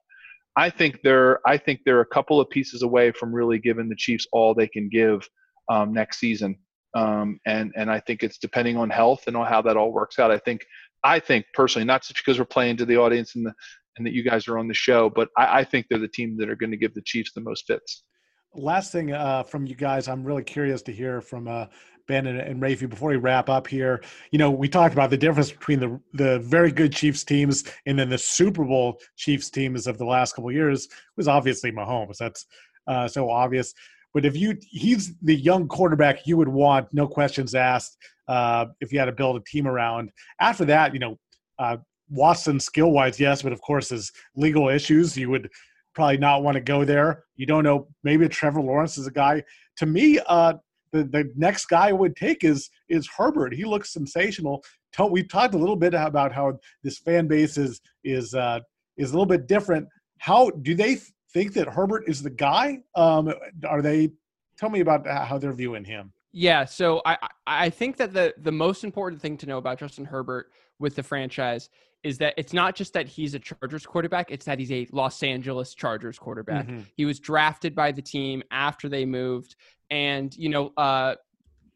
I 0.57 0.69
think 0.69 1.01
they're, 1.03 1.39
I 1.47 1.57
think 1.57 1.81
they're 1.85 2.01
a 2.01 2.05
couple 2.05 2.41
of 2.41 2.49
pieces 2.49 2.81
away 2.81 3.11
from 3.11 3.33
really 3.33 3.59
giving 3.59 3.87
the 3.87 3.95
Chiefs 3.95 4.27
all 4.33 4.53
they 4.53 4.67
can 4.67 4.89
give 4.89 5.27
um, 5.69 5.93
next 5.93 6.19
season. 6.19 6.57
Um, 6.95 7.39
and 7.45 7.73
and 7.75 7.91
I 7.91 7.99
think 7.99 8.23
it's 8.23 8.37
depending 8.37 8.77
on 8.77 8.89
health 8.89 9.23
and 9.27 9.35
on 9.35 9.45
how 9.45 9.61
that 9.63 9.75
all 9.75 9.91
works 9.91 10.17
out. 10.17 10.31
I 10.31 10.37
think 10.37 10.65
I 11.03 11.19
think 11.19 11.45
personally, 11.53 11.85
not 11.85 12.03
just 12.03 12.15
because 12.15 12.39
we're 12.39 12.45
playing 12.45 12.77
to 12.77 12.85
the 12.85 12.97
audience 12.97 13.35
and 13.35 13.45
the 13.45 13.53
and 13.97 14.05
that 14.05 14.13
you 14.13 14.23
guys 14.23 14.47
are 14.47 14.57
on 14.57 14.67
the 14.67 14.73
show, 14.73 15.09
but 15.09 15.29
I, 15.37 15.59
I 15.59 15.63
think 15.63 15.87
they're 15.89 15.99
the 15.99 16.07
team 16.07 16.35
that 16.37 16.49
are 16.49 16.55
going 16.55 16.71
to 16.71 16.77
give 16.77 16.93
the 16.93 17.01
Chiefs 17.01 17.31
the 17.33 17.41
most 17.41 17.65
fits. 17.65 18.03
Last 18.53 18.91
thing 18.91 19.11
uh, 19.11 19.43
from 19.43 19.65
you 19.65 19.75
guys, 19.75 20.07
I'm 20.07 20.23
really 20.23 20.43
curious 20.43 20.81
to 20.83 20.91
hear 20.91 21.21
from 21.21 21.47
uh, 21.47 21.65
Ben 22.07 22.27
and, 22.27 22.39
and 22.39 22.61
Rafi 22.61 22.89
before 22.89 23.09
we 23.09 23.17
wrap 23.17 23.49
up 23.49 23.67
here. 23.67 24.03
You 24.31 24.39
know, 24.39 24.51
we 24.51 24.69
talked 24.69 24.93
about 24.93 25.09
the 25.09 25.17
difference 25.17 25.51
between 25.51 25.79
the 25.79 25.99
the 26.13 26.39
very 26.39 26.71
good 26.71 26.93
Chiefs 26.93 27.23
teams 27.23 27.63
and 27.85 27.97
then 27.97 28.09
the 28.09 28.17
Super 28.17 28.63
Bowl 28.63 28.99
Chiefs 29.17 29.49
teams 29.49 29.87
of 29.87 29.97
the 29.97 30.05
last 30.05 30.35
couple 30.35 30.51
years 30.51 30.87
was 31.17 31.27
obviously 31.27 31.71
Mahomes. 31.71 32.17
That's 32.17 32.45
uh, 32.87 33.07
so 33.07 33.29
obvious. 33.29 33.73
But 34.15 34.25
if 34.25 34.37
you 34.37 34.57
he's 34.61 35.13
the 35.21 35.35
young 35.35 35.67
quarterback 35.67 36.25
you 36.25 36.37
would 36.37 36.47
want, 36.47 36.87
no 36.93 37.05
questions 37.05 37.53
asked. 37.53 37.97
Uh, 38.27 38.67
if 38.79 38.91
you 38.91 38.97
had 38.97 39.05
to 39.05 39.11
build 39.11 39.35
a 39.35 39.41
team 39.41 39.67
around. 39.67 40.09
After 40.39 40.65
that, 40.65 40.93
you 40.93 40.99
know, 40.99 41.19
uh, 41.59 41.77
Watson 42.09 42.59
skill 42.59 42.89
wise, 42.89 43.19
yes, 43.19 43.43
but 43.43 43.51
of 43.51 43.61
course, 43.61 43.89
his 43.89 44.11
legal 44.35 44.67
issues, 44.69 45.15
you 45.15 45.29
would 45.29 45.47
probably 45.93 46.17
not 46.17 46.41
want 46.41 46.55
to 46.55 46.61
go 46.61 46.83
there. 46.83 47.25
You 47.35 47.45
don't 47.45 47.63
know. 47.63 47.87
Maybe 48.03 48.27
Trevor 48.27 48.61
Lawrence 48.61 48.97
is 48.97 49.05
a 49.05 49.11
guy. 49.11 49.43
To 49.77 49.85
me, 49.85 50.19
uh, 50.27 50.53
the 50.93 51.03
the 51.03 51.31
next 51.35 51.65
guy 51.65 51.89
I 51.89 51.91
would 51.91 52.15
take 52.15 52.43
is 52.45 52.69
is 52.87 53.07
Herbert. 53.15 53.53
He 53.53 53.65
looks 53.65 53.91
sensational. 53.91 54.63
We've 55.09 55.29
talked 55.29 55.55
a 55.55 55.57
little 55.57 55.75
bit 55.75 55.93
about 55.93 56.31
how 56.31 56.57
this 56.83 56.99
fan 56.99 57.27
base 57.27 57.57
is 57.57 57.81
is 58.05 58.33
uh, 58.33 58.61
is 58.97 59.11
a 59.11 59.13
little 59.13 59.25
bit 59.25 59.45
different. 59.45 59.87
How 60.19 60.49
do 60.49 60.73
they 60.73 60.99
think 61.35 61.53
that 61.53 61.67
Herbert 61.67 62.05
is 62.07 62.23
the 62.23 62.29
guy? 62.29 62.79
Um, 62.95 63.31
are 63.67 63.81
they? 63.81 64.11
Tell 64.57 64.69
me 64.69 64.79
about 64.79 65.05
how 65.05 65.37
they're 65.37 65.53
viewing 65.53 65.83
him. 65.83 66.13
Yeah, 66.31 66.63
so 66.65 67.01
I 67.05 67.17
I 67.45 67.69
think 67.69 67.97
that 67.97 68.13
the 68.13 68.33
the 68.37 68.51
most 68.51 68.83
important 68.83 69.21
thing 69.21 69.37
to 69.37 69.45
know 69.45 69.57
about 69.57 69.77
Justin 69.79 70.05
Herbert 70.05 70.51
with 70.79 70.95
the 70.95 71.03
franchise 71.03 71.69
is 72.03 72.17
that 72.19 72.35
it's 72.37 72.53
not 72.53 72.75
just 72.75 72.93
that 72.93 73.07
he's 73.07 73.33
a 73.33 73.39
Chargers 73.39 73.85
quarterback, 73.85 74.29
it's 74.29 74.45
that 74.45 74.59
he's 74.59 74.71
a 74.71 74.87
Los 74.91 75.23
Angeles 75.23 75.73
Chargers 75.73 76.19
quarterback. 76.19 76.67
Mm-hmm. 76.67 76.81
He 76.95 77.03
was 77.03 77.19
drafted 77.19 77.75
by 77.75 77.91
the 77.91 78.01
team 78.01 78.43
after 78.51 78.87
they 78.87 79.05
moved. 79.05 79.55
And, 79.89 80.35
you 80.35 80.49
know, 80.49 80.71
uh, 80.77 81.15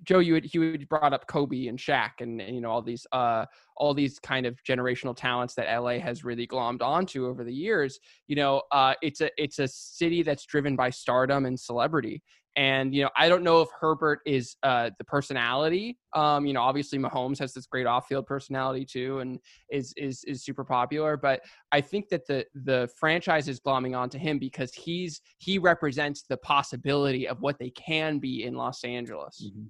Joe, 0.04 0.20
you 0.20 0.34
had, 0.36 0.54
you 0.54 0.72
had 0.72 0.88
brought 0.88 1.14
up 1.14 1.28
Kobe 1.28 1.68
and 1.68 1.78
Shaq 1.78 2.22
and, 2.22 2.42
and, 2.42 2.56
you 2.56 2.62
know 2.62 2.72
all 2.72 2.82
these 2.82 3.06
uh, 3.12 3.46
all 3.76 3.94
these 3.94 4.20
kind 4.20 4.46
of 4.46 4.58
generational 4.64 5.16
talents 5.16 5.56
that 5.56 5.74
LA 5.74 6.00
has 6.00 6.24
really 6.24 6.48
glommed 6.48 6.82
onto 6.82 7.26
over 7.26 7.44
the 7.44 7.54
years. 7.54 8.00
You 8.28 8.36
know, 8.36 8.62
uh, 8.72 8.94
it's 9.02 9.22
a 9.22 9.30
it's 9.38 9.60
a 9.60 9.68
city 9.68 10.24
that's 10.24 10.46
driven 10.46 10.76
by 10.76 10.90
stardom 10.90 11.46
and 11.46 11.60
celebrity, 11.60 12.24
and 12.56 12.94
you 12.94 13.04
know, 13.04 13.10
I 13.16 13.30
don't 13.30 13.44
know 13.44 13.62
if 13.62 13.70
Herbert 13.80 14.20
is 14.26 14.56
uh, 14.64 14.90
the 14.98 15.04
personality. 15.06 15.98
Um, 16.14 16.46
you 16.46 16.54
know, 16.54 16.62
obviously 16.62 16.98
Mahomes 16.98 17.40
has 17.40 17.54
this 17.54 17.66
great 17.66 17.86
off-field 17.86 18.26
personality 18.26 18.86
too, 18.86 19.20
and 19.20 19.40
is 19.72 19.94
is 19.96 20.24
is 20.26 20.44
super 20.44 20.64
popular. 20.64 21.16
But 21.16 21.42
I 21.72 21.82
think 21.82 22.10
that 22.10 22.26
the 22.28 22.46
the 22.54 22.90
franchise 23.00 23.48
is 23.48 23.60
glomming 23.60 23.98
onto 23.98 24.18
him 24.18 24.40
because 24.40 24.74
he's 24.74 25.22
he 25.38 25.58
represents 25.58 26.24
the 26.24 26.38
possibility 26.38 27.28
of 27.28 27.40
what 27.42 27.60
they 27.60 27.70
can 27.70 28.20
be 28.20 28.44
in 28.44 28.56
Los 28.56 28.84
Angeles. 28.84 29.46
Mm-hmm. 29.46 29.68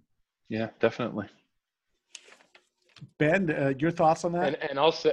Yeah, 0.49 0.69
definitely. 0.79 1.27
Ben, 3.17 3.49
uh, 3.49 3.73
your 3.77 3.91
thoughts 3.91 4.25
on 4.25 4.33
that? 4.33 4.47
And, 4.47 4.57
and 4.71 4.79
also, 4.79 5.11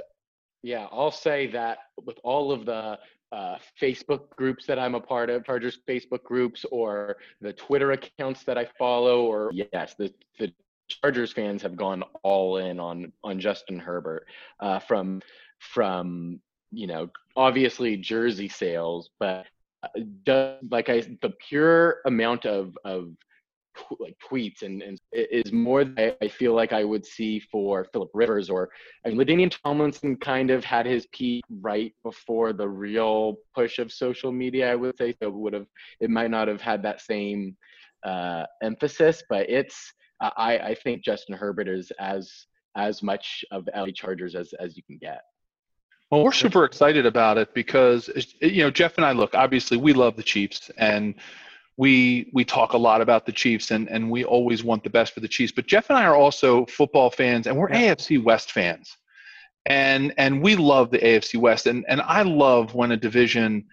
yeah, 0.63 0.87
I'll 0.91 1.11
say 1.11 1.47
that 1.47 1.77
with 2.03 2.17
all 2.23 2.51
of 2.51 2.65
the 2.65 2.99
uh, 3.31 3.57
Facebook 3.81 4.29
groups 4.35 4.65
that 4.65 4.79
I'm 4.79 4.95
a 4.95 4.99
part 4.99 5.29
of, 5.29 5.45
Chargers 5.45 5.79
Facebook 5.87 6.23
groups, 6.23 6.65
or 6.71 7.17
the 7.41 7.53
Twitter 7.53 7.91
accounts 7.91 8.43
that 8.43 8.57
I 8.57 8.67
follow, 8.77 9.25
or 9.25 9.51
yes, 9.53 9.95
the, 9.97 10.13
the 10.39 10.51
Chargers 10.87 11.33
fans 11.33 11.61
have 11.61 11.75
gone 11.75 12.03
all 12.23 12.57
in 12.57 12.79
on 12.79 13.11
on 13.23 13.39
Justin 13.39 13.79
Herbert 13.79 14.25
uh, 14.59 14.79
from 14.79 15.21
from 15.59 16.39
you 16.71 16.87
know 16.87 17.09
obviously 17.35 17.97
jersey 17.97 18.47
sales, 18.47 19.09
but 19.19 19.45
uh, 19.83 20.55
like 20.71 20.89
I 20.89 21.01
the 21.21 21.33
pure 21.49 21.97
amount 22.05 22.45
of 22.45 22.77
of 22.85 23.09
like 23.99 24.15
tweets 24.19 24.61
and, 24.61 24.81
and 24.81 24.99
is 25.11 25.51
more 25.51 25.83
than 25.83 26.13
I 26.21 26.27
feel 26.27 26.53
like 26.53 26.73
I 26.73 26.83
would 26.83 27.05
see 27.05 27.39
for 27.39 27.85
Philip 27.91 28.09
Rivers 28.13 28.49
or 28.49 28.69
I 29.05 29.09
mean 29.09 29.17
LaDainian 29.17 29.55
Tomlinson 29.63 30.15
kind 30.17 30.51
of 30.51 30.63
had 30.63 30.85
his 30.85 31.07
peak 31.13 31.43
right 31.61 31.93
before 32.03 32.53
the 32.53 32.67
real 32.67 33.37
push 33.55 33.79
of 33.79 33.91
social 33.91 34.31
media 34.31 34.71
I 34.71 34.75
would 34.75 34.97
say 34.97 35.15
so 35.21 35.29
would 35.29 35.53
have 35.53 35.67
it 35.99 36.09
might 36.09 36.31
not 36.31 36.47
have 36.47 36.61
had 36.61 36.83
that 36.83 37.01
same 37.01 37.55
uh, 38.03 38.45
emphasis 38.61 39.23
but 39.29 39.49
it's 39.49 39.93
I 40.21 40.59
I 40.59 40.75
think 40.83 41.03
Justin 41.03 41.35
Herbert 41.35 41.67
is 41.67 41.91
as 41.99 42.47
as 42.75 43.01
much 43.03 43.43
of 43.51 43.67
LA 43.75 43.91
Chargers 43.93 44.35
as 44.35 44.53
as 44.59 44.77
you 44.77 44.83
can 44.83 44.97
get. 44.97 45.21
Well, 46.09 46.23
we're 46.23 46.31
super 46.31 46.63
excited 46.63 47.05
about 47.05 47.37
it 47.37 47.53
because 47.53 48.09
you 48.41 48.63
know 48.63 48.71
Jeff 48.71 48.97
and 48.97 49.05
I 49.05 49.11
look 49.11 49.35
obviously 49.35 49.77
we 49.77 49.93
love 49.93 50.15
the 50.15 50.23
Chiefs 50.23 50.71
and 50.77 51.15
we 51.77 52.29
we 52.33 52.43
talk 52.43 52.73
a 52.73 52.77
lot 52.77 53.01
about 53.01 53.25
the 53.25 53.31
Chiefs 53.31 53.71
and 53.71 53.87
and 53.87 54.09
we 54.09 54.25
always 54.25 54.63
want 54.63 54.83
the 54.83 54.89
best 54.89 55.13
for 55.13 55.19
the 55.19 55.27
Chiefs. 55.27 55.51
But 55.51 55.67
Jeff 55.67 55.89
and 55.89 55.97
I 55.97 56.05
are 56.05 56.15
also 56.15 56.65
football 56.65 57.11
fans 57.11 57.47
and 57.47 57.55
we're 57.55 57.71
yeah. 57.71 57.95
AFC 57.95 58.21
West 58.21 58.51
fans. 58.51 58.97
And 59.67 60.13
and 60.17 60.41
we 60.41 60.55
love 60.55 60.91
the 60.91 60.99
AFC 60.99 61.39
West 61.39 61.67
and 61.67 61.85
and 61.87 62.01
I 62.01 62.23
love 62.23 62.73
when 62.73 62.91
a 62.91 62.97
division 62.97 63.65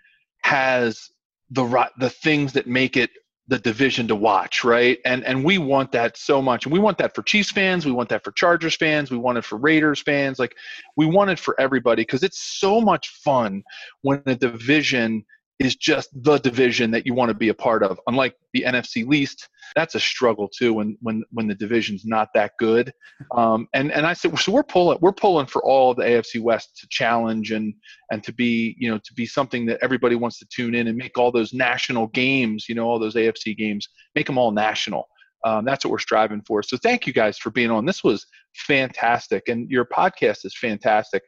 has 0.43 1.11
the 1.51 1.91
the 1.99 2.11
things 2.11 2.53
that 2.53 2.67
make 2.67 2.97
it 2.97 3.11
the 3.47 3.59
division 3.59 4.09
to 4.09 4.15
watch, 4.15 4.65
right? 4.65 4.99
And 5.07 5.25
and 5.25 5.43
we 5.43 5.57
want 5.57 5.93
that 5.93 6.19
so 6.19 6.43
much. 6.43 6.67
And 6.67 6.73
we 6.73 6.79
want 6.79 6.99
that 6.99 7.15
for 7.15 7.23
Chiefs 7.23 7.53
fans, 7.53 7.87
we 7.87 7.93
want 7.93 8.11
that 8.11 8.25
for 8.25 8.33
Chargers 8.33 8.77
fans, 8.77 9.11
we 9.11 9.17
want 9.17 9.39
it 9.39 9.45
for 9.45 9.57
Raiders 9.57 10.03
fans. 10.03 10.39
Like 10.39 10.55
we 10.97 11.07
want 11.07 11.31
it 11.31 11.39
for 11.39 11.59
everybody 11.59 12.03
because 12.03 12.23
it's 12.23 12.39
so 12.39 12.83
much 12.83 13.09
fun 13.09 13.63
when 14.03 14.23
a 14.27 14.35
division 14.35 15.25
is 15.61 15.77
just 15.77 16.11
the 16.23 16.39
division 16.39 16.91
that 16.91 17.07
you 17.07 17.15
want 17.15 17.29
to 17.29 17.35
be 17.35 17.49
a 17.49 17.55
part 17.55 17.83
of. 17.83 17.99
Unlike 18.09 18.35
the 18.53 18.65
NFC 18.67 19.07
least, 19.07 19.49
that's 19.77 19.95
a 19.95 20.01
struggle 20.01 20.49
too 20.49 20.75
when 20.75 20.97
when 21.01 21.23
when 21.31 21.47
the 21.47 21.55
division's 21.55 22.05
not 22.05 22.29
that 22.35 22.53
good. 22.59 22.93
Um, 23.33 23.69
and 23.73 23.93
and 23.93 24.07
I 24.07 24.15
said 24.15 24.37
so 24.39 24.53
we're 24.53 24.65
pulling 24.65 24.99
we're 25.01 25.13
pulling 25.13 25.47
for 25.47 25.65
all 25.65 25.95
the 25.95 26.03
AFC 26.03 26.41
West 26.41 26.77
to 26.79 26.89
challenge 26.91 27.53
and 27.53 27.75
and 28.11 28.23
to 28.25 28.33
be 28.33 28.77
you 28.79 28.91
know 28.91 28.99
to 28.99 29.15
be 29.15 29.27
something 29.27 29.67
that 29.67 29.79
everybody 29.81 30.17
wants 30.17 30.39
to 30.41 30.47
tune 30.47 30.75
in 30.75 30.89
and 30.89 30.99
make 30.99 31.19
all 31.19 31.31
those 31.31 31.53
national 31.53 32.09
games 32.09 32.67
you 32.69 32.75
know 32.75 32.87
all 32.87 32.99
those 32.99 33.15
AFC 33.15 33.57
games 33.57 33.89
make 34.15 34.27
them 34.27 34.39
all 34.39 34.51
national. 34.51 35.09
Um, 35.45 35.67
that's 35.67 35.85
what 35.85 35.91
we're 35.91 35.99
striving 35.99 36.41
for. 36.47 36.63
So 36.63 36.79
thank 36.79 37.07
you 37.07 37.13
guys 37.13 37.37
for 37.37 37.51
being 37.51 37.71
on. 37.71 37.85
This 37.85 38.03
was 38.03 38.27
fantastic, 38.55 39.49
and 39.49 39.71
your 39.71 39.85
podcast 39.85 40.47
is 40.47 40.57
fantastic. 40.57 41.23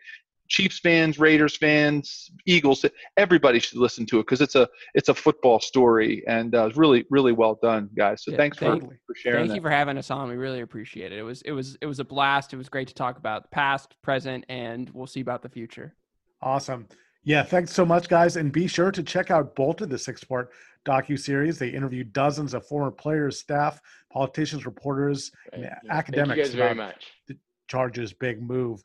Chiefs 0.49 0.79
fans, 0.79 1.19
Raiders 1.19 1.57
fans, 1.57 2.31
Eagles, 2.47 2.85
everybody 3.17 3.59
should 3.59 3.79
listen 3.79 4.07
to 4.07 4.19
it 4.19 4.23
because 4.23 4.41
it's 4.41 4.55
a 4.55 4.69
it's 4.95 5.09
a 5.09 5.15
football 5.15 5.61
story 5.61 6.23
and 6.27 6.55
uh, 6.55 6.67
it's 6.67 6.77
really 6.77 7.05
really 7.11 7.33
well 7.33 7.59
done, 7.63 7.91
guys. 7.97 8.23
So 8.25 8.31
yeah, 8.31 8.37
thanks 8.37 8.59
thank, 8.59 8.83
for, 8.83 8.99
for 9.07 9.15
sharing. 9.15 9.39
Thank 9.39 9.49
that. 9.51 9.55
you 9.57 9.63
for 9.63 9.71
having 9.71 9.99
us 9.99 10.11
on. 10.11 10.29
We 10.29 10.37
really 10.37 10.61
appreciate 10.61 11.13
it. 11.13 11.19
It 11.19 11.23
was 11.23 11.43
it 11.43 11.53
was 11.53 11.77
it 11.81 11.87
was 11.87 12.01
a 12.01 12.05
blast. 12.05 12.53
It 12.53 12.57
was 12.57 12.69
great 12.69 12.89
to 12.89 12.95
talk 12.95 13.19
about 13.19 13.45
the 13.45 13.49
past, 13.49 13.95
present, 14.03 14.45
and 14.49 14.91
we'll 14.91 15.07
see 15.07 15.21
about 15.21 15.43
the 15.43 15.49
future. 15.49 15.95
Awesome. 16.43 16.87
Yeah, 17.25 17.43
thanks 17.43 17.73
so 17.73 17.85
much, 17.85 18.09
guys, 18.09 18.37
and 18.37 18.53
be 18.53 18.69
sure 18.69 18.93
to 18.93 19.03
check 19.03 19.33
out 19.33 19.57
Bolted, 19.57 19.91
the 19.91 19.99
six-part 19.99 20.53
docu 20.85 21.19
series. 21.19 21.59
They 21.59 21.71
interviewed 21.71 22.13
dozens 22.13 22.55
of 22.55 22.65
former 22.69 22.93
players, 22.93 23.41
staff, 23.41 23.81
politicians, 24.13 24.65
reporters, 24.65 25.33
and 25.53 25.65
yeah. 25.65 25.75
academics. 25.91 26.29
Thank 26.29 26.37
you 26.37 26.45
guys 26.45 26.55
very 26.55 26.75
much. 26.77 27.07
The 27.27 27.37
Chargers' 27.67 28.13
big 28.13 28.41
move. 28.41 28.81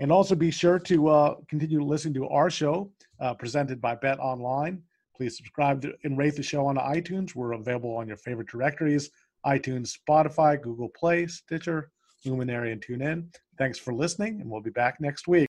And 0.00 0.12
also 0.12 0.34
be 0.34 0.50
sure 0.50 0.78
to 0.78 1.08
uh, 1.08 1.34
continue 1.48 1.82
listening 1.82 2.14
to 2.14 2.28
our 2.28 2.50
show 2.50 2.90
uh, 3.20 3.34
presented 3.34 3.80
by 3.80 3.96
Bet 3.96 4.20
Online. 4.20 4.82
Please 5.16 5.36
subscribe 5.36 5.82
to, 5.82 5.92
and 6.04 6.16
rate 6.16 6.36
the 6.36 6.42
show 6.42 6.66
on 6.66 6.76
iTunes. 6.76 7.34
We're 7.34 7.52
available 7.52 7.96
on 7.96 8.06
your 8.06 8.16
favorite 8.16 8.48
directories 8.48 9.10
iTunes, 9.46 9.96
Spotify, 9.96 10.60
Google 10.60 10.88
Play, 10.88 11.26
Stitcher, 11.26 11.90
Luminary, 12.24 12.72
and 12.72 12.84
TuneIn. 12.84 13.32
Thanks 13.56 13.78
for 13.78 13.94
listening, 13.94 14.40
and 14.40 14.50
we'll 14.50 14.60
be 14.60 14.70
back 14.70 15.00
next 15.00 15.28
week. 15.28 15.48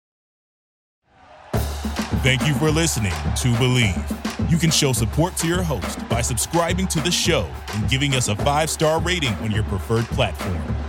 Thank 2.21 2.45
you 2.45 2.53
for 2.55 2.69
listening 2.69 3.11
to 3.11 3.53
Bleav. 3.57 4.51
You 4.51 4.57
can 4.57 4.71
show 4.71 4.93
support 4.93 5.35
to 5.37 5.47
your 5.47 5.63
host 5.63 6.07
by 6.09 6.21
subscribing 6.21 6.87
to 6.87 6.99
the 6.99 7.11
show 7.11 7.49
and 7.73 7.89
giving 7.89 8.13
us 8.13 8.27
a 8.27 8.35
five 8.35 8.69
star 8.69 8.99
rating 8.99 9.33
on 9.35 9.51
your 9.51 9.63
preferred 9.63 10.05
platform. 10.05 10.88